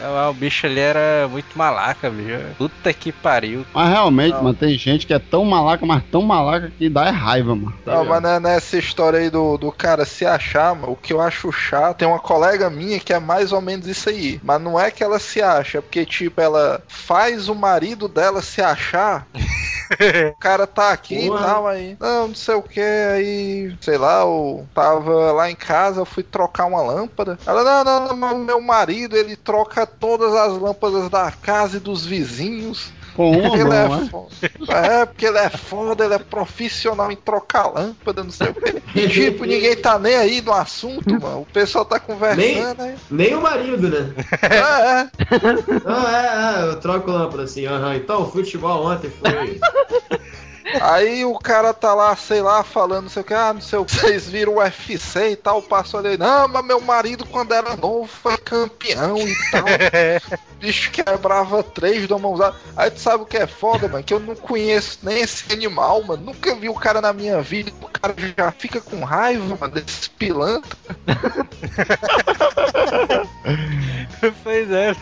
é, 0.00 0.04
é, 0.04 0.28
o 0.28 0.32
bicho 0.32 0.66
ali 0.66 0.80
era 0.80 1.28
muito 1.28 1.56
malaca, 1.56 2.10
bicho. 2.10 2.38
Puta 2.56 2.92
que 2.92 3.12
pariu. 3.12 3.64
Mas 3.74 3.88
realmente, 3.88 4.34
Não. 4.34 4.44
mano, 4.44 4.54
tem 4.54 4.76
gente 4.76 5.06
que 5.06 5.14
é 5.14 5.18
tão 5.18 5.44
malaca, 5.44 5.84
mas 5.84 6.02
tão 6.10 6.22
malaca 6.22 6.72
que 6.76 6.88
dá 6.88 7.06
é 7.06 7.10
raiva, 7.10 7.54
mano. 7.54 7.74
Não, 7.84 8.04
mas 8.04 8.22
não 8.22 8.30
é 8.30 8.40
nessa 8.40 8.78
história 8.78 9.18
aí 9.18 9.30
do, 9.30 9.56
do 9.56 9.72
cara 9.72 10.04
se 10.04 10.24
achar, 10.24 10.74
mano, 10.74 10.92
o 10.92 10.96
que 10.96 11.12
eu 11.12 11.20
acho 11.20 11.50
chato, 11.52 11.98
tem 11.98 12.08
uma 12.08 12.18
colega 12.18 12.70
minha 12.70 12.98
que 13.00 13.12
é 13.12 13.18
mais 13.18 13.52
ou 13.52 13.60
menos 13.60 13.86
isso 13.86 14.08
aí. 14.08 14.40
Mas 14.42 14.60
não 14.60 14.78
é 14.78 14.90
que 14.90 15.02
ela 15.02 15.18
se 15.18 15.40
acha, 15.42 15.78
é 15.78 15.80
porque, 15.80 16.04
tipo, 16.04 16.40
ela 16.40 16.82
faz 16.88 17.48
o 17.48 17.54
marido 17.54 18.08
dela 18.08 18.42
se 18.42 18.60
achar. 18.60 19.26
o 20.32 20.38
cara 20.38 20.66
tá 20.66 20.92
aqui 20.92 21.26
e 21.26 21.30
tal, 21.30 21.66
aí. 21.66 21.96
Não, 21.98 22.28
não 22.28 22.34
sei 22.34 22.54
o 22.54 22.62
que, 22.62 22.80
aí, 22.80 23.76
sei 23.80 23.98
lá, 23.98 24.20
eu 24.20 24.66
tava 24.74 25.32
lá 25.32 25.50
em 25.50 25.56
casa, 25.56 26.00
eu 26.00 26.04
fui 26.04 26.22
trocar 26.22 26.66
uma 26.66 26.82
lâmpada. 26.82 27.38
Ela, 27.46 27.84
não, 27.84 28.08
não, 28.08 28.16
não, 28.16 28.38
meu 28.38 28.60
marido, 28.60 29.16
ele 29.16 29.36
troca 29.36 29.86
todas 29.86 30.34
as 30.34 30.58
lâmpadas 30.58 31.08
da 31.08 31.30
casa 31.30 31.76
e 31.76 31.80
dos 31.80 32.04
vizinhos. 32.04 32.92
Com 33.18 33.32
uma 33.32 33.56
Ele 33.56 33.64
mão, 33.64 33.72
é, 33.72 33.88
né? 33.88 34.08
foda. 34.08 34.28
é, 34.68 35.04
porque 35.04 35.26
ele 35.26 35.38
é 35.38 35.50
foda, 35.50 36.04
ele 36.04 36.14
é 36.14 36.18
profissional 36.20 37.10
em 37.10 37.16
trocar 37.16 37.66
lâmpada, 37.66 38.22
não 38.22 38.30
sei 38.30 38.50
o 38.50 38.54
quê. 38.54 38.80
Tipo, 39.08 39.44
ninguém 39.44 39.74
tá 39.74 39.98
nem 39.98 40.14
aí 40.14 40.40
no 40.40 40.52
assunto, 40.52 41.10
mano. 41.20 41.40
O 41.40 41.46
pessoal 41.46 41.84
tá 41.84 41.98
conversando 41.98 42.80
aí. 42.80 42.94
Nem 43.10 43.34
o 43.34 43.42
marido, 43.42 43.88
né? 43.88 44.14
É, 44.40 45.00
é. 45.00 45.10
Não, 45.84 46.08
é, 46.08 46.60
é, 46.60 46.70
eu 46.70 46.78
troco 46.78 47.10
lâmpada 47.10 47.42
assim, 47.42 47.66
aham. 47.66 47.96
Então, 47.96 48.30
futebol 48.30 48.86
ontem 48.86 49.10
foi. 49.10 49.58
Aí 50.80 51.24
o 51.24 51.38
cara 51.38 51.72
tá 51.72 51.94
lá, 51.94 52.14
sei 52.14 52.42
lá, 52.42 52.62
falando, 52.62 53.04
não 53.04 53.10
sei 53.10 53.22
o 53.22 53.24
que, 53.24 53.34
ah, 53.34 53.54
não 53.54 53.60
sei 53.60 53.78
o 53.78 53.84
que, 53.84 53.94
vocês 53.94 54.28
viram 54.28 54.54
o 54.54 54.58
UFC 54.58 55.30
e 55.30 55.36
tal, 55.36 55.62
passou 55.62 56.00
ali, 56.00 56.16
não, 56.16 56.48
mas 56.48 56.64
meu 56.64 56.80
marido 56.80 57.24
quando 57.26 57.52
era 57.52 57.76
novo 57.76 58.06
foi 58.06 58.36
campeão 58.36 59.18
e 59.18 59.34
tal. 59.50 59.64
Bicho 60.58 60.90
quebrava 60.90 61.62
três 61.62 62.08
do 62.08 62.18
mãozada. 62.18 62.56
Aí 62.76 62.90
tu 62.90 63.00
sabe 63.00 63.22
o 63.22 63.26
que 63.26 63.36
é 63.36 63.46
foda, 63.46 63.86
mano? 63.88 64.02
Que 64.02 64.12
eu 64.12 64.18
não 64.18 64.34
conheço 64.34 64.98
nem 65.02 65.20
esse 65.20 65.52
animal, 65.52 66.02
mano. 66.02 66.24
Nunca 66.24 66.56
vi 66.56 66.68
o 66.68 66.74
cara 66.74 67.00
na 67.00 67.12
minha 67.12 67.40
vida. 67.40 67.70
O 67.80 67.88
cara 67.88 68.12
já 68.36 68.50
fica 68.50 68.80
com 68.80 69.04
raiva, 69.04 69.56
mano, 69.60 69.74
desse 69.74 70.10
pilantra. 70.10 70.76
pois 74.42 74.70
é. 74.72 74.96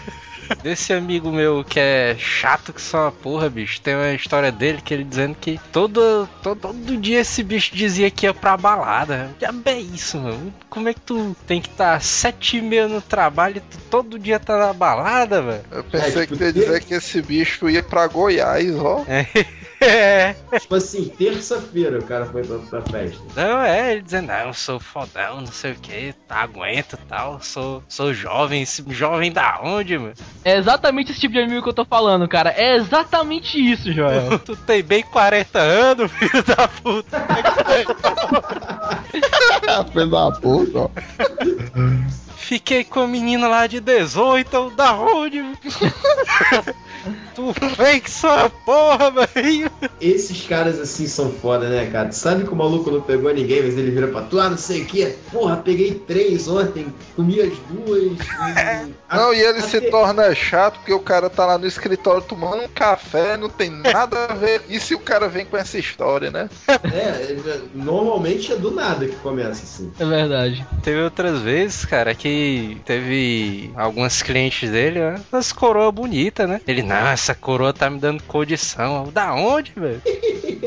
Desse 0.62 0.92
amigo 0.92 1.30
meu 1.30 1.64
que 1.64 1.78
é 1.78 2.16
chato 2.18 2.72
que 2.72 2.80
só 2.80 3.04
uma 3.04 3.12
porra, 3.12 3.48
bicho. 3.48 3.80
Tem 3.80 3.94
uma 3.94 4.12
história 4.12 4.50
dele 4.52 4.80
que 4.82 4.92
ele 4.92 5.04
dizendo 5.04 5.36
que 5.40 5.60
todo, 5.72 6.28
todo, 6.42 6.60
todo 6.60 6.96
dia 6.96 7.20
esse 7.20 7.42
bicho 7.42 7.74
dizia 7.74 8.10
que 8.10 8.26
ia 8.26 8.34
pra 8.34 8.56
balada. 8.56 9.30
Já 9.40 9.54
é 9.66 9.80
isso, 9.80 10.18
mano. 10.18 10.52
Como 10.68 10.88
é 10.88 10.94
que 10.94 11.00
tu 11.00 11.36
tem 11.46 11.60
que 11.60 11.68
estar 11.68 11.94
tá 11.94 12.00
sete 12.00 12.58
e 12.58 12.62
meia 12.62 12.88
no 12.88 13.00
trabalho 13.00 13.58
e 13.58 13.60
tu 13.60 13.78
todo 13.90 14.18
dia 14.18 14.38
tá 14.38 14.56
na 14.58 14.72
balada, 14.72 15.42
velho? 15.42 15.64
Eu 15.70 15.84
pensei 15.84 16.08
É, 16.08 16.26
tipo, 16.26 16.26
que 16.26 16.36
tu 16.36 16.44
ia 16.44 16.52
dizer 16.52 16.84
que 16.84 16.94
esse 16.94 17.22
bicho 17.22 17.68
ia 17.68 17.82
pra 17.82 18.06
Goiás, 18.06 18.74
ó. 18.76 19.04
É. 19.08 19.26
tipo 20.58 20.74
assim, 20.74 21.08
terça-feira 21.08 21.98
o 21.98 22.02
cara 22.02 22.26
foi 22.26 22.42
pra, 22.42 22.58
pra 22.58 22.82
festa. 22.82 23.22
Não, 23.34 23.60
é, 23.62 23.92
ele 23.92 24.02
dizendo, 24.02 24.28
não, 24.28 24.46
eu 24.46 24.54
sou 24.54 24.80
fodão, 24.80 25.40
não 25.40 25.46
sei 25.46 25.72
o 25.72 25.76
que, 25.76 26.14
tá, 26.26 26.36
aguento 26.36 26.94
e 26.94 27.06
tal, 27.08 27.40
sou, 27.42 27.82
sou 27.88 28.14
jovem, 28.14 28.62
esse 28.62 28.84
jovem 28.88 29.30
da 29.30 29.60
onde, 29.62 29.98
mano? 29.98 30.14
É 30.46 30.56
exatamente 30.58 31.10
esse 31.10 31.18
tipo 31.18 31.34
de 31.34 31.40
amigo 31.40 31.60
que 31.60 31.68
eu 31.68 31.74
tô 31.74 31.84
falando, 31.84 32.28
cara. 32.28 32.50
É 32.50 32.76
exatamente 32.76 33.58
isso, 33.58 33.92
Joel. 33.92 34.38
Tu 34.46 34.54
tem 34.54 34.80
bem 34.80 35.02
40 35.02 35.58
anos, 35.58 36.12
filho 36.12 36.44
da 36.44 36.68
puta. 36.68 37.26
Filho 39.90 40.08
da 40.08 40.30
puta, 40.30 40.78
ó. 40.78 40.90
Fiquei 42.36 42.84
com 42.84 43.00
a 43.00 43.08
menina 43.08 43.48
lá 43.48 43.66
de 43.66 43.80
18, 43.80 44.70
da 44.70 44.92
onde? 44.94 45.42
tu 47.36 47.52
vem 47.76 48.00
que 48.00 48.10
sua 48.10 48.48
porra, 48.48 49.10
velho. 49.10 49.70
Esses 50.00 50.46
caras 50.46 50.80
assim 50.80 51.06
são 51.06 51.30
foda, 51.30 51.68
né, 51.68 51.86
cara? 51.86 52.10
Sabe 52.12 52.44
que 52.44 52.52
o 52.52 52.56
maluco 52.56 52.90
não 52.90 53.00
pegou 53.00 53.32
ninguém, 53.32 53.62
mas 53.62 53.76
ele 53.76 53.90
vira 53.90 54.08
pra 54.08 54.22
tu, 54.22 54.40
ah, 54.40 54.48
não 54.48 54.56
sei 54.56 54.82
o 54.82 54.86
que. 54.86 55.06
Porra, 55.30 55.56
peguei 55.56 55.94
três 55.94 56.48
ontem, 56.48 56.86
comi 57.14 57.40
as 57.40 57.52
duas. 57.68 58.02
E... 58.02 58.96
Não, 59.08 59.32
e 59.32 59.40
ele 59.40 59.62
se 59.62 59.80
torna 59.82 60.34
chato 60.34 60.78
porque 60.78 60.92
o 60.92 60.98
cara 60.98 61.30
tá 61.30 61.46
lá 61.46 61.56
no 61.56 61.66
escritório 61.66 62.22
tomando 62.22 62.64
um 62.64 62.68
café, 62.68 63.36
não 63.36 63.48
tem 63.48 63.70
nada 63.70 64.26
a 64.26 64.34
ver. 64.34 64.62
E 64.68 64.80
se 64.80 64.94
o 64.94 64.98
cara 64.98 65.28
vem 65.28 65.46
com 65.46 65.56
essa 65.56 65.78
história, 65.78 66.30
né? 66.30 66.48
É, 66.66 67.36
normalmente 67.72 68.52
é 68.52 68.56
do 68.56 68.72
nada 68.72 69.06
que 69.06 69.14
começa 69.16 69.62
assim. 69.62 69.92
É 69.98 70.04
verdade. 70.04 70.66
Teve 70.82 71.02
outras 71.02 71.40
vezes, 71.40 71.84
cara, 71.84 72.14
que 72.14 72.80
teve 72.84 73.70
algumas 73.76 74.22
clientes 74.22 74.70
dele, 74.70 74.98
né, 74.98 75.20
umas 75.32 75.52
coroas 75.52 75.94
bonitas, 75.94 76.48
né? 76.48 76.60
Ele, 76.66 76.82
essa 77.26 77.34
coroa 77.34 77.72
tá 77.72 77.90
me 77.90 77.98
dando 77.98 78.22
condição. 78.22 79.10
Da 79.12 79.34
onde, 79.34 79.72
velho? 79.74 80.00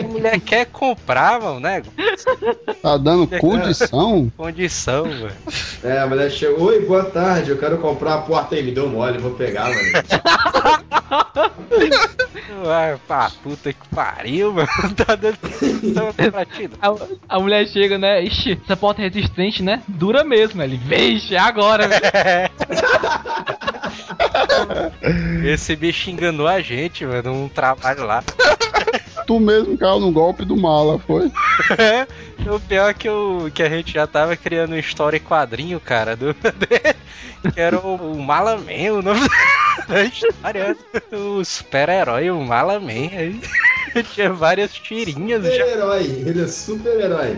A 0.03 0.07
mulher 0.07 0.37
quer 0.41 0.65
comprar, 0.65 1.39
mano, 1.39 1.61
né? 1.61 1.81
Tá 2.81 2.97
dando 2.97 3.27
condição? 3.39 4.29
Condição, 4.35 5.05
velho. 5.05 5.31
É, 5.83 5.99
a 5.99 6.07
mulher 6.07 6.29
chegou, 6.29 6.67
oi, 6.67 6.85
boa 6.85 7.05
tarde, 7.05 7.51
eu 7.51 7.57
quero 7.57 7.77
comprar 7.77 8.15
a 8.15 8.21
porta 8.21 8.55
aí, 8.55 8.63
me 8.63 8.73
deu 8.73 8.89
mole, 8.89 9.19
vou 9.19 9.31
pegar, 9.31 9.69
mano. 9.69 9.79
Ah, 12.61 12.97
pá, 13.07 13.31
puta 13.41 13.71
que 13.71 13.87
pariu, 13.95 14.51
mano. 14.51 14.67
Tá 14.97 15.15
dando 15.15 15.37
condição 15.37 16.13
pra 16.13 16.45
ti, 16.45 16.67
não. 16.67 16.95
A, 17.29 17.37
a 17.37 17.39
mulher 17.39 17.65
chega, 17.67 17.97
né? 17.97 18.21
Ixi, 18.23 18.59
essa 18.63 18.75
porta 18.75 19.01
é 19.01 19.05
resistente, 19.05 19.63
né? 19.63 19.81
Dura 19.87 20.25
mesmo. 20.25 20.61
Ele, 20.61 20.75
vixe, 20.75 21.35
é 21.35 21.39
agora, 21.39 21.87
velho. 21.87 22.01
Esse 25.45 25.75
bicho 25.75 26.09
enganou 26.09 26.47
a 26.47 26.61
gente, 26.61 27.05
mano, 27.05 27.33
num 27.33 27.49
trabalho 27.49 28.05
lá. 28.05 28.23
Tu 29.25 29.39
mesmo 29.39 29.77
caiu 29.77 29.99
no 29.99 30.11
golpe 30.11 30.43
do 30.43 30.57
mala, 30.57 30.97
foi? 30.99 31.31
o 32.47 32.59
pior 32.59 32.89
é 32.89 32.93
que, 32.93 33.09
o, 33.09 33.51
que 33.53 33.61
a 33.61 33.69
gente 33.69 33.93
já 33.93 34.07
tava 34.07 34.35
criando 34.35 34.71
uma 34.71 34.79
história 34.79 35.17
em 35.17 35.21
quadrinho, 35.21 35.79
cara, 35.79 36.15
do, 36.15 36.33
que 37.53 37.59
era 37.59 37.77
o, 37.79 38.13
o 38.13 38.21
Malaman, 38.21 38.93
o 38.93 39.01
nome 39.01 39.27
da 39.87 40.03
história. 40.03 40.75
O 41.11 41.43
super-herói, 41.43 42.31
o 42.31 42.41
Malaman. 42.41 43.09
Aí 43.15 43.39
tinha 44.13 44.31
várias 44.31 44.73
tirinhas 44.73 45.43
já. 45.43 45.51
Super-herói, 45.51 46.03
ele 46.25 46.43
é 46.43 46.47
super-herói. 46.47 47.37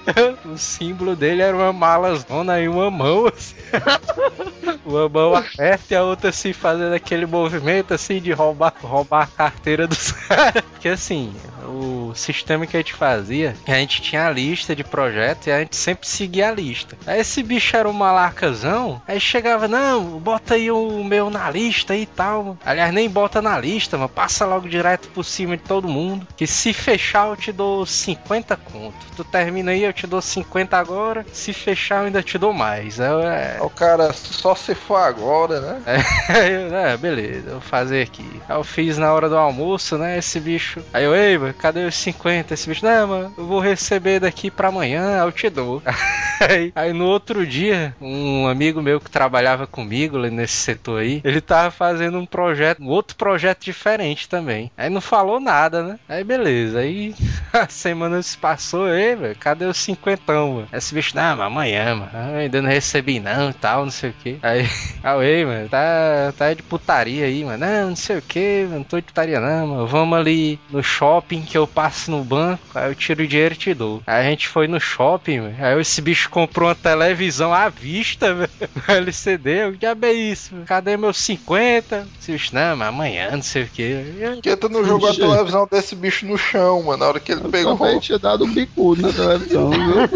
O 0.44 0.58
símbolo 0.58 1.16
dele 1.16 1.42
era 1.42 1.56
uma 1.56 1.72
malazona 1.72 2.60
e 2.60 2.68
uma 2.68 2.90
mão, 2.90 3.26
assim. 3.26 3.54
Uma 4.84 5.08
mão 5.08 5.34
aberta 5.34 5.94
e 5.94 5.96
a 5.96 6.02
outra 6.02 6.30
assim 6.30 6.52
fazendo 6.52 6.94
aquele 6.94 7.26
movimento 7.26 7.94
assim 7.94 8.20
de 8.20 8.32
roubar, 8.32 8.74
roubar 8.82 9.22
a 9.22 9.26
carteira 9.26 9.86
dos 9.86 10.12
caras. 10.12 10.62
Porque 10.72 10.88
assim, 10.88 11.34
o 11.66 12.12
sistema 12.14 12.66
que 12.66 12.76
a 12.76 12.80
gente 12.80 12.92
fazia, 12.92 13.56
a 13.66 13.74
gente 13.74 14.02
tinha 14.02 14.26
a 14.26 14.30
lista 14.30 14.76
de 14.76 14.84
projetos 14.84 15.46
e 15.46 15.50
a 15.50 15.60
gente 15.60 15.76
sempre 15.76 16.06
seguia 16.06 16.48
a 16.48 16.52
lista. 16.52 16.96
Aí 17.06 17.20
esse 17.20 17.42
bicho 17.42 17.76
era 17.76 17.88
um 17.88 17.92
malacazão, 17.92 19.00
aí 19.06 19.18
chegava, 19.18 19.66
não, 19.66 20.18
bota 20.18 20.54
aí 20.54 20.70
o 20.70 21.02
meu 21.02 21.30
na 21.30 21.50
lista 21.50 21.96
e 21.96 22.06
tal. 22.06 22.56
Aliás, 22.64 22.92
nem 22.92 23.08
bota 23.08 23.40
na 23.40 23.58
lista, 23.58 23.96
mas 23.96 24.10
passa 24.10 24.44
logo 24.44 24.68
direto 24.68 25.08
por 25.08 25.24
cima 25.24 25.56
de 25.56 25.62
todo 25.62 25.88
mundo. 25.88 26.26
Que 26.36 26.46
se 26.46 26.72
fechar 26.72 27.28
eu 27.28 27.36
te 27.36 27.52
dou 27.52 27.86
50 27.86 28.56
conto. 28.56 28.96
Tu 29.16 29.24
termina 29.24 29.70
aí, 29.70 29.83
eu 29.84 29.92
te 29.92 30.06
dou 30.06 30.20
50 30.20 30.76
agora. 30.76 31.24
Se 31.32 31.52
fechar, 31.52 32.00
eu 32.00 32.06
ainda 32.06 32.22
te 32.22 32.38
dou 32.38 32.52
mais. 32.52 32.98
É, 33.00 33.56
é, 33.58 33.62
O 33.62 33.70
cara 33.70 34.12
só 34.12 34.54
se 34.54 34.74
for 34.74 34.96
agora, 34.96 35.60
né? 35.60 35.82
Eu, 36.28 36.74
é, 36.76 36.96
beleza, 36.96 37.52
vou 37.52 37.60
fazer 37.60 38.02
aqui. 38.02 38.28
Aí 38.48 38.56
eu 38.56 38.64
fiz 38.64 38.98
na 38.98 39.12
hora 39.12 39.28
do 39.28 39.36
almoço, 39.36 39.96
né? 39.98 40.18
Esse 40.18 40.40
bicho. 40.40 40.80
Aí 40.92 41.04
eu, 41.04 41.14
ei, 41.14 41.38
mano, 41.38 41.54
cadê 41.54 41.84
os 41.84 41.94
50? 41.94 42.54
Esse 42.54 42.68
bicho, 42.68 42.84
não, 42.84 43.08
mano, 43.08 43.34
eu 43.36 43.46
vou 43.46 43.60
receber 43.60 44.20
daqui 44.20 44.50
pra 44.50 44.68
amanhã, 44.68 45.18
eu 45.18 45.32
te 45.32 45.48
dou. 45.48 45.82
Aí, 46.40 46.72
aí 46.74 46.92
no 46.92 47.06
outro 47.06 47.46
dia, 47.46 47.94
um 48.00 48.48
amigo 48.48 48.82
meu 48.82 49.00
que 49.00 49.08
trabalhava 49.08 49.68
comigo 49.68 50.18
ali 50.18 50.30
nesse 50.30 50.56
setor 50.56 51.00
aí, 51.00 51.20
ele 51.24 51.40
tava 51.40 51.70
fazendo 51.70 52.18
um 52.18 52.26
projeto, 52.26 52.82
um 52.82 52.88
outro 52.88 53.16
projeto 53.16 53.64
diferente 53.64 54.28
também. 54.28 54.70
Aí 54.76 54.90
não 54.90 55.00
falou 55.00 55.38
nada, 55.38 55.82
né? 55.84 55.98
Aí 56.08 56.24
beleza, 56.24 56.80
aí 56.80 57.14
a 57.52 57.68
semana 57.68 58.20
se 58.20 58.36
passou, 58.36 58.88
ei, 58.92 59.14
velho, 59.14 59.36
cadê 59.38 59.63
os 59.66 59.78
50, 59.78 60.22
mano? 60.26 60.68
Esse 60.72 60.94
bicho, 60.94 61.16
não, 61.16 61.36
mas 61.36 61.46
amanhã, 61.46 61.94
mano, 61.94 62.10
eu 62.32 62.38
ainda 62.38 62.62
não 62.62 62.68
recebi 62.68 63.20
não 63.20 63.50
e 63.50 63.54
tal, 63.54 63.84
não 63.84 63.90
sei 63.90 64.10
o 64.10 64.14
que. 64.14 64.38
Aí, 64.42 64.68
ah, 65.02 65.16
ei, 65.24 65.44
mano, 65.44 65.68
tá, 65.68 66.32
tá 66.36 66.52
de 66.52 66.62
putaria 66.62 67.24
aí, 67.24 67.44
mano, 67.44 67.64
não, 67.64 67.88
não 67.90 67.96
sei 67.96 68.18
o 68.18 68.22
que, 68.22 68.66
não 68.70 68.82
tô 68.82 68.96
de 68.96 69.02
putaria 69.02 69.40
não, 69.40 69.66
mano, 69.66 69.86
vamos 69.86 70.18
ali 70.18 70.58
no 70.70 70.82
shopping 70.82 71.42
que 71.42 71.56
eu 71.56 71.66
passo 71.66 71.94
passe 71.94 72.10
no 72.10 72.24
banco, 72.24 72.62
aí 72.74 72.90
eu 72.90 72.94
tiro 72.94 73.22
o 73.22 73.26
dinheiro 73.26 73.54
e 73.54 73.56
te 73.56 73.74
dou. 73.74 74.02
Aí 74.06 74.26
a 74.26 74.30
gente 74.30 74.48
foi 74.48 74.66
no 74.66 74.80
shopping, 74.80 75.40
velho. 75.40 75.56
aí 75.60 75.80
esse 75.80 76.00
bicho 76.00 76.28
comprou 76.28 76.68
uma 76.68 76.74
televisão 76.74 77.52
à 77.52 77.68
vista, 77.68 78.34
velho. 78.34 78.50
LCD, 78.88 79.66
o 79.66 79.76
diabo 79.76 80.06
é 80.06 80.12
isso? 80.12 80.54
velho? 80.54 80.66
Cadê 80.66 80.96
meus 80.96 81.18
50? 81.18 82.06
Esse 82.20 82.32
bicho, 82.32 82.54
não, 82.54 82.76
mas 82.76 82.88
amanhã, 82.88 83.30
não 83.32 83.42
sei 83.42 83.62
o 83.64 83.68
que 83.68 84.56
tu 84.60 84.68
não 84.68 84.84
jogou 84.84 85.10
a 85.10 85.14
televisão 85.14 85.68
desse 85.70 85.94
bicho 85.94 86.26
no 86.26 86.38
chão, 86.38 86.82
mano, 86.82 86.98
na 86.98 87.06
hora 87.08 87.20
que 87.20 87.32
ele 87.32 87.42
Eu 87.44 87.50
pegou? 87.50 87.76
também 87.76 87.98
tinha 88.00 88.18
dado 88.18 88.44
um 88.44 88.52
bicudo 88.52 89.02
na 89.02 89.12
televisão, 89.12 89.53
viu? 89.74 90.08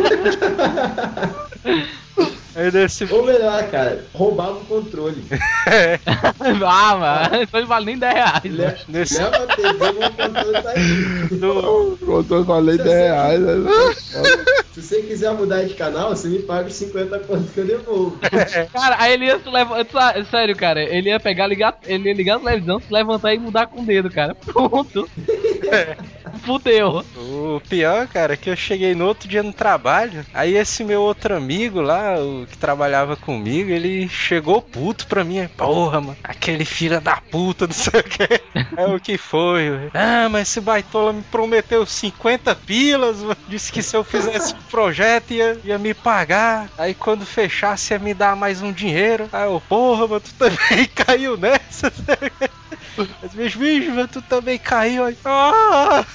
Aí 2.54 2.72
desse 2.72 3.04
Ou 3.12 3.24
melhor, 3.24 3.62
cara, 3.70 4.04
roubava 4.12 4.54
o 4.58 4.64
controle. 4.64 5.22
ah, 6.66 6.96
mano, 6.96 7.42
isso 7.44 7.52
não 7.56 7.66
vale 7.68 7.86
nem 7.86 7.98
10 7.98 8.14
reais. 8.14 8.42
Le- 8.44 8.50
né? 8.64 8.76
Nesse- 8.88 9.22
Leva 9.22 9.36
a 9.44 9.46
TV, 9.46 9.70
o 9.70 10.10
controle 10.10 10.62
tá 10.62 10.70
aí. 10.70 11.38
no- 11.38 11.96
Quando 12.04 12.34
eu 12.34 12.44
falei 12.44 12.76
10 12.76 12.88
reais, 12.88 13.40
né? 13.40 13.54
Se 14.72 14.82
você 14.82 15.02
quiser 15.02 15.32
mudar 15.34 15.62
de 15.62 15.74
canal, 15.74 16.08
você 16.10 16.26
me 16.28 16.40
paga 16.40 16.66
os 16.66 16.74
50 16.74 17.18
contos 17.20 17.50
que 17.50 17.58
eu 17.60 17.64
devolvo. 17.66 18.18
Cara, 18.72 18.96
aí 18.98 19.12
ele 19.12 19.26
ia 19.26 19.38
se 19.38 19.48
levantar. 19.48 20.24
Sério, 20.26 20.56
cara, 20.56 20.82
ele 20.82 21.10
ia 21.10 21.20
pegar, 21.20 21.46
ligar, 21.46 21.78
ele 21.86 22.08
ia 22.08 22.14
ligar 22.14 22.36
a 22.36 22.40
televisão, 22.40 22.80
se 22.80 22.92
levantar 22.92 23.34
e 23.34 23.38
mudar 23.38 23.66
com 23.68 23.82
o 23.82 23.86
dedo, 23.86 24.10
cara. 24.10 24.34
Pronto. 24.34 25.08
Fudeu. 26.44 27.04
O 27.16 27.60
pior, 27.68 28.06
cara, 28.08 28.34
é 28.34 28.36
que 28.36 28.50
eu 28.50 28.56
cheguei 28.56 28.94
no 28.94 29.06
outro 29.06 29.28
dia 29.28 29.42
no 29.42 29.52
trabalho, 29.52 30.24
aí 30.32 30.56
esse 30.56 30.84
meu 30.84 31.02
outro 31.02 31.36
amigo 31.36 31.80
lá, 31.80 32.14
o 32.18 32.46
que 32.46 32.56
trabalhava 32.56 33.16
comigo, 33.16 33.70
ele 33.70 34.08
chegou 34.08 34.62
puto 34.62 35.06
pra 35.06 35.24
mim. 35.24 35.48
Porra, 35.56 36.00
mano, 36.00 36.16
aquele 36.22 36.64
filho 36.64 37.00
da 37.00 37.16
puta, 37.16 37.66
não 37.66 37.74
sei 37.74 38.00
o 38.00 38.04
que. 38.04 38.28
É 38.76 38.86
o 38.86 39.00
que 39.00 39.18
foi, 39.18 39.70
velho. 39.70 39.90
Ah, 39.94 40.28
mas 40.30 40.48
esse 40.48 40.60
baitola 40.60 41.12
me 41.12 41.22
prometeu 41.22 41.84
50 41.84 42.54
pilas, 42.54 43.18
mano. 43.18 43.36
Disse 43.48 43.72
que 43.72 43.82
se 43.82 43.96
eu 43.96 44.04
fizesse 44.04 44.52
o 44.52 44.70
projeto 44.70 45.32
ia, 45.32 45.58
ia 45.64 45.78
me 45.78 45.94
pagar. 45.94 46.68
Aí 46.76 46.94
quando 46.94 47.26
fechasse 47.26 47.92
ia 47.92 47.98
me 47.98 48.14
dar 48.14 48.36
mais 48.36 48.62
um 48.62 48.72
dinheiro. 48.72 49.28
Aí 49.32 49.44
eu, 49.44 49.62
porra, 49.68 50.06
mano, 50.06 50.20
tu 50.20 50.32
também 50.34 50.86
caiu 50.94 51.36
nessa. 51.36 51.92
Mas 52.96 53.34
meus 53.34 53.54
bichos, 53.54 54.10
tu 54.10 54.22
também 54.22 54.58
caiu 54.58 55.04
aí. 55.04 55.16
Ah! 55.24 56.04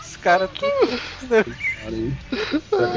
Os 0.00 0.16
caras 0.16 0.50
tudo. 0.50 1.00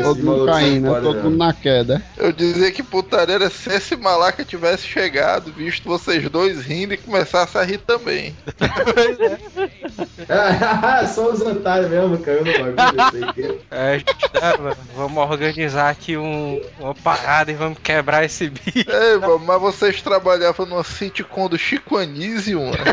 Todo 0.04 0.24
mundo 0.24 0.46
caindo, 0.46 0.92
né? 0.92 1.02
Todo 1.02 1.24
mundo 1.24 1.38
na 1.38 1.54
queda. 1.54 2.04
Eu 2.18 2.32
dizia 2.32 2.72
que 2.72 2.84
putaria 2.84 3.36
era 3.36 3.50
se 3.50 3.70
esse 3.70 3.96
malaca 3.96 4.46
tivesse 4.46 4.86
chegado, 4.86 5.52
visto 5.52 5.86
vocês 5.86 6.30
dois 6.30 6.62
rindo 6.62 6.94
e 6.94 6.98
começasse 6.98 7.58
a 7.58 7.64
rir 7.64 7.80
também. 7.80 8.36
Só 11.14 11.32
os 11.32 11.42
otários 11.42 11.90
mesmo 11.90 12.18
caiu 12.20 12.44
no 12.44 12.52
bagulho, 12.52 13.00
eu 13.00 13.12
sei 13.12 13.34
que. 13.34 13.60
É, 13.72 13.94
a 13.94 13.98
gente 13.98 14.30
tá, 14.30 14.58
mano, 14.58 14.78
vamos 14.96 15.32
organizar 15.32 15.90
aqui 15.90 16.18
um, 16.18 16.62
uma 16.80 16.96
parada 16.96 17.52
e 17.52 17.56
vamos 17.56 17.80
quebrar 17.80 18.24
esse 18.24 18.50
bicho. 18.50 18.90
Ei, 18.90 19.18
mano, 19.18 19.40
mas 19.40 19.62
vocês 19.62 20.02
trabalhavam 20.02 20.66
numa 20.66 20.84
sitcom 20.84 21.48
do 21.48 21.58
Chico 21.58 21.98
Anísio, 21.98 22.62
mano. 22.62 22.78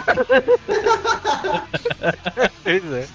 Pois 2.62 2.92
é. 2.92 3.06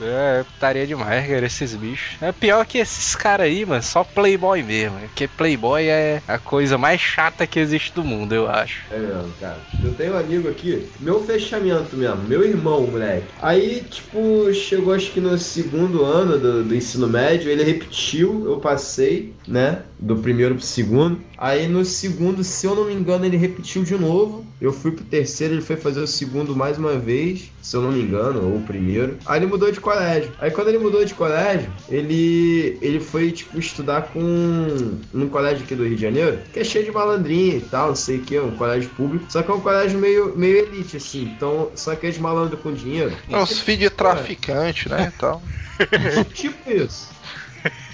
É, 0.00 0.44
putaria 0.44 0.86
demais, 0.86 1.26
cara, 1.26 1.46
esses 1.46 1.74
bichos. 1.74 2.20
É 2.20 2.30
pior 2.30 2.64
que 2.66 2.78
esses 2.78 3.16
caras 3.16 3.46
aí, 3.46 3.64
mano, 3.64 3.82
só 3.82 4.04
playboy 4.04 4.62
mesmo. 4.62 4.98
Porque 4.98 5.26
playboy 5.26 5.86
é 5.86 6.22
a 6.28 6.38
coisa 6.38 6.76
mais 6.76 7.00
chata 7.00 7.46
que 7.46 7.58
existe 7.58 7.94
do 7.94 8.04
mundo, 8.04 8.34
eu 8.34 8.48
acho. 8.48 8.82
É 8.90 8.98
mesmo, 8.98 9.32
cara. 9.40 9.58
Eu 9.82 9.94
tenho 9.94 10.14
um 10.14 10.18
amigo 10.18 10.48
aqui, 10.48 10.86
meu 11.00 11.22
fechamento 11.22 11.96
mesmo, 11.96 12.22
meu 12.24 12.44
irmão, 12.44 12.82
moleque. 12.82 13.26
Aí, 13.40 13.65
tipo, 13.74 14.52
chegou 14.52 14.94
acho 14.94 15.12
que 15.12 15.20
no 15.20 15.36
segundo 15.38 16.04
ano 16.04 16.38
do, 16.38 16.64
do 16.64 16.74
ensino 16.74 17.08
médio, 17.08 17.50
ele 17.50 17.62
repetiu, 17.62 18.44
eu 18.46 18.58
passei, 18.58 19.32
né? 19.46 19.82
Do 19.98 20.16
primeiro 20.16 20.54
pro 20.54 20.64
segundo. 20.64 21.20
Aí 21.38 21.68
no 21.68 21.84
segundo, 21.84 22.42
se 22.42 22.66
eu 22.66 22.74
não 22.74 22.86
me 22.86 22.94
engano, 22.94 23.24
ele 23.24 23.36
repetiu 23.36 23.82
de 23.84 23.94
novo. 23.94 24.44
Eu 24.60 24.72
fui 24.72 24.90
pro 24.90 25.04
terceiro, 25.04 25.54
ele 25.54 25.62
foi 25.62 25.76
fazer 25.76 26.00
o 26.00 26.06
segundo 26.06 26.56
mais 26.56 26.78
uma 26.78 26.98
vez, 26.98 27.50
se 27.60 27.76
eu 27.76 27.82
não 27.82 27.92
me 27.92 28.00
engano, 28.00 28.42
ou 28.42 28.56
o 28.56 28.62
primeiro. 28.62 29.18
Aí 29.26 29.38
ele 29.38 29.46
mudou 29.46 29.70
de 29.70 29.80
colégio. 29.80 30.32
Aí 30.38 30.50
quando 30.50 30.68
ele 30.68 30.78
mudou 30.78 31.04
de 31.04 31.14
colégio, 31.14 31.70
ele 31.88 32.78
ele 32.80 33.00
foi 33.00 33.30
tipo 33.32 33.58
estudar 33.58 34.02
com 34.12 34.98
num 35.12 35.28
colégio 35.28 35.64
aqui 35.64 35.74
do 35.74 35.84
Rio 35.84 35.96
de 35.96 36.02
Janeiro, 36.02 36.38
que 36.52 36.60
é 36.60 36.64
cheio 36.64 36.84
de 36.84 36.90
malandrinha 36.90 37.56
e 37.56 37.60
tal, 37.60 37.88
não 37.88 37.96
sei 37.96 38.18
o 38.18 38.22
que, 38.22 38.38
um 38.38 38.56
colégio 38.56 38.90
público. 38.90 39.26
Só 39.28 39.42
que 39.42 39.50
é 39.50 39.54
um 39.54 39.60
colégio 39.60 39.98
meio 39.98 40.36
meio 40.36 40.56
elite 40.66 40.96
assim. 40.96 41.24
Então, 41.36 41.70
só 41.74 41.94
que 41.94 42.06
é 42.06 42.10
de 42.10 42.20
malandro 42.20 42.56
com 42.56 42.72
dinheiro. 42.72 43.12
É 43.28 43.36
uns 43.36 43.58
filhos 43.60 43.80
de 43.80 43.90
traficante, 43.90 44.88
né? 44.88 45.12
Então. 45.14 45.42
Tipo 46.32 46.70
isso. 46.70 47.15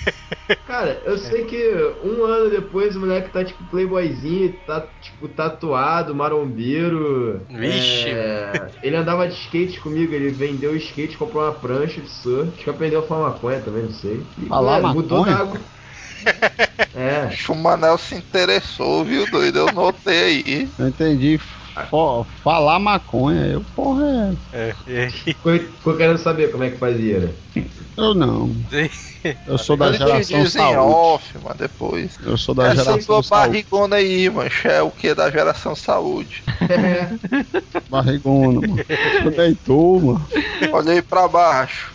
Cara, 0.65 1.03
eu 1.05 1.19
sei 1.19 1.45
que 1.45 1.57
um 2.03 2.25
ano 2.25 2.51
depois 2.51 2.95
o 2.95 3.01
moleque 3.01 3.31
tá 3.31 3.45
tipo 3.45 3.65
playboyzinho, 3.65 4.53
tá 4.65 4.81
tipo 5.01 5.29
tatuado, 5.29 6.15
marombeiro. 6.15 7.47
Vixe. 7.49 8.09
É, 8.09 8.71
ele 8.83 8.97
andava 8.97 9.27
de 9.27 9.35
skate 9.35 9.81
comigo, 9.81 10.13
ele 10.15 10.31
vendeu 10.31 10.73
o 10.73 10.77
skate, 10.77 11.19
comprou 11.19 11.43
uma 11.43 11.53
prancha 11.61 12.01
de 12.01 12.09
surf. 12.09 12.53
Acho 12.55 12.65
que 12.65 12.71
aprendeu 12.71 13.01
a 13.01 13.03
falar 13.07 13.31
maconha 13.31 13.61
também, 13.61 13.83
não 13.85 13.91
sei. 13.91 14.27
E, 14.39 14.47
Falar 14.49 14.81
mano, 14.81 14.95
mudou 14.95 15.19
maconha? 15.19 15.35
da 15.35 15.41
água. 15.41 15.61
É, 16.95 17.35
o 17.51 17.55
Manel 17.55 17.97
se 17.99 18.15
interessou, 18.15 19.05
viu, 19.05 19.27
doido? 19.27 19.59
Eu 19.61 19.73
notei 19.73 20.23
aí. 20.47 20.75
Eu 20.79 20.89
entendi. 20.89 21.39
Falar 22.43 22.79
maconha, 22.79 23.47
eu, 23.47 23.65
porra, 23.75 24.35
É, 24.53 24.75
é. 24.87 25.11
ficou, 25.11 25.59
ficou 25.59 25.97
querendo 25.97 26.19
saber 26.19 26.51
como 26.51 26.65
é 26.65 26.71
que 26.71 26.79
fazia, 26.79 27.19
né? 27.21 27.29
é. 27.57 27.63
Eu 27.97 28.15
não. 28.15 28.51
Eu 29.47 29.59
sou 29.59 29.77
da 29.77 29.87
Eles 29.89 29.99
geração 29.99 30.47
saúde. 30.47 30.77
off, 30.79 31.39
mas 31.45 31.57
depois. 31.57 32.19
Eu 32.25 32.37
sou 32.37 32.55
da 32.55 32.65
Essa 32.69 32.77
geração 32.85 33.01
sua 33.03 33.23
saúde. 33.23 33.49
barrigona 33.49 33.97
aí, 33.97 34.29
mancha, 34.31 34.69
é 34.69 34.83
o 34.83 34.91
que 34.91 35.15
da 35.15 35.31
geração 35.31 35.77
saúde. 35.77 36.43
Barrigona, 37.89 38.61
mano. 38.67 38.85
Eu 39.25 39.31
deitou, 39.31 40.01
mano. 40.01 40.27
Olha 40.73 40.93
aí 40.93 41.03
pra 41.03 41.29
baixo. 41.29 41.93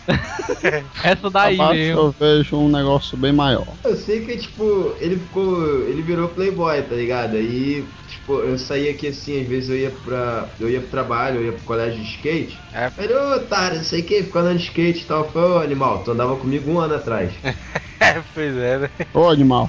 Essa 1.02 1.28
daí 1.28 1.54
Abaixo 1.56 1.74
mesmo. 1.74 2.00
eu 2.00 2.14
vejo 2.18 2.56
um 2.56 2.68
negócio 2.68 3.16
bem 3.16 3.32
maior. 3.32 3.66
Eu 3.84 3.96
sei 3.96 4.24
que, 4.24 4.36
tipo, 4.38 4.94
ele 5.00 5.16
ficou. 5.16 5.82
Ele 5.88 6.02
virou 6.02 6.28
playboy, 6.28 6.80
tá 6.82 6.94
ligado? 6.94 7.34
Aí, 7.36 7.84
tipo, 8.28 8.40
eu 8.40 8.58
saía 8.58 8.90
aqui 8.90 9.08
assim, 9.08 9.40
às 9.40 9.48
vezes 9.48 9.70
eu 9.70 9.76
ia 9.76 9.90
pra. 10.04 10.48
Eu 10.60 10.68
ia 10.68 10.80
pro 10.80 10.90
trabalho, 10.90 11.40
eu 11.40 11.46
ia 11.46 11.52
pro 11.52 11.64
colégio 11.64 11.98
de 11.98 12.10
skate. 12.10 12.58
É. 12.74 12.90
Ele, 12.98 13.14
ô 13.14 13.36
otário, 13.36 13.78
não 13.78 13.84
sei 13.84 14.00
o 14.00 14.04
que, 14.04 14.22
ficou 14.22 14.42
andando 14.42 14.58
de 14.58 14.64
skate 14.64 15.00
e 15.00 15.06
tal. 15.06 15.28
Falei, 15.30 15.50
ô 15.50 15.58
animal, 15.58 16.04
tu 16.04 16.10
andava 16.10 16.36
comigo 16.36 16.70
um 16.70 16.78
ano 16.78 16.94
atrás. 16.94 17.32
É, 18.00 18.22
pois 18.32 18.56
é, 18.56 18.78
né? 18.78 18.90
Ô, 19.12 19.28
animal. 19.28 19.68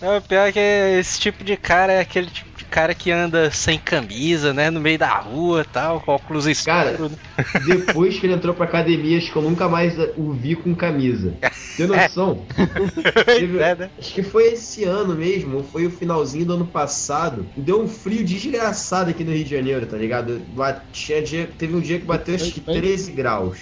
É, 0.00 0.16
o 0.16 0.22
pior 0.22 0.46
é 0.46 0.52
que 0.52 0.60
esse 0.60 1.18
tipo 1.18 1.42
de 1.42 1.56
cara 1.56 1.92
é 1.92 2.00
aquele 2.00 2.30
tipo 2.30 2.53
cara 2.74 2.92
que 2.92 3.08
anda 3.12 3.52
sem 3.52 3.78
camisa, 3.78 4.52
né? 4.52 4.68
No 4.68 4.80
meio 4.80 4.98
da 4.98 5.16
rua 5.20 5.60
e 5.60 5.64
tal, 5.64 6.00
com 6.00 6.10
óculos 6.10 6.44
Cara, 6.64 6.90
escuros. 6.90 7.12
né? 7.12 7.18
Depois 7.64 8.18
que 8.18 8.26
ele 8.26 8.32
entrou 8.34 8.52
pra 8.52 8.64
academia, 8.64 9.16
acho 9.16 9.30
que 9.30 9.36
eu 9.36 9.42
nunca 9.42 9.68
mais 9.68 9.94
o 10.16 10.32
vi 10.32 10.56
com 10.56 10.74
camisa. 10.74 11.36
Tem 11.76 11.86
noção? 11.86 12.44
Teve- 13.26 13.58
É, 13.60 13.76
né? 13.76 13.90
Acho 13.96 14.12
que 14.12 14.22
foi 14.24 14.54
esse 14.54 14.82
ano 14.82 15.14
mesmo, 15.14 15.58
ou 15.58 15.62
foi 15.62 15.86
o 15.86 15.90
finalzinho 15.90 16.46
do 16.46 16.54
ano 16.54 16.66
passado. 16.66 17.48
Deu 17.56 17.80
um 17.80 17.86
frio 17.86 18.24
desgraçado 18.24 19.10
aqui 19.10 19.22
no 19.22 19.30
Rio 19.32 19.44
de 19.44 19.50
Janeiro, 19.50 19.86
tá 19.86 19.96
ligado? 19.96 20.40
Ba- 20.48 20.82
tinha 20.92 21.22
dia- 21.22 21.48
teve 21.56 21.76
um 21.76 21.80
dia 21.80 22.00
que 22.00 22.04
bateu 22.06 22.34
acho 22.34 22.50
que 22.52 22.60
13 22.60 23.12
graus. 23.12 23.60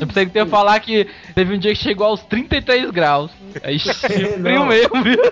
Eu 0.00 0.06
pensei 0.06 0.26
que 0.26 0.32
tu 0.32 0.36
ia 0.36 0.46
falar 0.46 0.78
que 0.80 1.06
teve 1.34 1.54
um 1.54 1.58
dia 1.58 1.74
que 1.74 1.80
chegou 1.82 2.06
aos 2.06 2.22
33 2.22 2.90
graus. 2.90 3.30
Aí 3.62 3.78
frio 3.94 4.38
Não. 4.38 4.66
mesmo, 4.66 5.02
viu? 5.02 5.20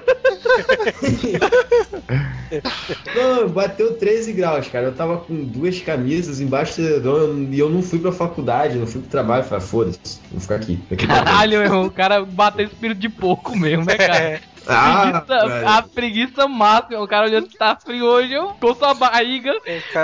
Não, 3.15 3.49
bateu 3.49 3.95
13 3.97 4.33
graus, 4.33 4.69
cara. 4.69 4.87
Eu 4.87 4.95
tava 4.95 5.19
com 5.19 5.45
duas 5.45 5.81
camisas 5.81 6.41
embaixo 6.41 6.81
do 6.81 6.87
edredom 6.87 7.49
e 7.51 7.59
eu 7.59 7.69
não 7.69 7.83
fui 7.83 7.99
pra 7.99 8.11
faculdade, 8.13 8.79
não 8.79 8.87
fui 8.87 9.01
pro 9.01 9.11
trabalho. 9.11 9.45
Falei, 9.45 9.59
ah, 9.65 9.67
foda-se, 9.67 10.21
vou 10.31 10.41
ficar 10.41 10.57
aqui. 10.57 10.79
Frente. 10.89 11.07
Caralho, 11.07 11.51
meu 11.53 11.63
irmão, 11.63 11.85
o 11.87 11.91
cara 11.91 12.25
bateu 12.25 12.67
espírito 12.67 12.99
de 13.01 13.09
porco 13.09 13.57
mesmo, 13.57 13.85
né, 13.85 13.97
cara? 13.97 14.41
Ah, 14.67 15.21
Preguiça- 15.27 15.49
velho. 15.49 15.69
a 15.69 15.83
preguiça 15.83 16.49
máxima. 16.49 17.01
O 17.03 17.09
cara 17.09 17.27
olhando 17.27 17.49
que 17.49 17.57
tá 17.57 17.77
frio 17.77 18.05
hoje, 18.05 18.33
eu 18.35 18.49
coço 18.61 18.85
a 18.85 18.93
barriga. 18.95 19.53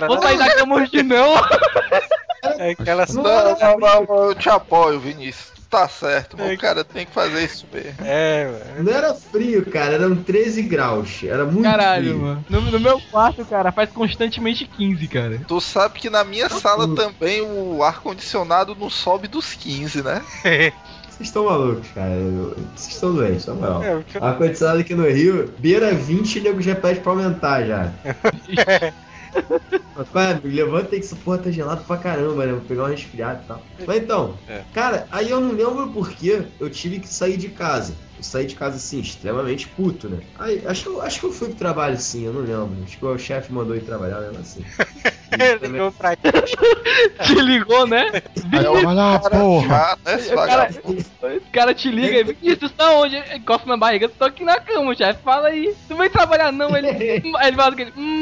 Vou 0.07 0.23
sair 0.23 0.39
da 0.39 0.55
cama 0.55 0.77
hoje 0.77 1.03
não. 1.03 1.35
é 2.59 2.71
aquela 2.71 3.07
Não 3.13 3.23
Não, 3.23 3.79
não, 3.79 4.07
não, 4.07 4.25
eu 4.29 4.35
te 4.35 4.49
apoio, 4.49 5.01
Vinícius. 5.01 5.53
Tu 5.55 5.65
Tá 5.75 5.89
certo, 5.89 6.37
mas 6.39 6.51
É. 6.51 6.55
o 6.55 6.59
cara 6.59 6.85
tem 6.85 7.05
que 7.05 7.11
fazer 7.11 7.43
isso 7.43 7.67
mesmo. 7.73 7.95
É, 8.05 8.45
mano. 8.47 8.85
Não 8.85 8.93
era 8.97 9.13
frio, 9.13 9.67
cara, 9.67 9.95
eram 9.95 10.15
13 10.15 10.63
graus. 10.63 11.21
Era 11.25 11.45
muito 11.45 11.65
Caralho, 11.65 12.05
frio. 12.11 12.19
mano. 12.19 12.45
No, 12.49 12.61
no 12.61 12.79
meu 12.79 13.01
quarto, 13.11 13.45
cara, 13.45 13.73
faz 13.73 13.91
constantemente 13.91 14.67
15, 14.69 15.09
cara. 15.09 15.41
Tu 15.49 15.61
sabe 15.61 15.99
que 15.99 16.09
na 16.09 16.23
minha 16.23 16.49
sala 16.49 16.95
também 16.95 17.41
o 17.43 17.83
ar-condicionado 17.83 18.77
não 18.79 18.89
sobe 18.89 19.27
dos 19.27 19.55
15, 19.55 20.01
né? 20.03 20.23
Vocês 21.11 21.29
estão 21.29 21.47
malucos, 21.47 21.89
cara. 21.93 22.11
Eu- 22.11 22.57
Vocês 22.77 22.95
estão 22.95 23.13
doentes, 23.13 23.47
na 23.47 23.55
moral. 23.55 23.83
É, 23.83 23.97
o 23.97 24.05
que- 24.05 24.19
Ar-condicionado 24.19 24.79
aqui 24.79 24.95
no 24.95 25.09
Rio, 25.09 25.53
beira 25.59 25.93
20 25.93 26.37
e 26.37 26.41
o 26.41 26.43
nego 26.45 26.63
já 26.63 26.77
pede 26.77 27.01
pra 27.01 27.11
aumentar 27.13 27.65
já. 27.65 27.91
Mas, 30.13 30.31
amigo? 30.33 30.49
Levanta 30.49 30.95
aí 30.95 31.01
que 31.01 31.07
essa 31.07 31.17
porra 31.17 31.39
tá 31.39 31.51
gelado 31.51 31.85
pra 31.85 31.97
caramba, 31.97 32.47
né? 32.47 32.53
Vou 32.53 32.63
pegar 32.63 32.85
um 32.85 32.89
resfriado 32.89 33.43
e 33.45 33.47
tal. 33.47 33.67
Mas 33.87 33.97
então, 33.99 34.39
É. 34.49 34.63
cara, 34.73 35.07
aí 35.11 35.31
eu 35.31 35.41
não 35.41 35.53
lembro 35.53 35.91
por 35.93 36.11
que 36.11 36.47
eu 36.59 36.71
tive 36.71 37.01
que 37.01 37.09
sair 37.09 37.37
de 37.37 37.49
casa. 37.49 37.95
Eu 38.17 38.23
saí 38.23 38.47
de 38.47 38.55
casa 38.55 38.77
assim, 38.77 39.01
extremamente 39.01 39.69
puto, 39.69 40.09
né? 40.09 40.19
Aí, 40.39 40.63
acho, 40.67 40.83
que 40.85 40.89
eu- 40.89 41.03
acho 41.03 41.21
que 41.21 41.27
eu 41.27 41.33
fui 41.33 41.49
pro 41.49 41.57
trabalho 41.57 41.97
sim, 41.99 42.25
eu 42.25 42.33
não 42.33 42.41
lembro. 42.43 42.83
Acho 42.85 42.99
que 42.99 43.05
o 43.05 43.19
chefe 43.19 43.53
mandou 43.53 43.75
ir 43.77 43.83
trabalhar 43.83 44.21
mesmo 44.21 44.39
assim. 44.39 44.65
Ele 45.35 45.67
ligou 45.67 45.91
pra 45.91 46.15
Te 47.27 47.35
ligou, 47.41 47.87
né? 47.89 48.05
Aí, 48.53 48.67
olha, 48.67 49.19
porra. 49.31 49.99
Né, 50.05 50.15
esse 50.15 50.33
O 50.33 50.37
cara, 50.37 50.69
o 51.23 51.51
cara 51.53 51.75
te 51.75 51.91
liga 51.91 52.19
e 52.21 52.25
Vinícius, 52.25 52.71
tá 52.73 52.93
onde? 52.93 53.17
Encosta 53.35 53.67
na 53.69 53.77
barriga, 53.77 54.09
tô 54.09 54.25
aqui 54.25 54.45
na 54.45 54.61
cama, 54.61 54.95
chefe. 54.95 55.21
Fala 55.25 55.49
aí. 55.49 55.75
Tu 55.89 55.97
vem 55.97 56.09
trabalhar 56.09 56.53
não? 56.53 56.77
Ele, 56.77 56.87
ele 57.43 57.57
fala 57.57 57.73
aquele, 57.73 57.93
hum, 57.97 58.14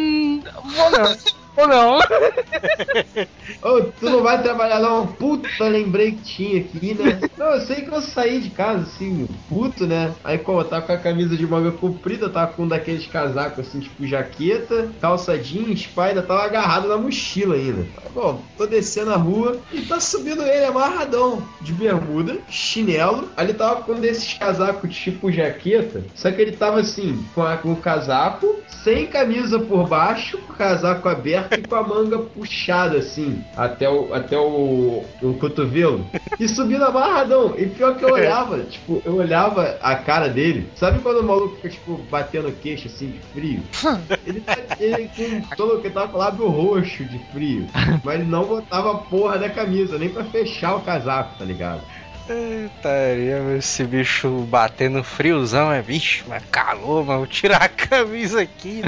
vou 0.72 1.32
Vou 1.56 1.68
não. 1.68 1.98
Ô, 3.62 3.82
tu 3.92 4.06
não 4.08 4.22
vai 4.22 4.42
trabalhar 4.42 4.80
não? 4.80 5.06
Puta, 5.06 5.64
lembrei 5.68 6.12
que 6.12 6.22
tinha 6.22 6.60
aqui, 6.60 6.94
né? 6.94 7.20
Não, 7.36 7.54
eu 7.54 7.60
sei 7.60 7.82
que 7.82 7.92
eu 7.94 8.00
saí 8.00 8.40
de 8.40 8.50
casa, 8.50 8.82
assim, 8.82 9.26
puto, 9.48 9.86
né? 9.86 10.14
Aí, 10.24 10.38
como 10.38 10.60
eu 10.60 10.64
tava 10.64 10.86
com 10.86 10.92
a 10.92 10.98
camisa 10.98 11.36
de 11.36 11.46
manga 11.46 11.72
comprida, 11.72 12.28
tava 12.30 12.52
com 12.52 12.64
um 12.64 12.68
daqueles 12.68 13.06
casacos, 13.06 13.66
assim, 13.68 13.80
tipo 13.80 14.06
jaqueta, 14.06 14.90
calça 15.00 15.36
jeans, 15.38 15.86
pá, 15.86 16.06
ainda 16.06 16.22
tava 16.22 16.42
agarrado 16.44 16.88
na 16.88 16.96
mochila 16.96 17.54
ainda. 17.54 17.86
Bom, 18.14 18.42
tô 18.56 18.66
descendo 18.66 19.10
a 19.12 19.16
rua 19.16 19.60
e 19.72 19.82
tá 19.82 20.00
subindo 20.00 20.42
ele 20.42 20.64
amarradão, 20.64 21.42
de 21.60 21.72
bermuda, 21.72 22.38
chinelo. 22.48 23.28
Ele 23.38 23.54
tava 23.54 23.82
com 23.82 23.92
um 23.92 24.00
desses 24.00 24.34
casacos 24.34 24.94
tipo 24.94 25.30
jaqueta, 25.30 26.04
só 26.14 26.30
que 26.30 26.40
ele 26.40 26.52
tava 26.52 26.80
assim, 26.80 27.22
com, 27.34 27.42
a- 27.42 27.56
com 27.56 27.72
o 27.72 27.76
casaco, 27.76 28.46
sem 28.82 29.06
camisa 29.06 29.58
por 29.58 29.88
baixo, 29.88 30.38
casaco 30.56 31.08
aberto 31.08 31.41
e 31.56 31.62
com 31.62 31.74
a 31.74 31.82
manga 31.82 32.18
puxada 32.18 32.98
assim, 32.98 33.42
até 33.56 33.88
o, 33.88 34.12
até 34.14 34.38
o, 34.38 35.04
o 35.22 35.34
cotovelo. 35.34 36.06
E 36.38 36.48
subindo 36.48 36.84
amarradão. 36.84 37.54
E 37.58 37.66
pior 37.66 37.96
que 37.96 38.04
eu 38.04 38.10
olhava, 38.12 38.58
tipo, 38.60 39.02
eu 39.04 39.16
olhava 39.16 39.76
a 39.82 39.96
cara 39.96 40.28
dele. 40.28 40.68
Sabe 40.76 40.98
quando 41.00 41.20
o 41.20 41.24
maluco 41.24 41.56
fica, 41.56 41.68
tipo, 41.70 41.94
batendo 42.10 42.48
o 42.48 42.52
queixo 42.52 42.88
assim 42.88 43.08
de 43.10 43.18
frio? 43.32 43.62
Ele, 44.26 44.40
tá- 44.40 44.56
ele 44.80 45.08
com 45.16 45.56
todo 45.56 45.80
que 45.80 45.90
tava 45.90 46.08
com 46.08 46.16
o 46.16 46.20
lábio 46.20 46.48
roxo 46.48 47.04
de 47.04 47.18
frio. 47.32 47.66
Mas 48.04 48.20
ele 48.20 48.28
não 48.30 48.44
botava 48.44 48.92
a 48.92 48.98
porra 48.98 49.38
da 49.38 49.48
camisa, 49.48 49.98
nem 49.98 50.08
pra 50.08 50.24
fechar 50.24 50.76
o 50.76 50.80
casaco, 50.80 51.38
tá 51.38 51.44
ligado? 51.44 51.80
Estaria 52.28 53.56
esse 53.58 53.82
bicho 53.84 54.28
batendo 54.48 55.02
friozão, 55.02 55.72
é 55.72 55.82
bicho, 55.82 56.24
mas 56.28 56.42
calor, 56.50 57.04
mano. 57.04 57.26
Tirar 57.26 57.62
a 57.62 57.68
camisa 57.68 58.40
aqui. 58.40 58.82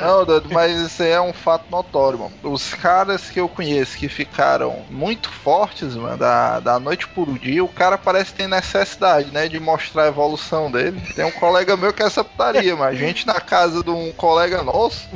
Não, 0.00 0.24
doido, 0.24 0.48
mas 0.52 0.76
isso 0.78 1.02
é 1.02 1.20
um 1.20 1.32
fato 1.32 1.64
notório, 1.70 2.20
mano. 2.20 2.32
Os 2.42 2.72
caras 2.72 3.28
que 3.28 3.40
eu 3.40 3.48
conheço 3.48 3.98
que 3.98 4.08
ficaram 4.08 4.84
muito 4.88 5.30
fortes, 5.30 5.96
mano, 5.96 6.16
da, 6.16 6.60
da 6.60 6.78
noite 6.78 7.08
pro 7.08 7.38
dia, 7.38 7.64
o 7.64 7.68
cara 7.68 7.98
parece 7.98 8.30
que 8.30 8.38
tem 8.38 8.48
necessidade, 8.48 9.30
né, 9.32 9.48
de 9.48 9.58
mostrar 9.58 10.04
a 10.04 10.08
evolução 10.08 10.70
dele. 10.70 11.00
Tem 11.14 11.24
um 11.24 11.32
colega 11.32 11.76
meu 11.76 11.92
que 11.92 12.02
é 12.02 12.06
essa 12.06 12.22
putaria, 12.22 12.76
mas 12.76 12.94
a 12.94 12.98
gente 12.98 13.26
na 13.26 13.40
casa 13.40 13.82
de 13.82 13.90
um 13.90 14.12
colega 14.12 14.62
nosso, 14.62 15.08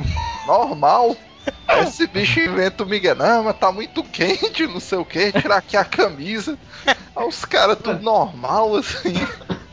normal. 0.45 1.15
Esse 1.81 2.07
bicho 2.07 2.39
inventa 2.39 2.83
o 2.83 2.87
Miguel, 2.87 3.15
não, 3.15 3.43
mas 3.43 3.57
tá 3.57 3.71
muito 3.71 4.03
quente, 4.03 4.65
não 4.67 4.79
sei 4.79 4.97
o 4.97 5.05
que, 5.05 5.31
tirar 5.31 5.57
aqui 5.57 5.77
a 5.77 5.85
camisa. 5.85 6.57
Aí 7.15 7.25
os 7.27 7.45
caras 7.45 7.77
tudo 7.77 8.01
normal, 8.01 8.75
assim. 8.75 9.13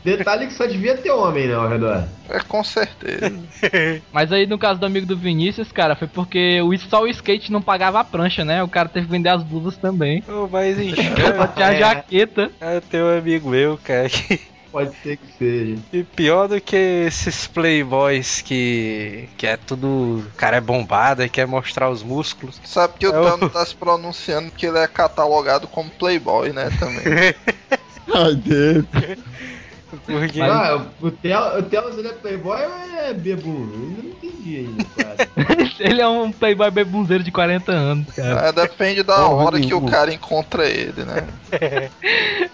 Detalhe 0.05 0.47
que 0.47 0.53
só 0.55 0.67
devia 0.67 0.97
ter 0.97 1.11
homem, 1.11 1.49
né, 1.49 1.55
ao 1.55 1.69
redor. 1.69 2.05
É 2.29 2.39
com 2.39 2.63
certeza. 2.63 3.43
Mas 4.13 4.31
aí 4.31 4.47
no 4.47 4.57
caso 4.57 4.79
do 4.79 4.87
amigo 4.87 5.05
do 5.05 5.17
Vinícius, 5.17 5.73
cara, 5.73 5.97
foi 5.97 6.07
porque 6.07 6.61
o, 6.63 6.77
só 6.79 7.03
o 7.03 7.09
skate 7.09 7.51
não 7.51 7.61
pagava 7.61 7.99
a 7.99 8.05
prancha, 8.05 8.45
né? 8.45 8.63
O 8.63 8.69
cara 8.69 8.89
teve 8.89 9.07
que 9.07 9.13
vender 9.13 9.31
as 9.31 9.43
blusas 9.43 9.77
também. 9.77 10.23
Ô, 10.29 10.47
mas 10.47 10.77
Só 11.37 11.47
tinha 11.49 11.67
a 11.67 11.75
É. 11.75 11.79
jaqueta. 11.79 12.53
eu 12.61 12.81
tenho 12.83 13.07
um 13.07 13.19
amigo 13.19 13.49
meu, 13.51 13.77
cara, 13.83 14.09
que 14.09 14.41
Pode 14.73 14.95
ser 15.03 15.17
que 15.17 15.33
seja. 15.39 15.79
E 15.93 16.05
pior 16.05 16.49
do 16.49 16.61
que 16.61 16.77
esses 16.77 17.47
playboys 17.47 18.43
que. 18.43 19.29
que 19.39 19.47
é 19.47 19.57
tudo. 19.57 19.87
O 20.19 20.25
cara 20.37 20.57
é 20.57 20.61
bombado 20.61 21.23
e 21.23 21.29
quer 21.29 21.47
mostrar 21.47 21.89
os 21.91 22.03
músculos. 22.03 22.61
Sabe 22.65 22.95
que 22.99 23.07
o 23.07 23.15
É 23.15 23.19
o- 23.21 23.25
Tano 23.25 23.49
tá 23.51 23.65
se 23.65 23.75
pronunciando 23.75 24.51
que 24.51 24.67
ele 24.67 24.79
é 24.79 24.87
catalogado 24.87 25.67
como 25.67 25.91
playboy, 25.91 26.53
né, 26.53 26.69
também. 26.79 27.03
Ai, 28.15 28.35
Deus. 28.37 28.85
Porque. 29.91 30.41
Ah, 30.41 30.85
o 31.01 31.11
Tel- 31.11 31.59
o 31.59 31.63
Telos 31.63 31.97
ele 31.97 32.09
é 32.09 32.13
playboy 32.13 32.59
ou 32.61 32.99
é 32.99 33.15
bebum? 33.15 33.69
Eu 33.73 33.79
não 34.03 34.11
entendi 34.11 34.57
ainda, 34.57 34.85
cara. 34.97 35.17
Ele 35.79 36.01
é 36.01 36.09
um 36.09 36.33
playboy 36.33 36.71
bebunzeiro 36.71 37.23
de 37.23 37.31
40 37.31 37.71
anos, 37.71 38.07
cara. 38.15 38.49
É, 38.49 38.53
depende 38.53 39.03
da 39.03 39.15
Porra 39.17 39.45
hora 39.45 39.61
que 39.61 39.75
o 39.75 39.83
cara 39.83 40.13
encontra 40.13 40.67
ele, 40.67 41.05
né? 41.05 41.27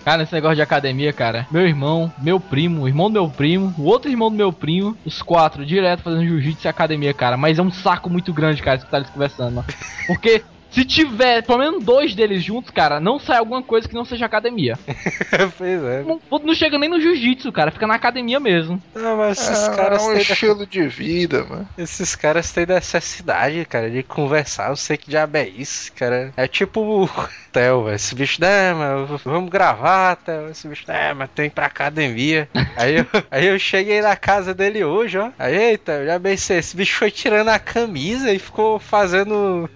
Cara, 0.05 0.25
esse 0.25 0.33
negócio 0.35 0.57
de 0.57 0.63
academia, 0.63 1.13
cara. 1.13 1.47
Meu 1.51 1.65
irmão, 1.67 2.13
meu 2.21 2.41
primo, 2.41 2.83
o 2.83 2.89
irmão 2.89 3.09
do 3.09 3.13
meu 3.13 3.29
primo, 3.31 3.73
o 3.79 3.85
outro 3.85 4.11
irmão 4.11 4.31
do 4.31 4.37
meu 4.37 4.53
primo, 4.53 4.97
os 5.05 5.23
quatro 5.23 5.65
direto 5.65 6.03
fazendo 6.03 6.25
jiu-jitsu 6.27 6.67
e 6.67 6.69
academia, 6.69 7.15
cara. 7.15 7.37
Mas 7.37 7.59
é 7.59 7.63
um 7.63 7.71
saco 7.71 8.11
muito 8.11 8.33
grande, 8.33 8.61
cara, 8.63 8.79
escutar 8.79 8.97
eles 8.99 9.11
conversando, 9.11 9.55
mano. 9.55 9.67
Porque 10.09 10.43
se 10.73 10.85
tiver 10.85 11.43
pelo 11.43 11.59
menos 11.59 11.85
dois 11.85 12.15
deles 12.15 12.43
juntos, 12.43 12.71
cara, 12.71 12.99
não 12.99 13.19
sai 13.19 13.39
alguma 13.39 13.63
coisa 13.63 13.87
que 13.89 13.95
não 13.95 14.05
seja 14.05 14.27
academia. 14.27 14.79
pois 15.59 15.83
é. 15.85 16.03
Não, 16.03 16.21
não 16.45 16.55
chega 16.55 16.79
nem 16.79 16.89
no 16.89 17.01
jiu-jitsu, 17.01 17.53
cara. 17.53 17.71
Fica 17.71 17.87
na 17.87 17.95
academia 17.95 18.41
mesmo. 18.41 18.83
Não, 18.95 19.17
mas 19.17 19.39
esses 19.39 19.69
É, 19.69 19.77
caras 19.77 20.03
é 20.03 20.07
um 20.07 20.13
têm. 20.13 20.23
estilo 20.23 20.67
de 20.67 20.87
vida, 20.89 21.45
mano. 21.45 21.69
Esses 21.77 22.17
caras 22.17 22.51
têm 22.53 22.67
necessidade, 22.67 23.65
cara, 23.67 23.91
de 23.91 24.03
conversar. 24.03 24.71
Eu 24.71 24.77
sei 24.77 24.97
que 24.97 25.11
diabo 25.11 25.37
é 25.37 25.47
isso, 25.49 25.93
cara. 25.93 26.33
É 26.37 26.47
tipo 26.49 26.81
o 26.81 27.09
Theo, 27.53 27.85
velho. 27.85 27.95
Esse 27.97 28.15
bicho, 28.15 28.41
né, 28.41 28.73
mano, 28.73 29.21
vamos 29.25 29.51
gravar, 29.51 30.17
Theo. 30.17 30.49
Esse 30.51 30.67
bicho, 30.69 30.85
né, 30.89 31.13
mas 31.13 31.29
tem 31.35 31.47
que 31.51 31.53
ir 31.53 31.55
pra 31.55 31.67
academia. 31.67 32.49
aí, 32.77 32.97
eu, 32.97 33.07
aí 33.31 33.47
eu 33.47 33.59
cheguei 33.59 34.01
na 34.01 34.17
casa 34.17 34.55
dele 34.55 34.83
hoje, 34.85 35.19
ó. 35.19 35.31
Aí, 35.39 35.55
eita, 35.55 36.05
já 36.07 36.19
bem 36.19 36.37
sei. 36.37 36.59
Esse 36.59 36.77
bicho 36.77 36.97
foi 36.97 37.11
tirando 37.11 37.49
a 37.49 37.59
camisa 37.59 38.33
e 38.33 38.39
ficou 38.39 38.79
fazendo. 38.79 39.69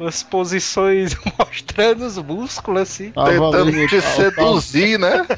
As 0.00 0.22
posições 0.22 1.14
mostrando 1.38 2.06
os 2.06 2.16
músculos 2.18 2.82
assim. 2.82 3.10
Tava 3.10 3.30
Tentando 3.30 3.68
ali, 3.68 3.86
te 3.88 4.00
tava- 4.00 4.14
seduzir, 4.14 4.98
né? 4.98 5.26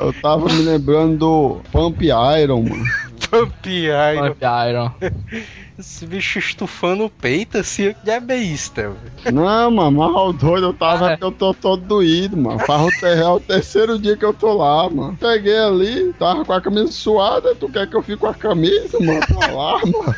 Eu 0.00 0.12
tava 0.20 0.46
me 0.46 0.62
lembrando 0.62 1.16
do 1.18 1.60
Pump 1.72 2.02
Iron, 2.04 2.62
mano. 2.62 2.84
Pump 3.30 3.66
Iron. 3.68 4.28
Pump 4.28 4.42
Iron. 4.68 4.92
Esse 5.78 6.06
bicho 6.06 6.38
estufando 6.38 7.04
o 7.04 7.10
peito 7.10 7.58
assim. 7.58 7.94
Que 8.02 8.10
é 8.10 8.18
Theo? 8.20 8.96
Não, 9.32 9.70
mano, 9.70 9.90
mas 9.98 10.10
o 10.16 10.32
doido 10.32 10.66
eu 10.68 10.72
tava 10.74 11.12
Ah. 11.12 11.16
que 11.18 11.24
eu 11.24 11.30
tô 11.32 11.52
todo 11.52 11.82
doído, 11.82 12.34
mano. 12.36 12.58
Faz 12.60 12.80
o, 12.82 13.00
ter- 13.00 13.18
é 13.18 13.26
o 13.28 13.38
terceiro 13.40 13.98
dia 13.98 14.16
que 14.16 14.24
eu 14.24 14.32
tô 14.32 14.54
lá, 14.54 14.88
mano. 14.88 15.16
Peguei 15.20 15.58
ali, 15.58 16.14
tava 16.18 16.44
com 16.46 16.52
a 16.52 16.60
camisa 16.62 16.90
suada, 16.92 17.54
tu 17.54 17.68
quer 17.68 17.86
que 17.88 17.96
eu 17.96 18.02
fique 18.02 18.16
com 18.18 18.28
a 18.28 18.34
camisa, 18.34 18.98
mano? 19.00 19.20
Tá 19.20 19.50
lá, 19.52 19.78
mano. 19.80 20.14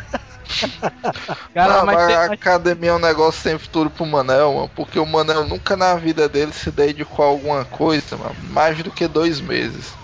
Cara, 1.54 1.80
Não, 1.80 1.86
mas 1.86 1.88
mas 1.88 2.06
tem- 2.06 2.16
a 2.16 2.24
academia 2.24 2.90
é 2.90 2.94
um 2.94 2.98
negócio 2.98 3.40
sem 3.42 3.58
futuro 3.58 3.90
pro 3.90 4.06
Manel, 4.06 4.54
mano. 4.54 4.68
Porque 4.74 4.98
o 4.98 5.06
Manel 5.06 5.44
nunca 5.46 5.76
na 5.76 5.94
vida 5.96 6.28
dele 6.28 6.52
se 6.52 6.70
dedicou 6.70 7.24
a 7.24 7.28
alguma 7.28 7.64
coisa, 7.64 8.16
mano. 8.16 8.36
Mais 8.38 8.82
do 8.82 8.92
que 8.92 9.06
dois 9.08 9.40
meses. 9.40 9.98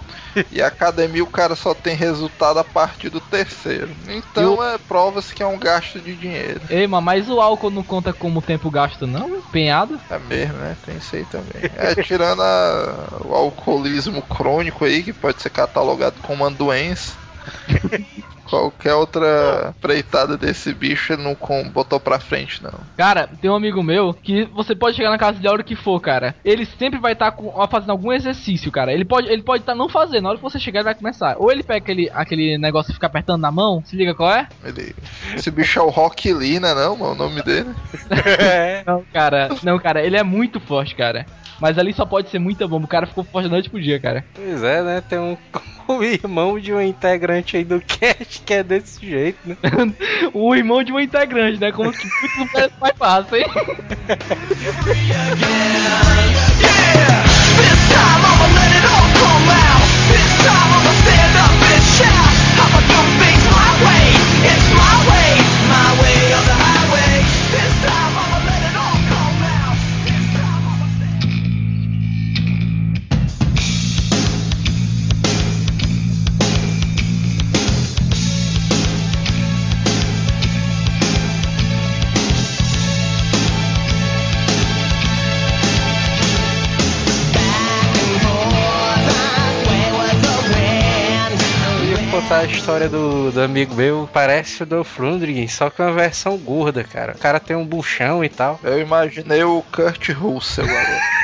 E 0.50 0.60
a 0.62 0.66
academia 0.68 1.22
o 1.24 1.26
cara 1.30 1.56
só 1.56 1.74
tem 1.74 1.96
resultado 1.96 2.58
a 2.58 2.64
partir 2.64 3.10
do 3.10 3.20
terceiro. 3.20 3.96
Então 4.08 4.62
é 4.62 4.78
provas 4.78 5.32
que 5.32 5.42
é 5.42 5.46
um 5.46 5.58
gasto 5.58 6.00
de 6.00 6.16
dinheiro. 6.16 6.66
Ei, 6.68 6.86
mano, 6.86 7.04
mas 7.04 7.28
o 7.28 7.40
álcool 7.40 7.70
não 7.70 7.84
conta 7.84 8.12
como 8.12 8.42
tempo 8.42 8.70
gasto, 8.70 9.06
não? 9.06 9.36
Empenhado? 9.36 10.00
É 10.08 10.18
mesmo, 10.18 10.58
né? 10.58 10.76
Tem 10.82 10.96
isso 10.98 11.16
aí 11.16 11.24
também. 11.26 11.62
É, 11.72 11.94
tirando 11.94 12.42
a- 12.42 13.20
o 13.24 13.34
alcoolismo 13.34 14.22
crônico 14.22 14.84
aí, 14.84 15.02
que 15.02 15.12
pode 15.12 15.40
ser 15.42 15.50
catalogado 15.50 16.20
como 16.20 16.44
uma 16.44 16.50
doença. 16.50 17.18
Qualquer 18.54 18.94
outra 18.94 19.74
preitada 19.80 20.36
desse 20.36 20.72
bicho 20.72 21.12
ele 21.12 21.22
não 21.22 21.34
com- 21.34 21.68
botou 21.68 21.98
pra 21.98 22.20
frente, 22.20 22.62
não. 22.62 22.72
Cara, 22.96 23.28
tem 23.40 23.50
um 23.50 23.54
amigo 23.56 23.82
meu 23.82 24.14
que 24.14 24.44
você 24.44 24.74
pode 24.76 24.96
chegar 24.96 25.10
na 25.10 25.18
casa 25.18 25.32
dele 25.36 25.48
a 25.48 25.52
hora 25.52 25.62
que 25.64 25.74
for, 25.74 26.00
cara. 26.00 26.34
Ele 26.44 26.64
sempre 26.64 26.98
vai 27.00 27.12
estar 27.14 27.34
fazendo 27.70 27.90
algum 27.90 28.12
exercício, 28.12 28.70
cara. 28.70 28.92
Ele 28.92 29.04
pode 29.04 29.28
ele 29.28 29.42
pode 29.42 29.62
estar 29.62 29.74
não 29.74 29.88
fazendo. 29.88 30.22
Na 30.22 30.28
hora 30.30 30.38
que 30.38 30.44
você 30.44 30.58
chegar, 30.60 30.80
ele 30.80 30.84
vai 30.84 30.94
começar. 30.94 31.36
Ou 31.38 31.50
ele 31.50 31.62
pega 31.62 31.78
aquele, 31.78 32.10
aquele 32.14 32.56
negócio 32.58 32.90
e 32.90 32.94
fica 32.94 33.06
apertando 33.06 33.40
na 33.40 33.50
mão. 33.50 33.82
Se 33.84 33.96
liga 33.96 34.14
qual 34.14 34.30
é? 34.32 34.46
Ele, 34.64 34.94
esse 35.34 35.50
bicho 35.50 35.78
é 35.78 35.82
o 35.82 35.90
Rock 35.90 36.32
Lee, 36.32 36.60
né? 36.60 36.72
Não, 36.74 36.96
mano, 36.96 37.12
o 37.12 37.14
nome 37.16 37.42
dele. 37.42 37.70
É. 38.38 38.82
Não, 38.86 39.02
cara. 39.12 39.48
Não, 39.62 39.78
cara. 39.78 40.02
Ele 40.04 40.16
é 40.16 40.22
muito 40.22 40.60
forte, 40.60 40.94
cara. 40.94 41.26
Mas 41.60 41.78
ali 41.78 41.92
só 41.92 42.04
pode 42.04 42.28
ser 42.30 42.38
muita 42.38 42.66
bomba. 42.66 42.84
O 42.84 42.88
cara 42.88 43.06
ficou 43.06 43.24
forte 43.24 43.44
da 43.44 43.50
noite 43.52 43.70
pro 43.70 43.80
dia, 43.80 43.98
cara. 44.00 44.24
Pois 44.34 44.62
é, 44.62 44.82
né? 44.82 45.00
Tem 45.08 45.18
um, 45.18 45.36
o 45.88 46.02
irmão 46.02 46.58
de 46.58 46.72
um 46.72 46.80
integrante 46.80 47.56
aí 47.56 47.64
do 47.64 47.80
cast 47.80 48.42
que 48.42 48.54
é 48.54 48.62
desse 48.62 49.06
jeito, 49.06 49.38
né? 49.44 49.56
o 50.32 50.54
irmão 50.54 50.82
de 50.82 50.92
um 50.92 51.00
integrante, 51.00 51.60
né? 51.60 51.72
Como 51.72 51.92
que 51.92 52.06
muito 52.38 52.52
parece 52.52 52.74
mais 52.80 52.96
fácil, 52.96 53.36
hein? 53.36 53.46
a 92.44 92.46
história 92.46 92.88
do, 92.90 93.32
do 93.32 93.40
amigo 93.40 93.74
meu. 93.74 94.08
Parece 94.12 94.62
o 94.62 94.66
Dolph 94.66 94.98
Lundgren, 94.98 95.48
só 95.48 95.70
que 95.70 95.80
é 95.80 95.86
uma 95.86 95.94
versão 95.94 96.36
gorda, 96.36 96.84
cara. 96.84 97.14
O 97.14 97.18
cara 97.18 97.40
tem 97.40 97.56
um 97.56 97.64
buchão 97.64 98.22
e 98.22 98.28
tal. 98.28 98.60
Eu 98.62 98.78
imaginei 98.78 99.42
o 99.42 99.62
Kurt 99.72 100.10
Russell 100.10 100.64
agora. 100.64 101.00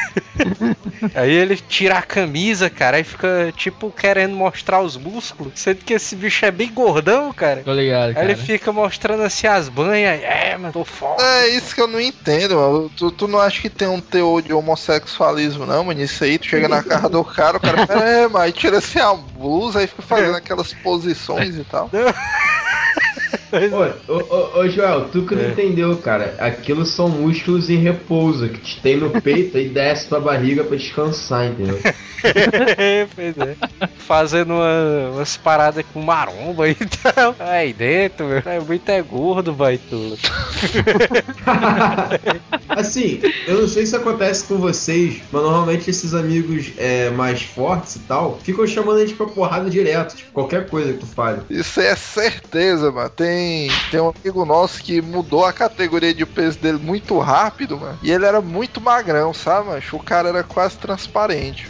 Aí 1.15 1.33
ele 1.33 1.57
tira 1.57 1.99
a 1.99 2.03
camisa, 2.03 2.69
cara, 2.69 2.99
e 2.99 3.05
fica, 3.05 3.53
tipo, 3.57 3.91
querendo 3.91 4.35
mostrar 4.35 4.81
os 4.81 4.97
músculos. 4.97 5.53
Sendo 5.57 5.79
que 5.85 5.95
esse 5.95 6.17
bicho 6.17 6.45
é 6.45 6.51
bem 6.51 6.73
gordão, 6.73 7.33
cara. 7.33 7.63
Tô 7.65 7.73
ligado, 7.73 8.09
Aí 8.09 8.15
cara. 8.15 8.27
ele 8.27 8.37
fica 8.37 8.73
mostrando 8.73 9.23
assim 9.23 9.47
as 9.47 9.69
banhas. 9.69 10.23
É, 10.23 10.57
mano, 10.57 10.73
tô 10.73 10.85
forte. 10.85 11.23
É 11.23 11.49
isso 11.49 11.75
que 11.75 11.81
eu 11.81 11.87
não 11.87 12.01
entendo, 12.01 12.57
mano. 12.57 12.91
Tu, 12.97 13.11
tu 13.13 13.29
não 13.29 13.39
acha 13.39 13.61
que 13.61 13.71
tem 13.71 13.89
um 13.89 14.01
teor 14.01 14.43
de 14.43 14.53
homossexualismo, 14.53 15.67
não, 15.67 15.85
mano? 15.85 16.01
Isso 16.01 16.25
aí, 16.25 16.39
tu 16.39 16.47
chega 16.47 16.69
na 16.69 16.83
casa 16.83 17.09
do 17.09 17.25
cara, 17.25 17.57
o 17.57 17.61
cara 17.61 17.87
fala, 17.87 18.09
é, 18.09 18.29
mas 18.29 18.55
tira 18.55 18.79
assim 18.79 18.99
a 18.99 19.15
blusa 19.15 19.83
e 19.83 19.87
fica 19.87 20.03
fazendo 20.03 20.37
aquelas 20.37 20.73
posições 20.75 21.57
e 21.57 21.65
tal. 21.65 21.91
Ô, 24.09 24.15
ô, 24.15 24.61
ô, 24.61 24.69
Joel, 24.69 25.09
tu 25.11 25.23
que 25.23 25.35
não 25.35 25.43
É. 25.45 25.49
entendeu, 25.49 25.97
cara. 25.99 26.35
Aquilo 26.39 26.85
são 26.87 27.09
músculos 27.09 27.69
em 27.71 27.77
repouso 27.79 28.49
que 28.49 28.59
te 28.59 28.81
tem 28.81 28.97
no 28.97 29.11
peito 29.21 29.59
e 29.59 29.69
desce 29.69 30.07
pra 30.07 30.21
barriga 30.21 30.65
pra 30.65 30.77
descansar, 30.77 31.47
entendeu? 31.47 31.79
pois 33.15 33.37
é. 33.39 33.57
Fazendo 33.99 34.55
uma- 34.55 35.11
umas 35.15 35.37
paradas 35.37 35.85
com 35.93 36.01
maromba 36.03 36.69
e 36.69 36.75
tal. 36.75 37.35
Aí 37.39 37.73
dentro, 37.73 38.27
meu. 38.27 38.43
É 38.45 38.61
muito 38.61 38.89
é 38.89 39.01
gordo, 39.03 39.55
vai 39.55 39.79
tudo. 39.79 40.19
assim, 42.69 43.21
eu 43.47 43.61
não 43.61 43.69
sei 43.69 43.87
se 43.87 43.97
acontece 43.97 44.45
com 44.45 44.57
vocês, 44.59 45.21
mas 45.31 45.43
normalmente 45.43 45.91
esses 45.91 46.15
amigos 46.15 46.73
é, 46.77 47.11
mais 47.11 47.43
fortes 47.43 47.97
e 47.97 48.01
tal 48.01 48.39
ficam 48.43 48.67
chamando 48.67 48.99
a 48.99 49.01
gente 49.01 49.15
pra 49.15 49.27
porrada 49.27 49.69
direto, 49.71 50.17
tipo, 50.17 50.33
qualquer 50.33 50.69
coisa 50.69 50.93
que 50.93 50.99
tu 50.99 51.07
fale. 51.07 51.41
Isso 51.51 51.81
é 51.81 51.95
certeza, 51.97 52.91
mano. 52.91 53.11
Tem, 53.11 53.40
tem 53.91 54.01
um 54.01 54.13
amigo 54.15 54.45
nosso 54.45 54.83
que 54.83 55.01
mudou 55.01 55.45
a 55.45 55.53
categoria 55.53 56.15
de 56.15 56.25
peso 56.27 56.59
dele 56.59 56.79
muito 56.79 57.19
rápido, 57.19 57.79
mano. 57.79 57.99
E 58.03 58.11
ele 58.11 58.25
era 58.25 58.41
muito 58.41 58.81
magrão, 58.81 59.33
sabe, 59.33 59.69
mano? 59.69 59.83
O 59.93 59.99
cara 59.99 60.29
era 60.29 60.43
quase 60.43 60.77
transparente. 60.79 61.69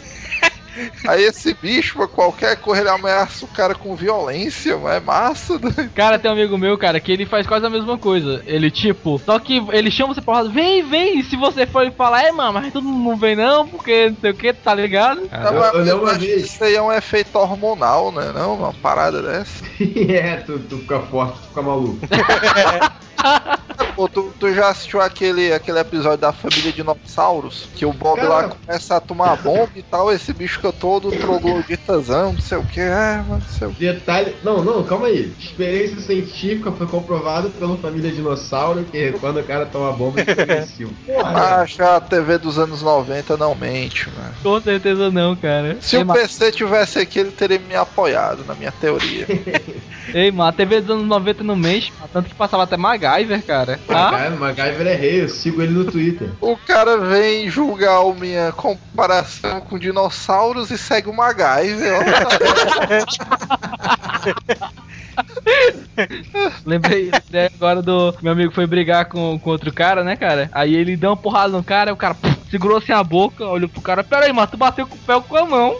Aí 1.07 1.23
esse 1.23 1.53
bicho, 1.53 1.97
pra 1.97 2.07
qualquer 2.07 2.55
coisa, 2.57 2.81
ele 2.81 2.89
ameaça 2.89 3.45
o 3.45 3.47
cara 3.47 3.75
com 3.75 3.95
violência, 3.95 4.77
mano. 4.77 4.95
É 4.95 4.99
massa, 4.99 5.57
né? 5.59 5.89
Cara, 5.95 6.17
tem 6.19 6.29
um 6.29 6.33
amigo 6.33 6.57
meu, 6.57 6.77
cara, 6.77 6.99
que 6.99 7.11
ele 7.11 7.25
faz 7.25 7.45
quase 7.47 7.65
a 7.65 7.69
mesma 7.69 7.97
coisa. 7.97 8.41
Ele, 8.45 8.69
tipo, 8.71 9.19
só 9.25 9.37
que 9.39 9.57
ele 9.71 9.91
chama 9.91 10.13
você 10.13 10.21
porrada, 10.21 10.49
vem, 10.49 10.83
vem. 10.83 11.19
E 11.19 11.23
se 11.23 11.35
você 11.35 11.65
for 11.65 11.85
e 11.85 11.91
falar, 11.91 12.23
é, 12.23 12.31
mano, 12.31 12.53
mas 12.53 12.71
todo 12.73 12.83
mundo 12.85 13.09
não 13.09 13.17
vem 13.17 13.35
não, 13.35 13.67
porque 13.67 14.09
não 14.09 14.17
sei 14.17 14.31
o 14.31 14.35
que, 14.35 14.53
tá 14.53 14.73
ligado? 14.73 15.21
Não, 15.31 15.53
eu- 15.53 15.59
mas 15.59 15.73
eu 15.73 15.79
lembro 15.83 16.01
uma 16.03 16.11
acho 16.11 16.19
que 16.19 16.25
vez. 16.27 16.43
Isso 16.45 16.63
aí 16.63 16.75
é 16.75 16.81
um 16.81 16.91
efeito 16.91 17.35
hormonal, 17.37 18.11
né? 18.11 18.31
Não, 18.33 18.55
uma 18.55 18.73
parada 18.73 19.21
dessa. 19.21 19.63
é, 20.09 20.37
tu, 20.37 20.59
tu 20.59 20.77
fica 20.79 20.99
forte, 21.01 21.39
tu 21.41 21.47
fica 21.49 21.61
maluco. 21.61 21.99
Pô, 23.95 24.07
tu, 24.07 24.33
tu 24.39 24.53
já 24.53 24.69
assistiu 24.69 25.01
aquele, 25.01 25.53
aquele 25.53 25.79
episódio 25.79 26.17
da 26.17 26.31
família 26.31 26.71
dinossauros? 26.71 27.67
Que 27.75 27.85
o 27.85 27.93
Bob 27.93 28.21
lá 28.21 28.41
Cara. 28.43 28.55
começa 28.65 28.95
a 28.95 28.99
tomar 28.99 29.35
bomba 29.35 29.71
e 29.75 29.83
tal, 29.83 30.11
esse 30.11 30.33
bicho 30.33 30.55
fica 30.57 30.71
todo 30.71 31.11
trogloditazão, 31.11 32.33
não 32.33 32.39
sei 32.39 32.57
o 32.57 32.63
que, 32.63 32.79
é, 32.79 33.17
mano, 33.17 33.39
não 33.39 33.41
sei 33.41 33.67
o 33.67 33.73
que. 33.73 33.79
Detalhe. 33.85 34.35
Não, 34.43 34.63
não, 34.63 34.83
calma 34.83 35.07
aí. 35.07 35.33
Experiência 35.39 35.99
científica 35.99 36.71
foi 36.71 36.87
comprovado 36.87 37.49
pela 37.49 37.77
família 37.77 38.11
dinossauro 38.11 38.83
que 38.85 39.11
quando 39.13 39.39
o 39.39 39.43
cara 39.43 39.65
toma 39.65 39.91
bomba 39.91 40.21
ele 40.21 40.29
fica 40.29 40.43
agressivo. 40.43 40.93
Acho 41.23 41.75
que 41.75 41.81
a 41.81 41.99
TV 41.99 42.37
dos 42.37 42.57
anos 42.57 42.81
90 42.81 43.37
não 43.37 43.55
mente, 43.55 44.09
mano. 44.09 44.33
Com 44.41 44.61
certeza 44.61 45.11
não, 45.11 45.35
cara. 45.35 45.77
Se 45.81 45.97
Ei, 45.97 46.03
o 46.03 46.05
ma- 46.05 46.13
PC 46.13 46.51
tivesse 46.51 46.99
aqui, 46.99 47.19
ele 47.19 47.31
teria 47.31 47.59
me 47.59 47.75
apoiado 47.75 48.43
na 48.45 48.53
minha 48.55 48.71
teoria. 48.71 49.27
Ei, 50.13 50.31
mano, 50.31 50.49
a 50.49 50.53
TV 50.53 50.81
dos 50.81 50.91
anos 50.91 51.07
90 51.07 51.43
não 51.43 51.55
mano, 51.55 51.81
tanto 52.11 52.29
que 52.29 52.35
passava 52.35 52.63
até 52.63 52.75
MacGyver, 52.77 53.43
cara. 53.45 53.79
Ah, 53.87 54.11
MacGyver, 54.11 54.39
MacGyver 54.39 54.87
é 54.87 54.95
rei, 54.95 55.23
eu 55.23 55.29
sigo 55.29 55.61
ele 55.61 55.73
no 55.73 55.85
Twitter. 55.85 56.29
o 56.41 56.57
cara 56.57 56.97
vem 56.97 57.49
julgar 57.49 58.01
a 58.01 58.13
minha 58.13 58.51
comparação 58.51 59.61
com 59.61 59.79
dinossauros 59.79 60.71
e 60.71 60.77
segue 60.77 61.09
o 61.09 61.13
MacGyver, 61.13 62.01
lembrei 66.65 67.11
lembrei 67.11 67.49
agora 67.53 67.81
do 67.81 68.15
meu 68.21 68.31
amigo 68.31 68.53
foi 68.53 68.65
brigar 68.65 69.05
com, 69.05 69.37
com 69.39 69.49
outro 69.49 69.73
cara, 69.73 70.03
né, 70.03 70.15
cara? 70.15 70.49
Aí 70.51 70.75
ele 70.75 70.95
deu 70.95 71.11
uma 71.11 71.17
porrada 71.17 71.49
no 71.49 71.63
cara, 71.63 71.93
o 71.93 71.97
cara 71.97 72.15
puf, 72.15 72.37
segurou 72.51 72.77
assim 72.77 72.91
a 72.91 73.03
boca, 73.03 73.45
olhou 73.45 73.69
pro 73.69 73.81
cara, 73.81 74.03
pera 74.03 74.25
aí, 74.25 74.33
mano, 74.33 74.47
tu 74.47 74.57
bateu 74.57 74.85
com 74.85 74.95
o 74.95 74.99
pé 74.99 75.15
ou 75.15 75.21
com 75.23 75.37
a 75.37 75.45
mão. 75.45 75.79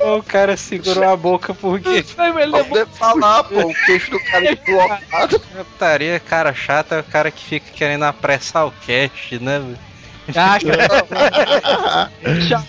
O 0.00 0.22
cara 0.22 0.56
segurou 0.56 1.04
a 1.04 1.16
boca 1.16 1.54
porque 1.54 1.88
ele 1.88 2.02
Pra 2.02 2.32
levou 2.32 2.64
poder 2.64 2.86
falar, 2.88 3.44
pô, 3.44 3.60
o 3.60 3.74
queixo 3.86 4.10
do 4.10 4.18
cara 4.24 4.46
é 4.46 4.54
deslocado. 4.54 5.40
putaria, 5.40 6.18
cara 6.26 6.52
chato 6.52 6.92
é 6.92 7.00
o 7.00 7.04
cara 7.04 7.30
que 7.30 7.44
fica 7.44 7.70
querendo 7.72 8.04
apressar 8.04 8.66
o 8.66 8.72
cast, 8.72 9.38
né? 9.38 9.58
velho? 9.58 9.78
Ah, 10.36 10.58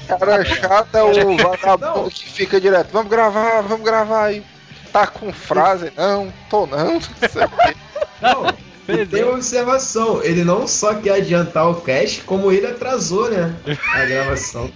cara, 0.08 0.20
cara 0.20 0.46
chato 0.46 0.96
é 0.96 1.04
o 1.04 1.38
vagabundo 1.38 2.12
que 2.12 2.30
fica 2.30 2.60
direto. 2.60 2.90
Vamos 2.92 3.10
gravar, 3.10 3.62
vamos 3.62 3.86
gravar 3.86 4.26
aí. 4.26 4.44
Tá 4.92 5.08
com 5.08 5.32
frase? 5.32 5.92
Não, 5.96 6.34
tô 6.50 6.68
não. 6.68 7.00
não 8.22 8.71
e 8.92 9.06
tem 9.06 9.24
uma 9.24 9.34
observação, 9.34 10.22
ele 10.24 10.44
não 10.44 10.68
só 10.68 10.94
quer 10.96 11.16
adiantar 11.16 11.70
o 11.70 11.76
cast, 11.82 12.22
como 12.24 12.52
ele 12.52 12.68
atrasou, 12.68 13.30
né? 13.30 13.54
A 13.94 14.06
gravação. 14.06 14.70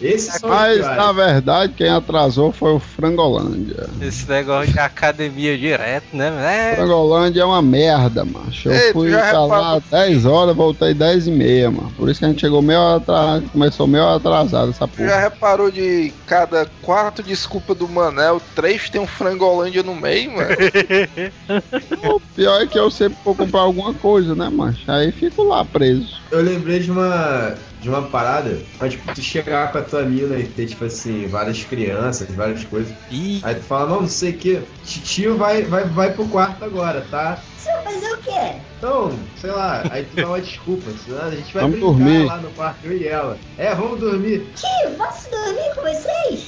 Esses 0.00 0.34
são 0.34 0.48
os 0.50 0.54
Mas 0.56 0.78
na 0.80 1.12
verdade 1.12 1.74
quem 1.76 1.88
atrasou 1.88 2.52
foi 2.52 2.72
o 2.72 2.78
Frangolândia. 2.78 3.88
Esse 4.00 4.28
negócio 4.28 4.72
de 4.72 4.78
academia 4.78 5.56
direto, 5.56 6.06
né? 6.14 6.72
É, 6.72 6.76
Frangolândia 6.76 7.42
é 7.42 7.44
uma 7.44 7.62
merda, 7.62 8.24
macho. 8.24 8.68
Eu 8.68 8.72
Ei, 8.72 8.92
fui 8.92 9.10
pra 9.10 9.44
lá 9.44 9.74
reparou? 9.74 9.82
10 9.90 10.26
horas, 10.26 10.56
voltei 10.56 10.94
10 10.94 11.26
e 11.26 11.30
meia, 11.30 11.70
mano. 11.70 11.92
Por 11.96 12.08
isso 12.08 12.20
que 12.20 12.26
a 12.26 12.28
gente 12.28 12.40
chegou 12.40 12.62
meio 12.62 12.80
atrasado, 12.96 13.48
começou 13.50 13.86
meio 13.86 14.06
atrasado 14.08 14.70
essa 14.70 14.86
Tu 14.88 14.98
já 15.02 15.08
porra. 15.08 15.20
reparou 15.20 15.70
de 15.70 16.12
cada 16.26 16.66
quatro 16.82 17.22
desculpa 17.24 17.74
do 17.74 17.88
Manel, 17.88 18.40
três 18.54 18.88
tem 18.90 19.00
um 19.00 19.06
frangolândia 19.06 19.82
no 19.82 19.94
meio, 19.94 20.32
mano? 20.32 20.48
O 22.02 22.20
pior 22.34 22.62
é 22.62 22.66
que 22.66 22.78
eu 22.78 22.90
sempre 22.90 23.18
vou 23.24 23.34
comprar 23.50 23.62
alguma 23.62 23.92
coisa, 23.92 24.34
né, 24.36 24.48
macho? 24.48 24.88
Aí 24.90 25.10
fico 25.10 25.42
lá 25.42 25.64
preso. 25.64 26.19
Eu 26.30 26.42
lembrei 26.42 26.78
de 26.78 26.90
uma 26.90 27.54
de 27.80 27.88
uma 27.88 28.02
parada, 28.02 28.58
mas 28.78 28.92
tipo, 28.92 29.14
tu 29.14 29.22
chegar 29.22 29.72
com 29.72 29.78
a 29.78 29.82
tua 29.82 30.02
mina 30.02 30.36
e 30.38 30.44
ter, 30.44 30.66
tipo 30.66 30.84
assim, 30.84 31.26
várias 31.26 31.64
crianças, 31.64 32.28
várias 32.34 32.62
coisas. 32.64 32.94
Ih, 33.10 33.40
Aí 33.42 33.54
tu 33.54 33.62
fala, 33.62 33.88
não, 33.88 34.00
não 34.02 34.08
sei 34.08 34.32
o 34.32 34.36
que, 34.36 34.60
tio 34.84 35.38
vai, 35.38 35.62
vai, 35.62 35.84
vai 35.84 36.12
pro 36.12 36.28
quarto 36.28 36.62
agora, 36.62 37.02
tá? 37.10 37.38
Você 37.56 37.72
vai 37.72 37.94
fazer 37.94 38.12
o 38.12 38.16
quê? 38.18 38.52
Então, 38.76 39.12
sei 39.40 39.50
lá, 39.50 39.82
aí 39.90 40.04
tu 40.04 40.16
dá 40.16 40.26
uma 40.28 40.40
desculpa, 40.40 40.90
senão 41.04 41.22
a 41.26 41.30
gente 41.30 41.52
vai 41.54 41.62
Vamos 41.62 41.78
brincar 41.78 41.92
dormir. 41.92 42.26
lá 42.26 42.36
no 42.36 42.50
quarto, 42.50 42.78
eu 42.84 42.92
e 42.96 43.06
ela. 43.08 43.38
É, 43.58 43.74
vamos 43.74 44.00
dormir. 44.00 44.46
Tio, 44.56 44.90
posso 44.96 45.30
dormir 45.30 45.74
com 45.74 45.80
vocês? 45.82 46.46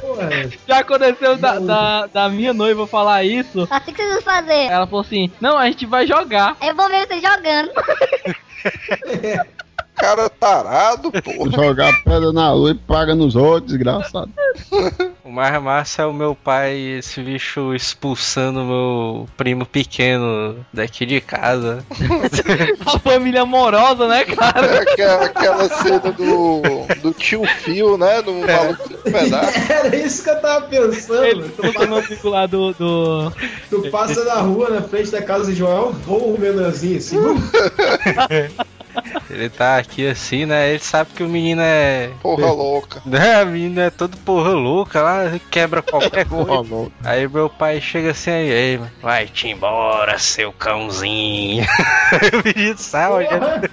Porra, 0.00 0.30
já 0.66 0.78
aconteceu 0.78 1.36
da, 1.36 1.58
da, 1.58 2.06
da 2.06 2.28
minha 2.28 2.52
noiva 2.52 2.86
falar 2.86 3.22
isso. 3.24 3.66
Assim 3.70 3.92
que 3.92 4.02
vocês 4.02 4.12
vão 4.14 4.22
fazer. 4.22 4.64
Ela 4.66 4.86
falou 4.86 5.02
assim: 5.02 5.30
Não, 5.40 5.56
a 5.56 5.66
gente 5.66 5.86
vai 5.86 6.06
jogar. 6.06 6.56
Eu 6.60 6.74
vou 6.74 6.88
ver 6.88 7.06
vocês 7.06 7.22
jogando. 7.22 7.70
Cara 9.94 10.28
tarado, 10.28 11.12
pô. 11.12 11.48
Jogar 11.50 12.02
pedra 12.02 12.32
na 12.32 12.52
lua 12.52 12.72
e 12.72 12.74
paga 12.74 13.14
nos 13.14 13.36
outros, 13.36 13.72
desgraçado. 13.72 14.30
o 15.34 15.34
mais 15.34 15.60
massa 15.60 16.02
é 16.02 16.06
o 16.06 16.12
meu 16.12 16.32
pai, 16.32 16.78
esse 16.98 17.20
bicho 17.20 17.74
expulsando 17.74 18.60
o 18.60 18.64
meu 18.64 19.28
primo 19.36 19.66
pequeno 19.66 20.64
daqui 20.72 21.04
de 21.04 21.20
casa. 21.20 21.84
A 22.86 22.98
família 23.00 23.42
amorosa, 23.42 24.06
né, 24.06 24.24
cara? 24.24 24.64
É 24.64 24.82
aquela, 24.82 25.24
aquela 25.24 25.68
cena 25.68 26.12
do, 26.12 26.62
do 27.02 27.12
tio 27.12 27.42
Phil, 27.62 27.98
né? 27.98 28.22
Do 28.22 28.32
maluco 28.32 28.88
do 28.88 28.98
pedaço. 28.98 29.72
era 29.72 29.96
isso 29.96 30.22
que 30.22 30.30
eu 30.30 30.40
tava 30.40 30.68
pensando. 30.68 31.24
Ele 31.24 31.48
Tu, 31.48 31.62
botou 31.62 31.86
no 31.88 32.30
lá 32.30 32.46
do. 32.46 32.72
do... 32.74 33.32
tu 33.68 33.90
passa 33.90 34.24
na 34.24 34.36
rua, 34.36 34.70
na 34.70 34.82
frente 34.82 35.10
da 35.10 35.20
casa 35.20 35.50
de 35.50 35.58
Joel, 35.58 35.90
voa 36.06 36.28
um 36.28 36.38
menorzinho 36.38 36.98
assim. 36.98 37.16
Ele 39.34 39.48
tá 39.50 39.78
aqui 39.78 40.06
assim, 40.06 40.46
né? 40.46 40.70
Ele 40.70 40.78
sabe 40.78 41.10
que 41.14 41.22
o 41.22 41.28
menino 41.28 41.60
é. 41.62 42.10
Porra 42.22 42.46
louca. 42.52 43.02
Né, 43.06 43.34
a 43.40 43.44
menina 43.44 43.82
é 43.82 43.90
todo 43.90 44.16
porra 44.18 44.50
louca 44.50 45.00
lá, 45.02 45.24
quebra 45.50 45.82
qualquer 45.82 46.24
Porra, 46.28 46.64
coisa. 46.64 46.90
Aí 47.04 47.28
meu 47.28 47.48
pai 47.50 47.80
chega 47.80 48.10
assim 48.12 48.30
aí, 48.30 48.78
mano, 48.78 48.90
vai-te 49.02 49.48
embora, 49.48 50.18
seu 50.18 50.52
cãozinho. 50.52 51.66
Aí 52.12 52.30
o 52.40 52.42
menino 52.44 52.78
sai 52.78 53.10
olhando. 53.10 53.70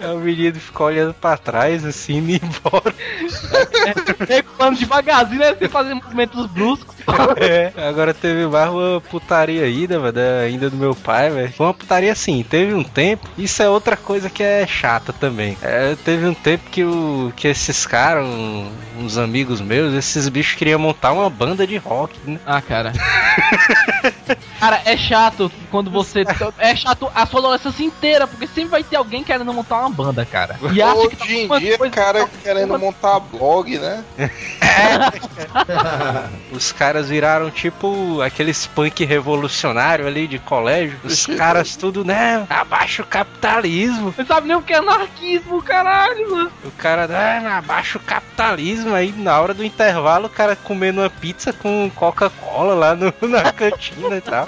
Aí 0.00 0.14
o 0.14 0.18
menino 0.18 0.58
fica 0.60 0.82
olhando 0.84 1.14
pra 1.14 1.36
trás, 1.36 1.84
assim, 1.84 2.18
indo 2.18 2.32
embora. 2.44 2.94
Recuando 4.28 4.78
devagarzinho, 4.78 5.40
né? 5.40 5.56
Sem 5.58 5.68
fazer 5.68 5.94
movimentos 5.94 6.46
bruscos. 6.46 6.94
É, 7.36 7.72
agora 7.88 8.14
teve 8.14 8.46
mais 8.46 8.70
uma 8.70 9.00
putaria 9.00 9.64
ainda, 9.64 9.98
mano, 9.98 10.12
da- 10.12 10.40
ainda 10.44 10.70
do 10.70 10.76
meu 10.76 10.94
pai, 10.94 11.30
velho. 11.30 11.52
Foi 11.52 11.66
uma 11.66 11.74
putaria 11.74 12.12
assim, 12.12 12.42
teve 12.48 12.72
um 12.74 12.82
tempo, 12.84 13.28
isso 13.36 13.62
é 13.62 13.68
outra 13.68 13.96
coisa 13.96 14.28
que 14.30 14.42
é 14.42 14.66
chata 14.66 15.03
também. 15.12 15.56
É, 15.62 15.96
teve 16.04 16.26
um 16.26 16.34
tempo 16.34 16.68
que, 16.70 16.84
o, 16.84 17.32
que 17.36 17.48
esses 17.48 17.86
caras, 17.86 18.24
um- 18.26 18.70
uns 19.00 19.18
amigos 19.18 19.60
meus, 19.60 19.92
esses 19.94 20.28
bichos 20.28 20.54
queriam 20.56 20.78
montar 20.78 21.12
uma 21.12 21.28
banda 21.28 21.66
de 21.66 21.76
rock, 21.76 22.18
né? 22.24 22.38
Ah, 22.46 22.60
cara. 22.62 22.92
cara, 24.60 24.80
é 24.84 24.96
chato 24.96 25.50
quando 25.70 25.90
você. 25.90 26.24
É 26.58 26.74
chato 26.76 27.10
a 27.14 27.26
sua 27.26 27.40
adolescência 27.40 27.84
inteira, 27.84 28.26
porque 28.26 28.46
sempre 28.46 28.70
vai 28.70 28.82
ter 28.84 28.96
alguém 28.96 29.22
querendo 29.24 29.52
montar 29.52 29.80
uma 29.80 29.90
banda, 29.90 30.24
cara. 30.24 30.58
E 30.72 30.80
acha 30.82 31.08
que 31.08 31.16
tá 31.16 31.24
Hoje 31.24 31.34
em 31.36 31.58
dia, 31.58 31.78
coisa- 31.78 31.94
cara 31.94 32.28
querendo 32.42 32.78
montar 32.78 33.20
blog, 33.20 33.78
né? 33.78 34.04
Os 36.52 36.72
caras 36.72 37.08
viraram 37.08 37.50
tipo 37.50 38.20
aqueles 38.20 38.66
punk 38.66 39.04
revolucionário 39.04 40.06
ali 40.06 40.26
de 40.26 40.38
colégio. 40.38 40.98
Os 41.04 41.26
caras 41.26 41.76
tudo, 41.76 42.04
né? 42.04 42.46
Abaixa 42.48 43.02
o 43.02 43.06
capitalismo. 43.06 44.14
Não 44.16 44.26
sabe 44.26 44.48
nem 44.48 44.56
o 44.56 44.62
que 44.62 44.72
é 44.72 44.80
anarquismo, 44.94 45.62
caralho, 45.62 46.30
mano. 46.30 46.52
O 46.64 46.70
cara, 46.72 47.06
né? 47.06 47.46
Abaixa 47.48 47.98
o 47.98 48.00
capitalismo. 48.00 48.94
Aí 48.94 49.12
na 49.12 49.40
hora 49.40 49.54
do 49.54 49.64
intervalo, 49.64 50.26
o 50.26 50.30
cara 50.30 50.56
comendo 50.56 51.00
uma 51.00 51.10
pizza 51.10 51.52
com 51.52 51.90
Coca-Cola 51.94 52.74
lá 52.74 52.94
no- 52.94 53.12
na 53.28 53.52
cantina 53.52 54.16
e 54.16 54.20
tal. 54.20 54.46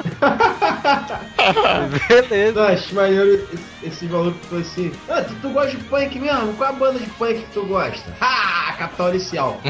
Beleza. 2.08 2.60
Não, 2.60 2.68
acho 2.68 2.94
maneiro 2.94 3.48
esse, 3.82 4.06
maluco 4.06 4.38
que 4.38 4.46
falou 4.46 4.62
assim: 4.62 4.92
Ah, 5.08 5.22
tu, 5.22 5.34
tu 5.42 5.50
gosta 5.50 5.76
de 5.76 5.84
punk 5.84 6.18
mesmo? 6.18 6.54
Qual 6.54 6.70
é 6.70 6.72
a 6.72 6.76
banda 6.76 6.98
de 6.98 7.06
punk 7.10 7.34
que 7.34 7.52
tu 7.52 7.64
gosta? 7.66 8.16
Ha! 8.20 8.74
Capital 8.78 9.10
Inicial. 9.10 9.60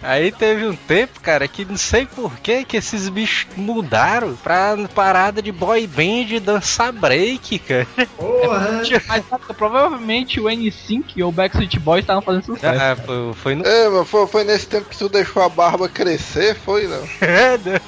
Aí 0.00 0.32
teve 0.32 0.66
um 0.66 0.74
tempo, 0.74 1.20
cara, 1.20 1.46
que 1.46 1.64
não 1.64 1.76
sei 1.76 2.06
por 2.06 2.38
que 2.38 2.64
que 2.64 2.76
esses 2.76 3.08
bichos 3.08 3.46
mudaram 3.56 4.34
pra 4.36 4.76
parada 4.94 5.42
de 5.42 5.52
boy 5.52 5.86
band 5.86 6.28
e 6.30 6.40
dançar 6.40 6.92
break, 6.92 7.58
cara. 7.58 7.86
Porra! 8.16 8.82
Mas 9.06 9.26
sabe, 9.28 9.44
provavelmente 9.56 10.40
o 10.40 10.44
N5 10.44 11.22
ou 11.22 11.28
o 11.28 11.32
Backstreet 11.32 11.78
Boys 11.78 12.02
estavam 12.02 12.22
fazendo 12.22 12.44
sucesso. 12.44 12.80
Ah, 12.80 12.96
foi, 12.96 13.34
foi 13.34 13.54
no. 13.54 13.66
É, 13.66 13.88
mas 13.88 14.08
foi, 14.08 14.26
foi 14.26 14.44
nesse 14.44 14.66
tempo 14.66 14.88
que 14.88 14.96
tu 14.96 15.08
deixou 15.08 15.42
a 15.42 15.48
barba 15.48 15.88
crescer, 15.88 16.54
foi, 16.54 16.86
não? 16.86 17.06
É, 17.20 17.58
né? 17.58 17.80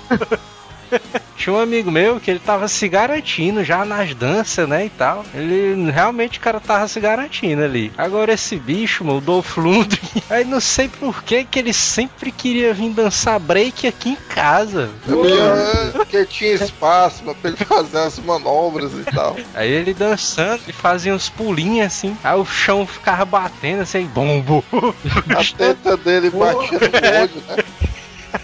Tinha 1.36 1.56
um 1.56 1.58
amigo 1.58 1.90
meu 1.90 2.20
que 2.20 2.30
ele 2.30 2.38
tava 2.38 2.68
se 2.68 2.86
garantindo 2.86 3.64
já 3.64 3.82
nas 3.84 4.14
danças, 4.14 4.68
né, 4.68 4.84
e 4.84 4.90
tal. 4.90 5.24
Ele, 5.34 5.90
realmente, 5.90 6.38
o 6.38 6.42
cara 6.42 6.60
tava 6.60 6.86
se 6.86 7.00
garantindo 7.00 7.64
ali. 7.64 7.90
Agora 7.96 8.34
esse 8.34 8.56
bicho, 8.56 9.04
mano, 9.04 9.18
o 9.18 9.20
Dolph 9.22 9.56
Lundgren, 9.56 10.22
aí 10.28 10.44
não 10.44 10.60
sei 10.60 10.88
por 10.88 11.22
que 11.22 11.44
que 11.44 11.58
ele 11.58 11.72
sempre 11.72 12.30
queria 12.30 12.74
vir 12.74 12.90
dançar 12.90 13.40
break 13.40 13.86
aqui 13.86 14.10
em 14.10 14.16
casa. 14.28 14.90
Porque, 15.06 15.32
porque 15.92 16.26
tinha 16.26 16.52
espaço 16.52 17.22
pra 17.22 17.50
ele 17.50 17.56
fazer 17.56 17.98
as 17.98 18.18
manobras 18.18 18.92
e 18.92 19.04
tal. 19.04 19.36
Aí 19.54 19.70
ele 19.70 19.94
dançando 19.94 20.60
e 20.68 20.72
fazia 20.72 21.14
uns 21.14 21.28
pulinhos 21.28 21.86
assim. 21.86 22.16
Aí 22.22 22.38
o 22.38 22.44
chão 22.44 22.86
ficava 22.86 23.24
batendo 23.24 23.82
assim, 23.82 24.04
bombo. 24.06 24.64
A 25.28 25.56
teta 25.56 25.96
dele 25.96 26.30
batia 26.30 26.78
no 26.78 26.86
olho, 26.86 27.42
né? 27.48 27.59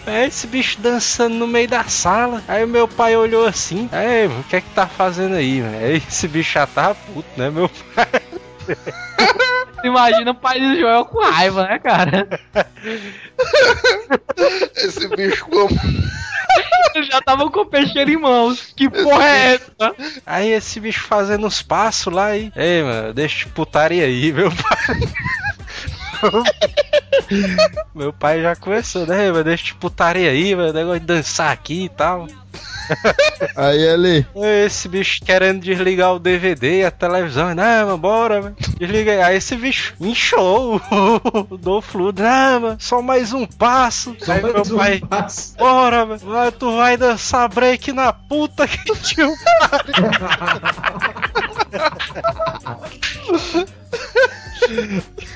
É 0.06 0.26
esse 0.26 0.46
bicho 0.46 0.80
dançando 0.80 1.34
no 1.34 1.46
meio 1.46 1.68
da 1.68 1.84
sala. 1.84 2.42
Aí 2.48 2.64
o 2.64 2.68
meu 2.68 2.86
pai 2.88 3.16
olhou 3.16 3.46
assim. 3.46 3.88
Aí, 3.92 4.26
o 4.26 4.44
que 4.44 4.56
é 4.56 4.60
que 4.60 4.70
tá 4.70 4.86
fazendo 4.86 5.34
aí, 5.34 5.60
velho? 5.60 5.84
Aí 5.84 5.96
esse 5.96 6.28
bicho 6.28 6.52
já 6.52 6.66
tava 6.66 6.94
puto, 6.94 7.28
né, 7.36 7.50
meu 7.50 7.68
pai? 7.94 8.08
Imagina 9.84 10.30
o 10.30 10.34
pai 10.34 10.58
do 10.58 10.78
Joel 10.78 11.04
com 11.04 11.22
raiva, 11.22 11.64
né, 11.64 11.78
cara? 11.78 12.28
Esse 14.76 15.08
bicho 15.08 15.44
como. 15.46 15.78
Eles 16.94 17.08
já 17.08 17.18
estavam 17.18 17.50
com 17.50 17.60
o 17.60 17.66
peixeiro 17.66 18.10
em 18.10 18.16
mãos. 18.16 18.72
Que 18.74 18.88
porra 18.88 19.28
é 19.28 19.54
essa? 19.54 19.94
Aí 20.24 20.50
esse 20.50 20.80
bicho 20.80 21.02
fazendo 21.04 21.46
uns 21.46 21.62
passos 21.62 22.12
lá 22.12 22.36
e. 22.36 22.50
Ei, 22.56 22.82
mano, 22.82 23.14
deixa 23.14 23.44
de 23.44 23.52
putaria 23.52 24.04
aí, 24.04 24.32
meu 24.32 24.50
pai. 24.50 24.96
meu 27.94 28.12
pai 28.12 28.42
já 28.42 28.54
começou, 28.56 29.06
né, 29.06 29.30
mano? 29.30 29.44
Deixa 29.44 29.64
de 29.64 29.74
putaria 29.74 30.30
aí, 30.30 30.54
mano. 30.54 30.72
Negócio 30.72 31.00
de 31.00 31.06
dançar 31.06 31.52
aqui 31.52 31.84
e 31.84 31.88
tal. 31.88 32.26
Aí 33.56 33.80
ele. 33.80 34.26
Esse 34.64 34.88
bicho 34.88 35.20
querendo 35.24 35.60
desligar 35.60 36.14
o 36.14 36.18
DVD 36.18 36.80
e 36.80 36.84
a 36.84 36.90
televisão. 36.90 37.54
Não, 37.54 37.86
mano, 37.86 37.98
bora, 37.98 38.40
mano. 38.42 38.56
Desliga 38.78 39.12
aí. 39.12 39.22
Aí 39.22 39.36
esse 39.36 39.56
bicho 39.56 39.94
inchou 40.00 40.80
o 41.50 41.56
Dolph 41.56 41.94
Lundgren. 41.94 42.26
Não, 42.26 42.60
mano, 42.60 42.76
só 42.78 43.02
mais 43.02 43.32
um 43.32 43.46
passo. 43.46 44.16
Só 44.20 44.32
aí 44.32 44.42
mais 44.42 44.54
meu 44.54 44.62
um 44.62 44.78
pai, 44.78 45.00
passo. 45.00 45.56
bora, 45.56 46.06
mano. 46.06 46.52
Tu 46.52 46.76
vai 46.76 46.96
dançar 46.96 47.48
break 47.48 47.92
na 47.92 48.12
puta 48.12 48.66
que 48.68 48.94
tio. 49.00 49.32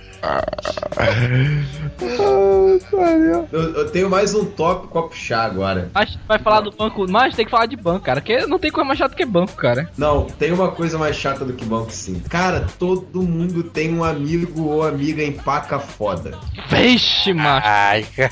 Eu, 3.51 3.73
eu 3.75 3.89
tenho 3.91 4.09
mais 4.09 4.33
um 4.33 4.45
top 4.45 4.87
copo 4.87 5.15
chá 5.15 5.43
agora. 5.43 5.89
Mas 5.93 6.17
vai 6.27 6.39
falar 6.39 6.61
do 6.61 6.71
banco. 6.71 7.05
Mas 7.09 7.35
tem 7.35 7.45
que 7.45 7.51
falar 7.51 7.65
de 7.65 7.75
banco, 7.75 8.05
cara. 8.05 8.21
Que 8.21 8.45
não 8.45 8.57
tem 8.59 8.71
coisa 8.71 8.87
mais 8.87 8.99
chata 8.99 9.15
que 9.15 9.25
banco, 9.25 9.53
cara. 9.53 9.89
Não, 9.97 10.25
tem 10.25 10.51
uma 10.51 10.71
coisa 10.71 10.97
mais 10.97 11.15
chata 11.15 11.43
do 11.45 11.53
que 11.53 11.65
banco 11.65 11.91
sim. 11.91 12.19
Cara, 12.29 12.65
todo 12.79 13.21
mundo 13.21 13.63
tem 13.63 13.93
um 13.93 14.03
amigo 14.03 14.63
ou 14.69 14.83
amiga 14.85 15.23
em 15.23 15.31
paca 15.33 15.79
foda. 15.79 16.31
Vixe, 16.69 17.33
macho. 17.33 17.67
Ai, 17.67 18.05
cara. 18.15 18.31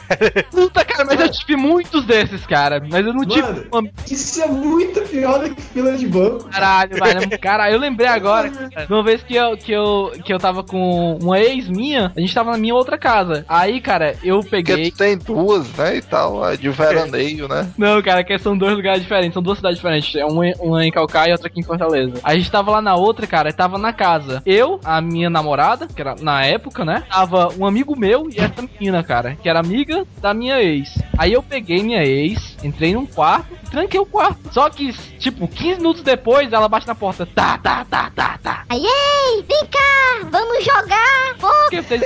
Puta, 0.51 0.85
cara, 0.85 1.05
mas 1.05 1.19
eu 1.19 1.29
tive 1.31 1.55
muitos 1.55 2.05
desses, 2.05 2.45
cara. 2.45 2.81
Mas 2.89 3.05
eu 3.05 3.13
não 3.13 3.25
tive. 3.25 3.41
Mano. 3.41 3.65
uma- 3.71 3.89
Isso 4.09 4.41
é 4.41 4.47
muito 4.47 5.01
pior 5.01 5.39
do 5.47 5.53
que 5.55 5.61
fila 5.61 5.97
de 5.97 6.07
banco. 6.07 6.45
Caralho, 6.49 6.91
velho. 7.03 7.39
Caralho, 7.39 7.75
eu 7.75 7.79
lembrei 7.79 8.07
agora. 8.07 8.49
cara, 8.69 8.87
Uma 8.89 9.03
vez 9.03 9.21
que 9.23 9.35
eu, 9.35 9.57
que, 9.57 9.71
eu, 9.71 10.11
que 10.23 10.33
eu 10.33 10.39
tava 10.39 10.63
com 10.63 11.17
uma 11.21 11.39
ex 11.39 11.67
minha, 11.79 12.11
a 12.15 12.19
gente 12.19 12.33
tava 12.33 12.51
na 12.51 12.57
minha 12.57 12.75
outra 12.75 12.97
casa. 12.97 13.45
Aí, 13.47 13.79
cara, 13.79 14.15
eu 14.23 14.39
Porque 14.41 14.49
peguei. 14.63 14.91
tu 14.91 14.97
tem 14.97 15.17
duas, 15.17 15.71
né? 15.75 15.97
E 15.97 16.01
tal, 16.01 16.43
a 16.43 16.55
de 16.55 16.69
veraneio, 16.69 17.47
né? 17.47 17.69
Não, 17.77 18.01
cara, 18.01 18.23
que 18.23 18.37
são 18.37 18.57
dois 18.57 18.75
lugares 18.75 19.01
diferentes, 19.01 19.33
são 19.33 19.41
duas 19.41 19.57
cidades 19.57 19.77
diferentes. 19.77 20.15
É 20.15 20.25
uma, 20.25 20.43
uma 20.59 20.85
em 20.85 20.91
Calcaia 20.91 21.29
e 21.29 21.31
outra 21.31 21.47
aqui 21.47 21.59
em 21.59 21.63
Fortaleza. 21.63 22.19
A 22.23 22.35
gente 22.35 22.51
tava 22.51 22.71
lá 22.71 22.81
na 22.81 22.95
outra, 22.95 23.25
cara, 23.25 23.51
tava 23.53 23.77
na 23.77 23.93
casa. 23.93 24.41
Eu, 24.45 24.79
a 24.83 24.99
minha 25.01 25.29
namorada, 25.29 25.87
que 25.87 26.01
era 26.01 26.15
na 26.19 26.45
época, 26.45 26.83
né? 26.83 27.03
Tava 27.09 27.49
um 27.57 27.65
amigo 27.65 27.97
meu 27.97 28.29
e 28.29 28.39
essa 28.39 28.61
menina, 28.61 29.03
cara, 29.03 29.35
que 29.41 29.47
era 29.47 29.59
amiga 29.59 30.05
da 30.21 30.33
minha 30.33 30.61
ex. 30.61 30.89
Aí 31.17 31.33
eu 31.33 31.41
peguei 31.43 31.81
minha 31.81 32.03
ex, 32.03 32.57
entrei 32.63 32.93
num 32.93 33.05
quarto 33.05 33.47
tranquei 33.69 33.99
o 33.99 34.05
quarto. 34.05 34.39
Só 34.51 34.69
que, 34.69 34.93
tipo, 35.17 35.47
15 35.47 35.77
minutos 35.77 36.01
depois, 36.01 36.51
ela 36.51 36.67
bate 36.67 36.87
na 36.87 36.95
porta. 36.95 37.25
Tá, 37.25 37.57
tá, 37.57 37.85
tá, 37.89 38.11
tá, 38.15 38.39
tá. 38.41 38.63
Aí, 38.69 38.83
ei, 38.85 39.43
vem 39.43 39.65
cá, 39.67 40.29
vamos 40.29 40.63
jogar. 40.63 41.35
O 41.41 41.69
que 41.69 41.81
vocês 41.81 42.01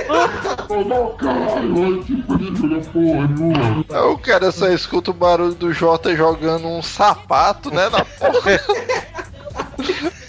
O 4.12 4.18
cara 4.18 4.52
só 4.52 4.68
escuta 4.68 5.10
o 5.10 5.14
barulho 5.14 5.54
do 5.54 5.72
Jota 5.72 6.14
jogando 6.14 6.68
um 6.68 6.82
sapato, 6.82 7.70
né? 7.70 7.88
Na 7.88 8.04
porta. 8.04 8.60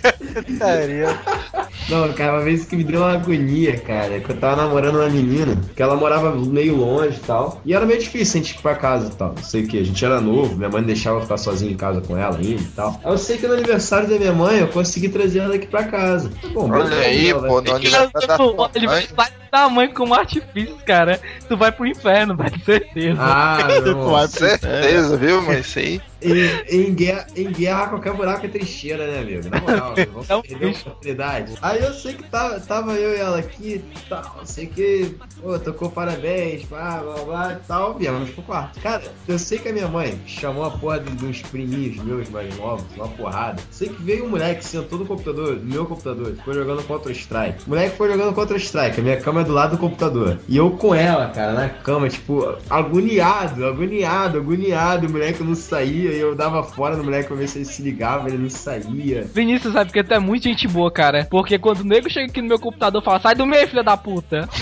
Não, 1.90 2.12
cara, 2.14 2.34
uma 2.34 2.42
vez 2.42 2.66
que 2.66 2.76
me 2.76 2.84
deu 2.84 3.00
uma 3.02 3.14
agonia, 3.14 3.78
cara, 3.78 4.20
que 4.20 4.30
eu 4.30 4.38
tava 4.38 4.56
namorando 4.64 4.96
uma 4.96 5.10
menina, 5.10 5.56
que 5.76 5.84
ela 5.84 5.96
morava 5.96 6.36
meio 6.36 6.76
longe 6.76 7.18
e 7.18 7.20
tal. 7.20 7.62
E 7.64 7.74
era 7.74 7.86
meio 7.86 8.00
difícil 8.00 8.40
a 8.40 8.44
gente 8.44 8.58
ir 8.58 8.62
pra 8.62 8.76
casa 8.76 9.08
e 9.08 9.16
tal. 9.16 9.34
Não 9.36 9.44
sei 9.44 9.64
o 9.64 9.68
que, 9.68 9.80
a 9.80 9.84
gente 9.84 10.04
era 10.04 10.20
novo, 10.20 10.56
minha 10.56 10.70
mãe 10.70 10.82
não 10.82 10.88
deixava 10.88 11.18
eu 11.18 11.22
ficar 11.22 11.38
sozinho 11.38 11.72
em 11.72 11.78
casa 11.78 12.02
com 12.02 12.18
ela 12.18 12.38
ainda 12.38 12.62
e 12.62 12.72
tal. 12.76 13.00
Aí 13.04 13.12
eu 13.12 13.18
sei 13.18 13.38
que 13.38 13.48
no 13.48 13.54
aniversário 13.54 14.10
da 14.10 14.18
minha 14.18 14.34
mãe 14.34 14.60
eu 14.60 14.68
consegui 14.68 15.10
trazer 15.10 15.40
ela 15.40 15.56
aqui 15.56 15.68
pra 15.68 15.84
casa. 15.84 16.32
Bom, 16.54 16.72
Olha 16.72 16.96
aí, 16.98 17.32
pô, 17.34 17.62
no 17.62 17.76
aniversário 17.76 18.28
da 18.28 18.38
tua 18.38 18.72
Ele 18.74 18.88
vai 18.88 19.08
mãe. 19.16 19.45
Mãe 19.70 19.92
como 19.94 20.14
artifício, 20.14 20.76
cara. 20.86 21.20
Tu 21.48 21.56
vai 21.58 21.72
pro 21.72 21.86
inferno, 21.86 22.36
vai 22.38 22.50
ter 22.50 22.60
certeza. 22.64 23.18
Ah, 23.22 23.58
não. 23.86 24.10
vai 24.12 24.28
Certeza, 24.28 25.18
viu? 25.18 25.42
Mas 25.42 25.76
aí. 25.78 26.02
Em, 26.22 26.88
em 26.88 26.94
guerra, 26.96 27.28
em 27.36 27.52
guerra, 27.52 27.88
qualquer 27.88 28.14
buraco 28.14 28.46
é 28.46 28.50
trecheira, 28.50 29.06
né, 29.06 29.20
amigo? 29.20 29.48
Na 29.50 29.62
moral, 29.62 29.94
vamos 30.12 30.30
É 30.30 30.36
um 30.36 30.42
perder 30.42 30.68
a 30.68 30.70
oportunidade. 30.80 31.54
Aí 31.62 31.84
eu 31.84 31.94
sei 31.94 32.14
que 32.14 32.24
tava, 32.24 32.60
tava 32.60 32.94
eu 32.94 33.16
e 33.16 33.20
ela 33.20 33.38
aqui 33.38 33.84
e 33.96 34.10
tal, 34.10 34.42
sei 34.44 34.66
que, 34.66 35.16
pô, 35.40 35.60
tocou 35.60 35.92
parabéns, 35.92 36.64
blá, 36.64 36.98
blá, 36.98 37.24
blá 37.24 37.54
e 37.54 37.68
tal, 37.68 37.94
viemos 37.94 38.30
pro 38.32 38.42
quarto. 38.42 38.80
Cara, 38.80 39.04
eu 39.28 39.38
sei 39.38 39.60
que 39.60 39.70
a 39.70 39.74
minha 39.74 39.88
mãe 39.88 40.20
chamou 40.26 40.64
a 40.66 40.72
porra 40.72 41.00
de- 41.00 41.12
dos 41.12 41.42
priminhos 41.44 41.98
meus 42.04 42.28
mais 42.30 42.58
novos, 42.58 42.86
uma 42.96 43.08
porrada. 43.10 43.62
Sei 43.70 43.90
que 43.90 44.02
veio 44.02 44.26
um 44.26 44.30
moleque, 44.30 44.66
sentou 44.66 44.98
no 44.98 45.06
computador, 45.06 45.58
no 45.58 45.64
meu 45.66 45.86
computador, 45.86 46.34
ficou 46.36 46.56
jogando 46.56 46.82
Counter-Strike. 46.88 47.66
O 47.68 47.70
moleque 47.70 47.96
foi 47.98 48.10
jogando 48.12 48.34
Counter-Strike, 48.34 49.00
a 49.00 49.04
minha 49.04 49.18
cama 49.18 49.44
do 49.46 49.54
lado 49.54 49.72
do 49.72 49.78
computador. 49.78 50.40
E 50.48 50.58
eu 50.58 50.72
com 50.72 50.94
ela, 50.94 51.28
cara, 51.28 51.54
na 51.54 51.70
cama, 51.70 52.10
tipo, 52.10 52.56
agoniado, 52.70 53.66
agoniado, 53.66 54.40
agoniado. 54.40 55.08
O 55.08 55.12
moleque 55.12 55.44
não 55.44 55.56
saía. 55.56 56.12
E 56.12 56.20
eu 56.20 56.36
dava 56.36 56.64
fora 56.64 56.96
no 56.96 57.04
moleque 57.04 57.28
pra 57.28 57.38
ver 57.38 57.48
se 57.48 57.60
ele 57.60 57.66
se 57.66 57.82
ligava, 57.82 58.28
ele 58.28 58.38
não 58.38 58.50
saía. 58.50 59.28
Vinícius 59.34 59.74
sabe 59.74 59.92
porque 59.92 60.04
tu 60.04 60.14
é 60.14 60.20
muito 60.20 60.44
gente 60.44 60.68
boa, 60.68 60.92
cara. 60.92 61.28
Porque 61.30 61.58
quando 61.58 61.82
o 61.82 61.86
nego 61.86 62.10
chega 62.10 62.30
aqui 62.30 62.42
no 62.42 62.48
meu 62.48 62.60
computador 62.60 63.02
e 63.02 63.06
fala, 63.06 63.20
sai 63.20 63.36
do 63.36 63.46
meio, 63.46 63.68
filha 63.68 63.84
da 63.84 63.98
puta. 63.98 64.48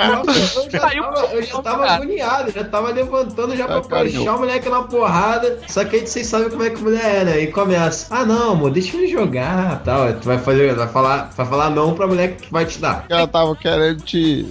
Eu 0.70 0.70
já 0.70 0.80
tava, 0.80 1.26
eu 1.34 1.42
já 1.42 1.62
tava 1.62 1.86
agoniado, 1.90 2.50
já 2.52 2.64
tava 2.64 2.90
levantando 2.90 3.56
já 3.56 3.66
pra 3.66 3.80
puxar 3.80 4.36
o 4.36 4.38
moleque 4.38 4.68
na 4.68 4.82
porrada. 4.82 5.58
Só 5.68 5.84
que 5.84 5.96
aí 5.96 6.06
vocês 6.06 6.26
sabem 6.26 6.50
como 6.50 6.62
é 6.62 6.70
que 6.70 6.82
mulher 6.82 7.20
é, 7.20 7.24
né? 7.24 7.40
E 7.42 7.46
começa, 7.48 8.06
ah 8.14 8.24
não, 8.24 8.52
amor, 8.52 8.70
deixa 8.70 8.96
ele 8.96 9.08
jogar 9.08 9.82
tal. 9.84 10.12
Tu 10.14 10.24
vai 10.26 10.38
fazer, 10.38 10.74
vai 10.74 10.88
falar, 10.88 11.30
vai 11.36 11.46
falar 11.46 11.70
não 11.70 11.94
pra 11.94 12.06
mulher 12.06 12.36
que 12.36 12.50
vai 12.52 12.64
te 12.64 12.78
dar. 12.78 13.04
Ela 13.08 13.26
tava 13.26 13.54
querendo 13.56 14.02
te. 14.02 14.46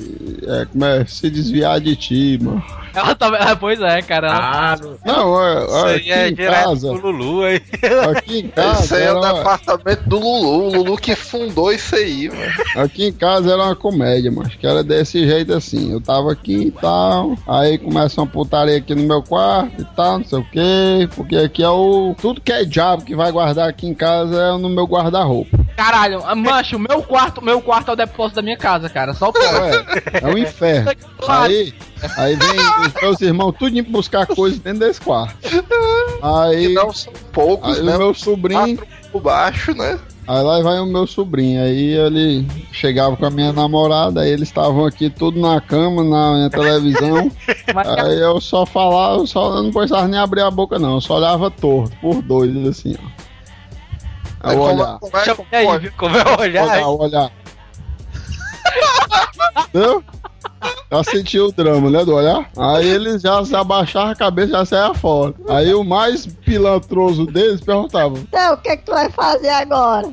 É, 0.48 0.66
como 0.66 0.86
é? 0.86 1.06
Se 1.06 1.30
desviar 1.30 1.80
de 1.80 1.96
ti, 1.96 2.40
mano. 2.42 2.64
Ela 2.94 3.16
tava. 3.16 3.38
ah, 3.38 3.56
Pois 3.60 3.80
é, 3.82 4.02
cara. 4.02 4.32
Ah, 4.32 4.76
não. 4.82 4.98
Não, 5.06 5.30
olha, 5.32 5.66
Isso 5.66 5.86
aqui 5.98 6.12
é 6.12 6.28
em 6.30 6.36
casa. 6.36 6.94
pro 6.94 7.12
Lulu 7.12 7.44
aí. 7.44 7.62
Aqui 8.18 8.40
em 8.40 8.48
casa. 8.48 8.84
Esse 8.84 8.96
aí 8.96 9.04
é 9.04 9.14
o 9.14 9.24
era- 9.24 9.34
departamento 9.34 10.10
do 10.10 10.20
Lulu. 10.20 10.50
O 10.68 10.74
Lulu 10.76 10.98
que 10.98 11.16
fundou 11.16 11.72
isso 11.72 11.96
aí, 11.96 12.30
mano. 12.30 12.52
Aqui 12.84 13.06
em 13.08 13.14
casa 13.14 13.52
era 13.54 13.62
uma 13.64 13.76
comédia, 13.76 14.32
mas 14.32 14.56
que 14.56 14.66
era 14.66 14.84
desse 14.84 15.26
jeito 15.26 15.39
assim. 15.50 15.92
Eu 15.92 16.02
tava 16.02 16.32
aqui 16.32 16.68
e 16.68 16.72
tal, 16.72 17.36
aí 17.48 17.78
começa 17.78 18.22
uma 18.22 18.28
putaria 18.28 18.78
aqui 18.78 18.94
no 18.96 19.04
meu 19.04 19.22
quarto 19.22 19.82
e 19.82 19.86
tal, 19.96 20.20
não 20.20 20.26
sei 20.26 20.40
o 20.40 20.44
que, 20.44 21.10
porque 21.16 21.36
aqui 21.38 21.64
é 21.64 21.70
o. 21.70 22.16
Tudo 22.20 22.42
que 22.42 22.52
é 22.52 22.64
diabo 22.66 23.04
que 23.04 23.16
vai 23.16 23.32
guardar 23.32 23.70
aqui 23.70 23.88
em 23.88 23.94
casa 23.94 24.36
é 24.36 24.58
no 24.58 24.70
meu 24.70 24.86
guarda-roupa. 24.86 25.58
Caralho, 25.76 26.22
mancho, 26.36 26.76
o 26.76 26.80
meu 26.80 27.02
quarto, 27.02 27.42
meu 27.44 27.62
quarto 27.62 27.90
é 27.92 27.94
o 27.94 27.96
depósito 27.96 28.36
da 28.36 28.42
minha 28.42 28.58
casa, 28.58 28.90
cara. 28.90 29.14
Só 29.14 29.32
pode. 29.32 29.46
É, 29.46 30.20
é 30.22 30.28
um 30.28 30.38
inferno. 30.38 30.92
Aí, 31.28 31.74
aí 32.18 32.36
vem 32.36 32.88
os 32.88 32.94
meus 33.02 33.22
irmãos 33.22 33.54
tudo 33.58 33.78
indo 33.78 33.90
buscar 33.90 34.26
coisas 34.28 34.60
dentro 34.60 34.80
desse 34.80 35.00
quarto. 35.00 35.38
Aí, 36.22 36.66
E 36.66 36.74
não 36.74 36.92
são 36.92 37.14
poucos, 37.32 37.78
aí 37.78 37.84
né? 37.86 37.96
o 37.96 38.00
meu 38.00 38.14
sobrinho. 38.14 38.78
Quatro 38.78 39.00
por 39.12 39.22
baixo, 39.22 39.74
né? 39.74 39.98
Aí 40.30 40.44
lá 40.44 40.62
vai 40.62 40.80
o 40.80 40.86
meu 40.86 41.08
sobrinho. 41.08 41.60
Aí 41.60 41.94
ele 41.94 42.46
chegava 42.72 43.18
com 43.18 43.26
a 43.26 43.32
minha 43.32 43.52
namorada, 43.52 44.22
aí 44.22 44.30
eles 44.30 44.50
estavam 44.50 44.86
aqui 44.86 45.10
tudo 45.10 45.40
na 45.40 45.60
cama, 45.60 46.04
na 46.04 46.34
minha 46.34 46.50
televisão. 46.52 47.32
Aí 47.98 48.20
eu 48.20 48.40
só 48.40 48.64
falava, 48.64 49.22
eu 49.22 49.26
só 49.26 49.56
eu 49.56 49.64
não 49.64 49.72
precisava 49.72 50.08
nem 50.08 50.20
abrir 50.20 50.42
a 50.42 50.52
boca, 50.52 50.78
não. 50.78 50.94
Eu 50.94 51.02
só 51.02 51.16
olhava 51.16 51.50
torto, 51.50 51.98
por 51.98 52.22
dois, 52.22 52.56
assim, 52.68 52.96
ó. 53.04 53.08
Aí 54.42 54.56
eu 54.56 54.62
como, 54.62 54.74
olhava. 54.74 55.00
como 55.00 55.18
é, 55.18 55.36
como 55.36 55.74
E 55.74 55.80
viu 55.80 55.92
como 55.98 56.16
é 56.16 56.38
olhar? 56.40 56.64
Olhar, 56.64 56.88
olhar. 56.90 57.32
Entendeu? 59.70 60.04
Já 60.92 61.04
sentiu 61.04 61.46
o 61.48 61.52
drama, 61.52 61.90
né, 61.90 62.04
do 62.04 62.16
olhar? 62.16 62.50
Aí 62.58 62.88
eles 62.88 63.22
já 63.22 63.44
se 63.46 63.56
abaixavam 63.56 64.10
a 64.12 64.16
cabeça 64.16 64.48
e 64.48 64.52
já 64.52 64.66
saia 64.66 64.94
fora. 64.94 65.34
Aí 65.48 65.72
o 65.74 65.84
mais 65.84 66.26
pilantroso 66.26 67.26
deles 67.28 67.62
perguntava: 67.62 68.18
Então, 68.18 68.54
o 68.54 68.58
que, 68.58 68.76
que 68.78 68.86
tu 68.86 68.92
vai 68.92 69.10
fazer 69.12 69.50
agora? 69.50 70.10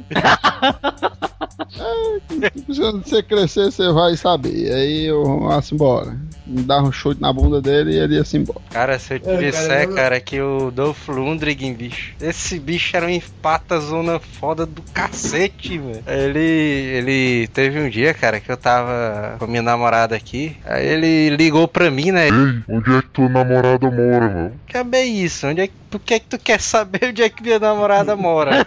Quando 2.66 3.02
você 3.04 3.22
crescer, 3.22 3.70
você 3.72 3.90
vai 3.92 4.16
saber. 4.16 4.72
Aí 4.72 5.06
eu 5.06 5.50
assim, 5.50 5.74
embora. 5.74 6.16
Me 6.46 6.62
dava 6.62 6.86
um 6.86 6.92
chute 6.92 7.20
na 7.20 7.32
bunda 7.32 7.60
dele 7.60 7.92
e 7.94 7.98
ele 7.98 8.14
ia 8.14 8.24
se 8.24 8.36
embora. 8.36 8.60
Cara, 8.70 8.98
se 9.00 9.14
eu 9.14 9.18
te 9.20 9.28
É, 9.28 9.36
disser, 9.36 9.66
cara, 9.68 9.82
eu- 9.84 9.94
cara, 9.96 10.20
que 10.20 10.40
o 10.40 10.70
Dolph 10.70 11.08
Lundgren, 11.08 11.74
bicho, 11.74 12.14
esse 12.20 12.60
bicho 12.60 12.96
era 12.96 13.04
um 13.04 13.08
empata 13.10 13.80
zona 13.80 14.20
foda 14.20 14.64
do 14.64 14.80
cacete, 14.94 15.76
mano. 15.76 16.00
Ele, 16.06 16.38
ele 16.38 17.48
teve 17.48 17.80
um 17.80 17.88
dia, 17.90 18.14
cara, 18.14 18.38
que 18.38 18.48
eu 18.50 18.56
tava 18.56 19.34
com 19.40 19.46
minha 19.48 19.60
namorada 19.62 20.14
aqui, 20.14 20.56
aí 20.66 20.86
ele 20.86 21.30
ligou 21.30 21.66
pra 21.68 21.90
mim, 21.90 22.10
né? 22.10 22.28
Ei, 22.28 22.62
onde 22.68 22.94
é 22.94 23.02
que 23.02 23.08
tua 23.08 23.28
namorada 23.28 23.90
mora, 23.90 24.28
mano? 24.28 24.60
Que 24.66 24.76
é 24.76 24.84
bem 24.84 25.22
isso, 25.22 25.46
onde 25.46 25.60
é 25.62 25.66
que, 25.66 25.74
por 25.90 26.00
que 26.00 26.14
é 26.14 26.18
que 26.18 26.26
tu 26.26 26.38
quer 26.38 26.60
saber 26.60 27.08
onde 27.08 27.22
é 27.22 27.28
que 27.28 27.42
minha 27.42 27.58
namorada 27.58 28.16
mora? 28.16 28.66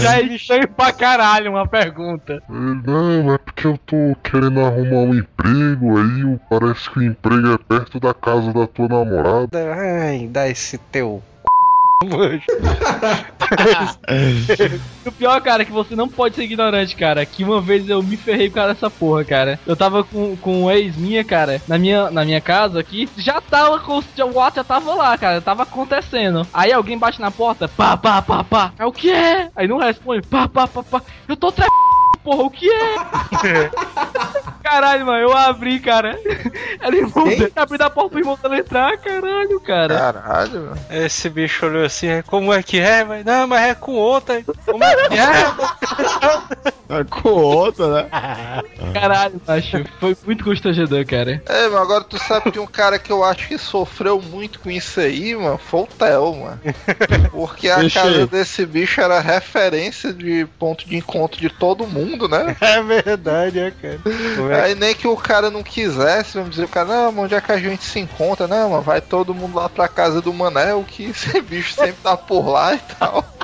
já 0.00 0.18
é 0.18 0.22
estranho 0.22 0.68
pra 0.68 0.92
caralho 0.92 1.50
uma 1.50 1.66
pergunta. 1.66 2.42
Não, 2.48 3.34
é 3.34 3.38
porque 3.38 3.66
eu 3.66 3.78
tô 3.78 4.16
querendo 4.22 4.60
arrumar 4.60 4.98
um 4.98 5.14
emprego 5.14 5.98
aí, 5.98 6.38
parece 6.48 6.90
que 6.90 6.98
o 6.98 7.02
emprego 7.02 7.52
é 7.52 7.58
perto 7.58 7.98
da 7.98 8.14
casa 8.14 8.52
da 8.52 8.66
tua 8.66 8.88
namorada. 8.88 9.74
ai, 9.74 10.28
dá 10.30 10.48
esse 10.48 10.78
teu 10.78 11.22
O 15.06 15.12
pior, 15.12 15.40
cara, 15.40 15.62
é 15.62 15.64
que 15.64 15.72
você 15.72 15.96
não 15.96 16.08
pode 16.08 16.34
ser 16.34 16.42
ignorante, 16.42 16.94
cara. 16.94 17.24
Que 17.24 17.42
uma 17.42 17.60
vez 17.60 17.88
eu 17.88 18.02
me 18.02 18.16
ferrei 18.16 18.48
por 18.48 18.56
causa 18.56 18.74
dessa 18.74 18.90
porra, 18.90 19.24
cara. 19.24 19.58
Eu 19.66 19.76
tava 19.76 20.04
com, 20.04 20.36
com 20.36 20.64
um 20.64 20.70
ex 20.70 20.96
minha, 20.96 21.24
cara, 21.24 21.62
na 21.66 21.78
minha, 21.78 22.10
na 22.10 22.24
minha 22.24 22.40
casa 22.40 22.80
aqui. 22.80 23.08
Já 23.16 23.40
tava 23.40 23.80
com. 23.80 23.96
O 23.96 24.40
ato 24.40 24.56
já 24.56 24.64
tava 24.64 24.94
lá, 24.94 25.16
cara. 25.16 25.40
Tava 25.40 25.62
acontecendo. 25.62 26.46
Aí 26.52 26.72
alguém 26.72 26.98
bate 26.98 27.20
na 27.20 27.30
porta, 27.30 27.68
pá, 27.68 27.96
pá, 27.96 28.20
pá, 28.20 28.44
pá. 28.44 28.72
É 28.78 28.84
o 28.84 28.92
que 28.92 29.10
é? 29.10 29.48
Aí 29.56 29.66
não 29.66 29.78
responde, 29.78 30.26
pá, 30.26 30.46
pá, 30.48 30.66
pá, 30.66 30.82
pá. 30.82 31.02
Eu 31.28 31.36
tô 31.36 31.50
tre... 31.50 31.66
Porra, 32.22 32.42
o 32.42 32.50
que 32.50 32.68
é? 32.68 33.70
caralho, 34.62 35.06
mano, 35.06 35.18
eu 35.20 35.32
abri, 35.36 35.78
cara. 35.78 36.18
Era 36.80 36.96
irmão 36.96 37.24
dele, 37.28 37.52
abri 37.54 37.78
da 37.78 37.88
porta 37.88 38.10
pro 38.10 38.18
irmão 38.18 38.36
dele 38.42 38.60
entrar, 38.60 38.96
caralho, 38.98 39.60
cara. 39.60 39.96
Caralho, 39.96 40.60
mano. 40.62 40.78
Esse 40.90 41.28
bicho 41.30 41.66
olhou 41.66 41.84
assim, 41.84 42.08
"É, 42.08 42.22
como 42.22 42.52
é 42.52 42.62
que 42.62 42.80
é? 42.80 43.04
Mas, 43.04 43.24
não, 43.24 43.46
mas 43.46 43.68
é 43.68 43.74
com 43.74 43.92
outra. 43.94 44.42
Como 44.64 44.82
é 44.82 45.08
que 45.08 45.14
é? 45.14 46.66
É 46.88 47.02
com 47.02 47.30
outra, 47.30 47.88
né? 48.04 48.08
Caralho, 48.94 49.40
macho. 49.44 49.84
Foi 49.98 50.16
muito 50.24 50.44
constrangedor, 50.44 51.04
cara. 51.04 51.42
É, 51.44 51.68
mas 51.68 51.80
agora 51.80 52.04
tu 52.04 52.16
sabe 52.16 52.52
que 52.52 52.60
um 52.60 52.66
cara 52.66 52.96
que 52.96 53.10
eu 53.10 53.24
acho 53.24 53.48
que 53.48 53.58
sofreu 53.58 54.22
muito 54.22 54.60
com 54.60 54.70
isso 54.70 55.00
aí, 55.00 55.34
mano, 55.34 55.58
foi 55.58 55.80
o 55.80 55.86
Theo, 55.88 56.36
mano. 56.36 56.60
Porque 57.32 57.68
a 57.68 57.78
Deixa 57.80 58.02
casa 58.02 58.18
aí. 58.18 58.26
desse 58.28 58.64
bicho 58.64 59.00
era 59.00 59.18
referência 59.18 60.12
de 60.12 60.46
ponto 60.60 60.88
de 60.88 60.96
encontro 60.96 61.40
de 61.40 61.50
todo 61.50 61.88
mundo, 61.88 61.95
né? 62.28 62.56
É 62.60 62.82
verdade, 62.82 63.58
é, 63.58 63.70
cara. 63.70 64.00
É 64.52 64.60
Aí 64.62 64.74
nem 64.74 64.94
que 64.94 65.06
o 65.06 65.16
cara 65.16 65.50
não 65.50 65.62
quisesse, 65.62 66.34
vamos 66.34 66.50
dizer, 66.50 66.64
o 66.64 66.68
cara, 66.68 66.86
não, 66.88 67.12
mas 67.12 67.24
onde 67.24 67.34
é 67.34 67.40
que 67.40 67.52
a 67.52 67.58
gente 67.58 67.84
se 67.84 67.98
encontra? 67.98 68.46
Não, 68.46 68.70
mano, 68.70 68.82
vai 68.82 69.00
todo 69.00 69.34
mundo 69.34 69.56
lá 69.56 69.68
pra 69.68 69.88
casa 69.88 70.20
do 70.20 70.32
Manel, 70.32 70.84
que 70.86 71.04
esse 71.10 71.40
bicho 71.40 71.74
sempre 71.74 71.96
tá 72.02 72.16
por 72.16 72.48
lá 72.48 72.74
e 72.74 72.80
tal. 72.98 73.24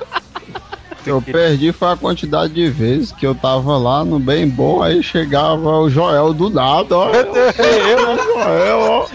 Eu 1.04 1.20
perdi 1.20 1.72
foi 1.72 1.90
a 1.90 1.96
quantidade 1.96 2.52
de 2.52 2.70
vezes 2.70 3.10
que 3.10 3.26
eu 3.26 3.34
tava 3.34 3.76
lá 3.76 4.04
no 4.04 4.20
bem 4.20 4.48
bom, 4.48 4.80
aí 4.80 5.02
chegava 5.02 5.68
o 5.68 5.90
Joel 5.90 6.32
do 6.32 6.48
nada, 6.48 6.96
ó. 6.96 7.10
Eu, 7.10 7.34
Joel, 8.16 8.80
ó. 8.80 9.08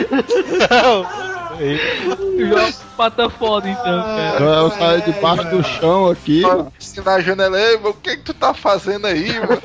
Joga 2.38 2.87
pata 2.98 3.30
foda, 3.30 3.70
então, 3.70 3.84
cara. 4.04 4.40
Joel 4.40 4.72
saiu 4.72 5.02
debaixo 5.02 5.48
do 5.50 5.64
chão 5.64 6.10
aqui. 6.10 6.42
mano. 6.42 6.74
Assim 6.80 7.02
na 7.02 7.20
janela, 7.22 7.60
ei, 7.60 7.78
mano, 7.78 7.90
o 7.90 7.94
que 7.94 8.18
que 8.18 8.24
tu 8.24 8.34
tá 8.34 8.54
fazendo 8.54 9.06
aí, 9.06 9.32
mano? 9.40 9.62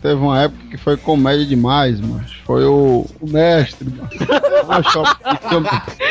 Teve 0.00 0.14
uma 0.14 0.42
época 0.42 0.62
que 0.70 0.76
foi 0.76 0.96
comédia 0.96 1.46
demais, 1.46 1.98
mano. 2.00 2.24
Foi 2.44 2.64
o, 2.64 3.06
o 3.20 3.26
mestre, 3.28 3.88
mano. 3.90 4.08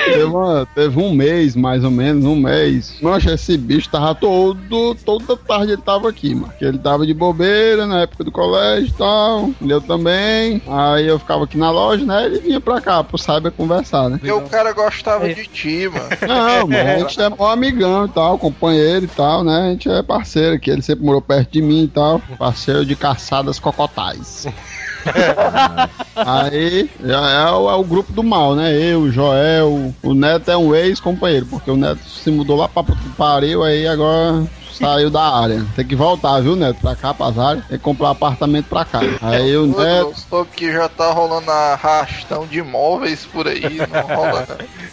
Teve, 0.06 0.24
uma- 0.24 0.68
teve 0.74 1.00
um 1.00 1.14
mês, 1.14 1.56
mais 1.56 1.84
ou 1.84 1.92
menos, 1.92 2.26
um 2.26 2.36
mês. 2.36 2.96
Mancha, 3.02 3.34
esse 3.34 3.58
bicho 3.58 3.90
tava 3.90 4.16
todo, 4.16 4.96
toda 5.06 5.38
tarde 5.38 5.74
ele 5.74 5.82
tava 5.82 6.10
aqui, 6.10 6.34
mano. 6.34 6.52
Ele 6.60 6.78
tava 6.78 7.06
de 7.06 7.14
bobeira 7.14 7.86
na 7.86 8.02
época 8.02 8.24
do 8.24 8.32
colégio 8.32 8.88
e 8.90 8.94
tal. 8.94 9.50
Eu 9.62 9.82
também. 9.82 10.62
Aí 10.68 11.08
eu 11.08 11.20
ficava 11.20 11.44
aqui 11.44 11.58
na 11.58 11.70
loja, 11.72 12.04
né? 12.06 12.26
Ele 12.26 12.40
vinha 12.40 12.60
pra 12.62 12.82
cá 12.82 13.04
pro 13.04 13.18
Cyber 13.18 13.52
conversar, 13.52 14.10
né? 14.10 14.18
Porque 14.18 14.32
o 14.32 14.42
cara 14.42 14.72
gostava 14.74 15.32
de 15.34 15.46
ti, 15.46 15.88
mano. 15.92 16.10
Não, 16.28 16.68
mano, 16.68 16.90
a 16.90 17.00
gente 17.00 17.22
é 17.22 17.30
mó 17.30 17.52
amigão 17.52 18.06
e 18.06 18.10
tal, 18.10 18.38
companheiro 18.38 19.06
e 19.06 19.08
tal, 19.08 19.44
né? 19.44 19.68
A 19.68 19.70
gente 19.72 19.90
é 19.90 20.02
parceiro 20.02 20.56
aqui, 20.56 20.70
ele 20.70 20.82
sempre 20.82 21.06
morou 21.06 21.22
perto 21.22 21.52
de 21.52 21.62
mim 21.62 21.84
e 21.84 21.88
tal. 21.88 22.22
Parceiro 22.38 22.86
de 22.86 22.96
caçadas 22.96 23.60
cocotais. 23.60 24.48
Aí 26.16 26.90
já 27.04 27.30
é 27.30 27.52
o, 27.52 27.70
é 27.70 27.76
o 27.76 27.84
grupo 27.84 28.12
do 28.14 28.24
mal, 28.24 28.56
né? 28.56 28.74
Eu, 28.74 29.02
o 29.02 29.12
Joel, 29.12 29.94
o 30.04 30.14
Neto 30.14 30.52
é 30.52 30.58
um 30.58 30.76
ex-companheiro, 30.76 31.46
porque 31.48 31.72
o 31.72 31.76
Neto 31.76 32.04
se 32.04 32.30
mudou 32.30 32.56
lá 32.56 32.68
pra 32.68 32.84
que 32.84 33.10
pariu, 33.18 33.64
aí 33.64 33.88
agora 33.88 34.46
saiu 34.72 35.10
da 35.10 35.24
área. 35.24 35.66
Tem 35.76 35.86
que 35.86 35.96
voltar, 35.96 36.40
viu, 36.42 36.56
Neto? 36.56 36.80
Pra 36.82 36.96
cá, 36.96 37.14
pras 37.14 37.38
áreas. 37.38 37.66
Tem 37.68 37.78
que 37.78 37.84
comprar 37.84 38.10
apartamento 38.12 38.66
pra 38.66 38.86
cá. 38.86 39.00
Aí 39.22 39.56
o 39.56 39.68
Neto. 39.68 39.82
eu 39.82 40.16
soube 40.16 40.52
que 40.56 40.72
já 40.72 40.88
tá 40.90 41.12
rolando 41.12 41.50
arrastão 41.52 42.46
de 42.46 42.60
imóveis 42.60 43.26
por 43.26 43.48
aí, 43.48 43.78
não 43.78 44.16
rola 44.16 44.48
não. 44.48 44.92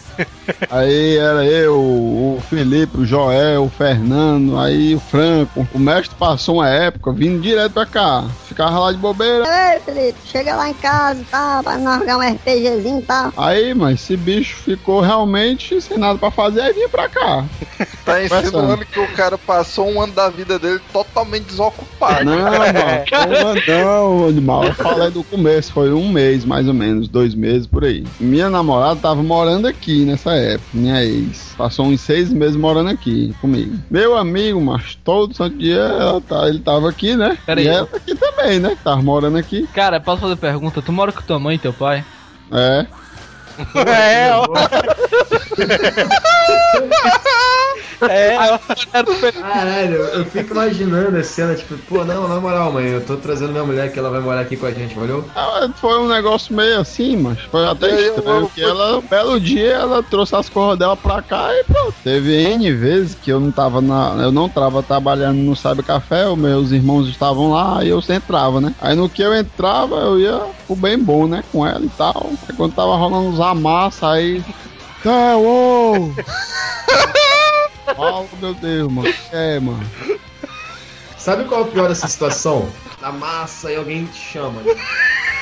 Aí 0.69 1.17
era 1.17 1.45
eu, 1.45 1.75
o 1.75 2.43
Felipe, 2.49 2.99
o 2.99 3.05
Joel, 3.05 3.63
o 3.63 3.69
Fernando, 3.69 4.59
aí 4.59 4.95
o 4.95 4.99
Franco. 4.99 5.67
O 5.73 5.79
mestre 5.79 6.15
passou 6.17 6.55
uma 6.55 6.69
época 6.69 7.13
vindo 7.13 7.41
direto 7.41 7.73
pra 7.73 7.85
cá. 7.85 8.25
Ficava 8.47 8.79
lá 8.79 8.91
de 8.91 8.97
bobeira. 8.97 9.45
Ei, 9.73 9.79
Felipe, 9.79 10.19
chega 10.25 10.55
lá 10.55 10.69
em 10.69 10.73
casa 10.73 11.21
e 11.21 11.25
tal, 11.25 11.63
pra 11.63 11.77
nós 11.77 11.99
jogar 11.99 12.17
um 12.17 12.33
RPGzinho 12.33 12.99
e 12.99 13.03
tal. 13.03 13.33
Aí, 13.37 13.73
mas 13.73 14.01
esse 14.01 14.17
bicho 14.17 14.57
ficou 14.57 14.99
realmente 14.99 15.79
sem 15.81 15.97
nada 15.97 16.17
pra 16.17 16.31
fazer, 16.31 16.61
aí 16.61 16.73
vinha 16.73 16.89
pra 16.89 17.07
cá. 17.07 17.45
Tá 18.09 18.23
insinuando 18.41 18.85
que 18.85 18.99
o 18.99 19.07
cara 19.13 19.37
passou 19.37 19.89
um 19.89 20.01
ano 20.01 20.13
da 20.13 20.29
vida 20.29 20.57
dele 20.57 20.79
totalmente 20.91 21.45
desocupado. 21.45 22.25
Não, 22.25 22.37
mano, 22.51 23.61
não, 23.67 24.27
animal. 24.27 24.65
Eu 24.65 24.73
falei 24.73 25.11
do 25.11 25.23
começo, 25.23 25.71
foi 25.71 25.91
um 25.91 26.09
mês 26.09 26.45
mais 26.45 26.67
ou 26.67 26.73
menos, 26.73 27.07
dois 27.07 27.33
meses 27.35 27.67
por 27.67 27.83
aí. 27.85 28.05
Minha 28.19 28.49
namorada 28.49 28.99
tava 28.99 29.21
morando 29.23 29.67
aqui 29.67 30.05
nessa 30.05 30.33
época, 30.33 30.69
minha 30.73 31.03
ex. 31.03 31.53
Passou 31.57 31.85
uns 31.85 32.01
seis 32.01 32.31
meses 32.31 32.55
morando 32.55 32.89
aqui 32.89 33.33
comigo. 33.41 33.77
Meu 33.89 34.17
amigo, 34.17 34.61
mas 34.61 34.95
todo 35.03 35.35
santo 35.35 35.57
dia 35.57 35.79
ela 35.79 36.21
tá, 36.21 36.47
ele 36.47 36.59
tava 36.59 36.89
aqui, 36.89 37.15
né? 37.15 37.37
Pera 37.45 37.61
e 37.61 37.67
aí. 37.67 37.75
ela 37.75 37.89
aqui 37.93 38.15
também, 38.15 38.59
né? 38.59 38.77
Tava 38.83 39.01
morando 39.01 39.37
aqui. 39.37 39.67
Cara, 39.73 39.99
posso 39.99 40.21
fazer 40.21 40.35
pergunta? 40.35 40.81
Tu 40.81 40.91
mora 40.91 41.11
com 41.11 41.21
tua 41.21 41.39
mãe 41.39 41.55
e 41.55 41.59
teu 41.59 41.73
pai? 41.73 42.03
É. 42.51 42.85
É, 43.87 44.31
ó. 44.33 44.45
É, 48.09 48.37
ó. 48.53 48.59
Caralho, 49.41 49.95
eu 49.95 50.25
fico 50.25 50.53
imaginando 50.53 51.17
a 51.17 51.23
cena, 51.23 51.53
tipo, 51.55 51.77
pô, 51.79 52.05
não, 52.05 52.27
na 52.29 52.39
moral, 52.39 52.71
mãe, 52.71 52.85
eu 52.87 53.01
tô 53.05 53.17
trazendo 53.17 53.51
minha 53.51 53.63
mulher 53.65 53.91
que 53.91 53.99
ela 53.99 54.09
vai 54.09 54.21
morar 54.21 54.39
aqui 54.41 54.55
com 54.55 54.65
a 54.65 54.71
gente, 54.71 54.95
valeu? 54.95 55.25
Ah, 55.35 55.67
Foi 55.81 55.99
um 55.99 56.07
negócio 56.07 56.55
meio 56.55 56.79
assim, 56.79 57.17
mas 57.17 57.37
foi 57.51 57.65
até 57.67 57.87
estranho. 57.99 58.41
eu- 58.43 58.51
Que 58.55 58.63
ela, 58.63 58.97
um 58.99 59.01
belo 59.01 59.37
dia, 59.39 59.73
ela 59.73 60.01
trouxe 60.01 60.33
as 60.35 60.47
coisas 60.47 60.79
dela 60.79 60.95
pra 60.95 61.21
cá 61.21 61.49
e 61.53 61.63
pronto. 61.65 61.93
Teve 62.03 62.37
N 62.41 62.71
vezes 62.73 63.15
que 63.15 63.31
eu 63.31 63.39
não 63.39 63.51
tava 63.51 63.81
na. 63.81 64.15
Eu 64.21 64.31
não 64.31 64.47
tava 64.47 64.81
trabalhando 64.81 65.37
no 65.37 65.55
Sabe 65.55 65.83
Café, 65.83 66.25
os 66.27 66.37
meus 66.37 66.71
irmãos 66.71 67.07
estavam 67.09 67.51
lá 67.51 67.83
e 67.83 67.89
eu 67.89 67.99
entrava, 68.09 68.61
né? 68.61 68.73
Aí 68.81 68.95
no 68.95 69.09
que 69.09 69.21
eu 69.21 69.35
entrava, 69.35 69.95
eu 69.97 70.19
ia 70.19 70.41
pro 70.65 70.75
bem 70.75 70.97
bom, 70.97 71.27
né? 71.27 71.43
Com 71.51 71.67
ela 71.67 71.83
e 71.83 71.89
tal. 71.89 72.29
Aí 72.47 72.55
quando 72.55 72.73
tava 72.73 72.95
rolando 72.95 73.29
os 73.29 73.39
amassa, 73.49 74.11
aí. 74.11 74.43
Tá, 75.03 75.37
uou! 75.37 76.13
Oh, 77.97 78.25
meu 78.37 78.53
Deus, 78.53 78.91
mano. 78.91 79.13
É, 79.31 79.59
mano. 79.59 79.89
Sabe 81.17 81.45
qual 81.45 81.61
é 81.61 81.63
o 81.63 81.67
pior 81.67 81.89
dessa 81.89 82.07
situação? 82.07 82.69
Na 83.01 83.11
massa 83.11 83.71
e 83.71 83.75
alguém 83.75 84.05
te 84.05 84.19
chama. 84.19 84.61
né? 84.61 84.73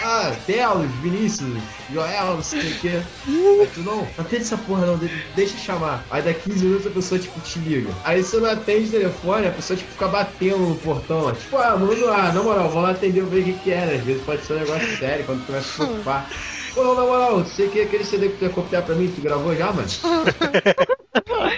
Ah, 0.09 0.31
Telos, 0.45 0.89
Vinícius, 1.01 1.61
Joel, 1.91 2.35
não 2.35 2.41
sei 2.41 2.71
o 2.71 2.79
quê. 2.79 3.01
Aí 3.59 3.67
tu 3.67 3.81
não, 3.81 3.97
não 3.97 4.13
atende 4.17 4.43
essa 4.43 4.57
porra 4.57 4.85
não, 4.85 4.97
de- 4.97 5.09
deixa 5.35 5.55
eu 5.55 5.59
chamar. 5.59 6.05
Aí 6.09 6.21
dá 6.21 6.33
15 6.33 6.63
minutos 6.65 6.87
a 6.87 6.91
pessoa 6.91 7.19
tipo 7.19 7.41
te 7.41 7.59
liga. 7.59 7.93
Aí 8.05 8.23
você 8.23 8.37
não 8.37 8.49
atende 8.49 8.87
o 8.87 8.91
telefone, 8.91 9.47
a 9.47 9.51
pessoa 9.51 9.75
tipo 9.75 9.91
fica 9.91 10.07
batendo 10.07 10.59
no 10.59 10.75
portão. 10.75 11.25
ó. 11.25 11.31
Tipo, 11.33 11.57
ah, 11.57 11.75
mano, 11.75 12.07
ah, 12.07 12.31
na 12.31 12.41
moral, 12.41 12.69
vou 12.69 12.81
lá 12.81 12.91
atender 12.91 13.21
ver 13.25 13.41
o 13.41 13.43
que 13.43 13.53
que 13.59 13.71
é, 13.71 13.85
né? 13.85 13.95
Às 13.95 14.03
vezes 14.03 14.23
pode 14.23 14.45
ser 14.45 14.53
um 14.53 14.59
negócio 14.59 14.97
sério 14.97 15.25
quando 15.25 15.41
tu 15.41 15.47
começa 15.47 15.67
a 15.67 15.71
se 15.71 15.75
preocupar. 15.75 16.29
Pô, 16.73 16.83
na 16.95 17.01
moral, 17.01 17.39
você 17.39 17.67
que 17.67 17.81
aquele 17.81 18.03
CD 18.05 18.29
que 18.29 18.37
tu 18.37 18.43
ia 18.45 18.49
copiar 18.49 18.83
pra 18.83 18.95
mim, 18.95 19.07
tu 19.09 19.19
gravou 19.21 19.53
já, 19.55 19.73
mano? 19.73 19.87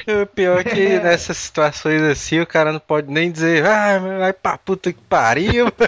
O 0.07 0.25
pior 0.25 0.59
é 0.59 0.63
que 0.63 0.99
nessas 0.99 1.37
situações 1.37 2.01
assim, 2.01 2.39
o 2.39 2.47
cara 2.47 2.71
não 2.71 2.79
pode 2.79 3.11
nem 3.11 3.31
dizer, 3.31 3.63
ah, 3.65 3.99
vai 3.99 4.33
pra 4.33 4.57
puta 4.57 4.91
que 4.91 4.99
pariu. 5.07 5.67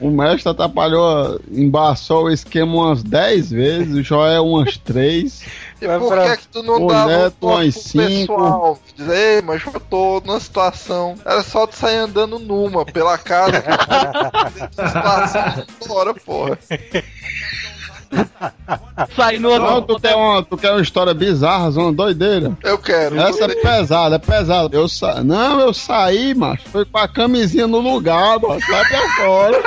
O 0.00 0.10
mestre 0.10 0.50
atrapalhou, 0.50 1.40
embaçou 1.50 2.24
o 2.24 2.30
esquema 2.30 2.72
umas 2.74 3.02
10 3.02 3.50
vezes, 3.50 3.94
o 3.94 4.02
Joel 4.02 4.44
umas 4.46 4.76
3. 4.78 5.42
E 5.80 5.86
por 5.98 6.08
pra- 6.08 6.22
que 6.24 6.28
é 6.30 6.36
que 6.36 6.48
tu 6.48 6.62
não 6.62 6.84
o 6.84 6.86
dava 6.88 7.04
um 7.04 7.08
Neto, 7.22 7.36
toque 7.40 7.54
umas 7.64 7.74
pro 7.74 7.82
cinco. 7.82 8.34
pessoal? 8.36 8.78
Dizer, 8.96 9.16
ei, 9.36 9.42
mas 9.42 9.62
eu 9.66 9.80
tô 9.80 10.22
numa 10.24 10.40
situação. 10.40 11.14
Era 11.24 11.42
só 11.42 11.66
tu 11.66 11.76
sair 11.76 11.96
andando 11.96 12.38
numa 12.38 12.84
pela 12.84 13.18
casa. 13.18 13.62
situação 14.72 15.64
fora, 15.86 16.14
porra. 16.14 16.58
Sai 19.16 19.38
no 19.38 19.56
Não, 19.58 19.74
outro. 19.76 19.94
tu 19.96 20.00
quer, 20.02 20.14
uma, 20.14 20.42
tu 20.42 20.56
quer 20.56 20.70
uma 20.70 20.80
história 20.80 21.12
bizarra, 21.14 21.70
zona 21.70 21.92
doideira? 21.92 22.52
Eu 22.62 22.78
quero. 22.78 23.18
Essa 23.20 23.44
é 23.44 23.54
pesada, 23.54 24.16
é 24.16 24.18
pesada. 24.18 24.76
Eu 24.76 24.88
sa... 24.88 25.22
Não, 25.22 25.60
eu 25.60 25.74
saí, 25.74 26.34
macho. 26.34 26.68
Foi 26.70 26.84
com 26.84 26.98
a 26.98 27.08
camisinha 27.08 27.66
no 27.66 27.78
lugar, 27.80 28.38
macho. 28.40 28.70
Vai 28.70 28.84
pra 28.88 29.08
fora. 29.16 29.62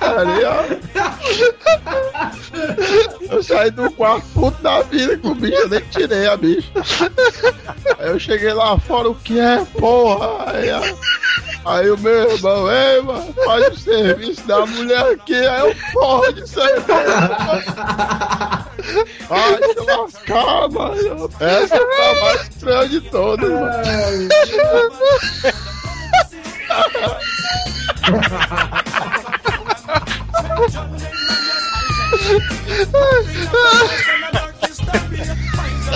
Ali, 0.00 0.44
ó. 0.44 0.64
Eu 3.34 3.42
saí 3.42 3.70
do 3.70 3.90
quarto 3.92 4.26
puto 4.34 4.62
da 4.62 4.82
vida 4.82 5.16
com 5.18 5.28
o 5.28 5.34
bicho, 5.34 5.54
eu 5.54 5.68
nem 5.68 5.80
tirei 5.80 6.26
a 6.26 6.36
bicha. 6.36 6.68
Aí 7.98 8.08
eu 8.08 8.18
cheguei 8.18 8.52
lá 8.52 8.78
fora, 8.78 9.08
o 9.10 9.14
que 9.14 9.38
é, 9.38 9.64
porra? 9.78 10.52
Aí, 10.52 10.70
ó. 10.72 10.80
Aí 11.64 11.90
o 11.90 11.98
meu 11.98 12.30
irmão, 12.30 12.70
ei, 12.72 13.02
mano, 13.02 13.34
faz 13.44 13.68
o 13.68 13.80
serviço 13.80 14.46
da 14.46 14.64
mulher 14.64 15.12
aqui. 15.12 15.34
Aí 15.34 15.60
eu, 15.60 15.76
porra 15.92 16.32
de 16.32 16.48
serviço. 16.48 16.86
Ai, 19.30 19.58
se 19.74 19.80
lascar, 19.80 20.68
mano. 20.70 21.30
Essa 21.38 21.78
tá 21.78 22.10
a 22.10 22.24
mais 22.24 22.48
estranha 22.48 22.88
de 22.88 23.00
todas, 23.02 23.50
mano. 23.50 24.28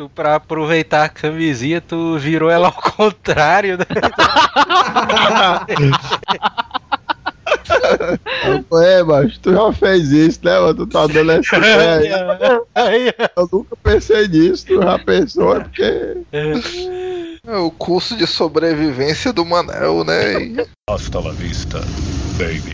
Tu, 0.00 0.08
pra 0.08 0.36
aproveitar 0.36 1.04
a 1.04 1.08
camisinha, 1.10 1.78
tu 1.78 2.16
virou 2.16 2.48
ela 2.48 2.68
ao 2.68 2.72
contrário, 2.96 3.76
né? 3.76 3.84
É, 8.82 9.02
mas 9.02 9.36
tu 9.36 9.52
já 9.52 9.70
fez 9.74 10.10
isso, 10.10 10.40
né, 10.42 10.58
mano? 10.58 10.74
Tu 10.74 10.86
tá 10.86 11.06
dando 11.06 11.32
essa 11.32 11.54
ideia. 11.58 12.62
Aí, 12.74 13.12
Eu 13.36 13.46
nunca 13.52 13.76
pensei 13.76 14.26
nisso, 14.26 14.64
tu 14.68 14.80
já 14.80 14.98
pensou, 15.00 15.54
é 15.54 15.60
porque. 15.60 16.16
É 17.46 17.56
o 17.56 17.70
curso 17.70 18.16
de 18.16 18.26
sobrevivência 18.26 19.34
do 19.34 19.44
Manel, 19.44 20.02
né? 20.02 20.64
Hasta 20.88 21.20
la 21.20 21.32
vista, 21.32 21.78
baby. 22.38 22.72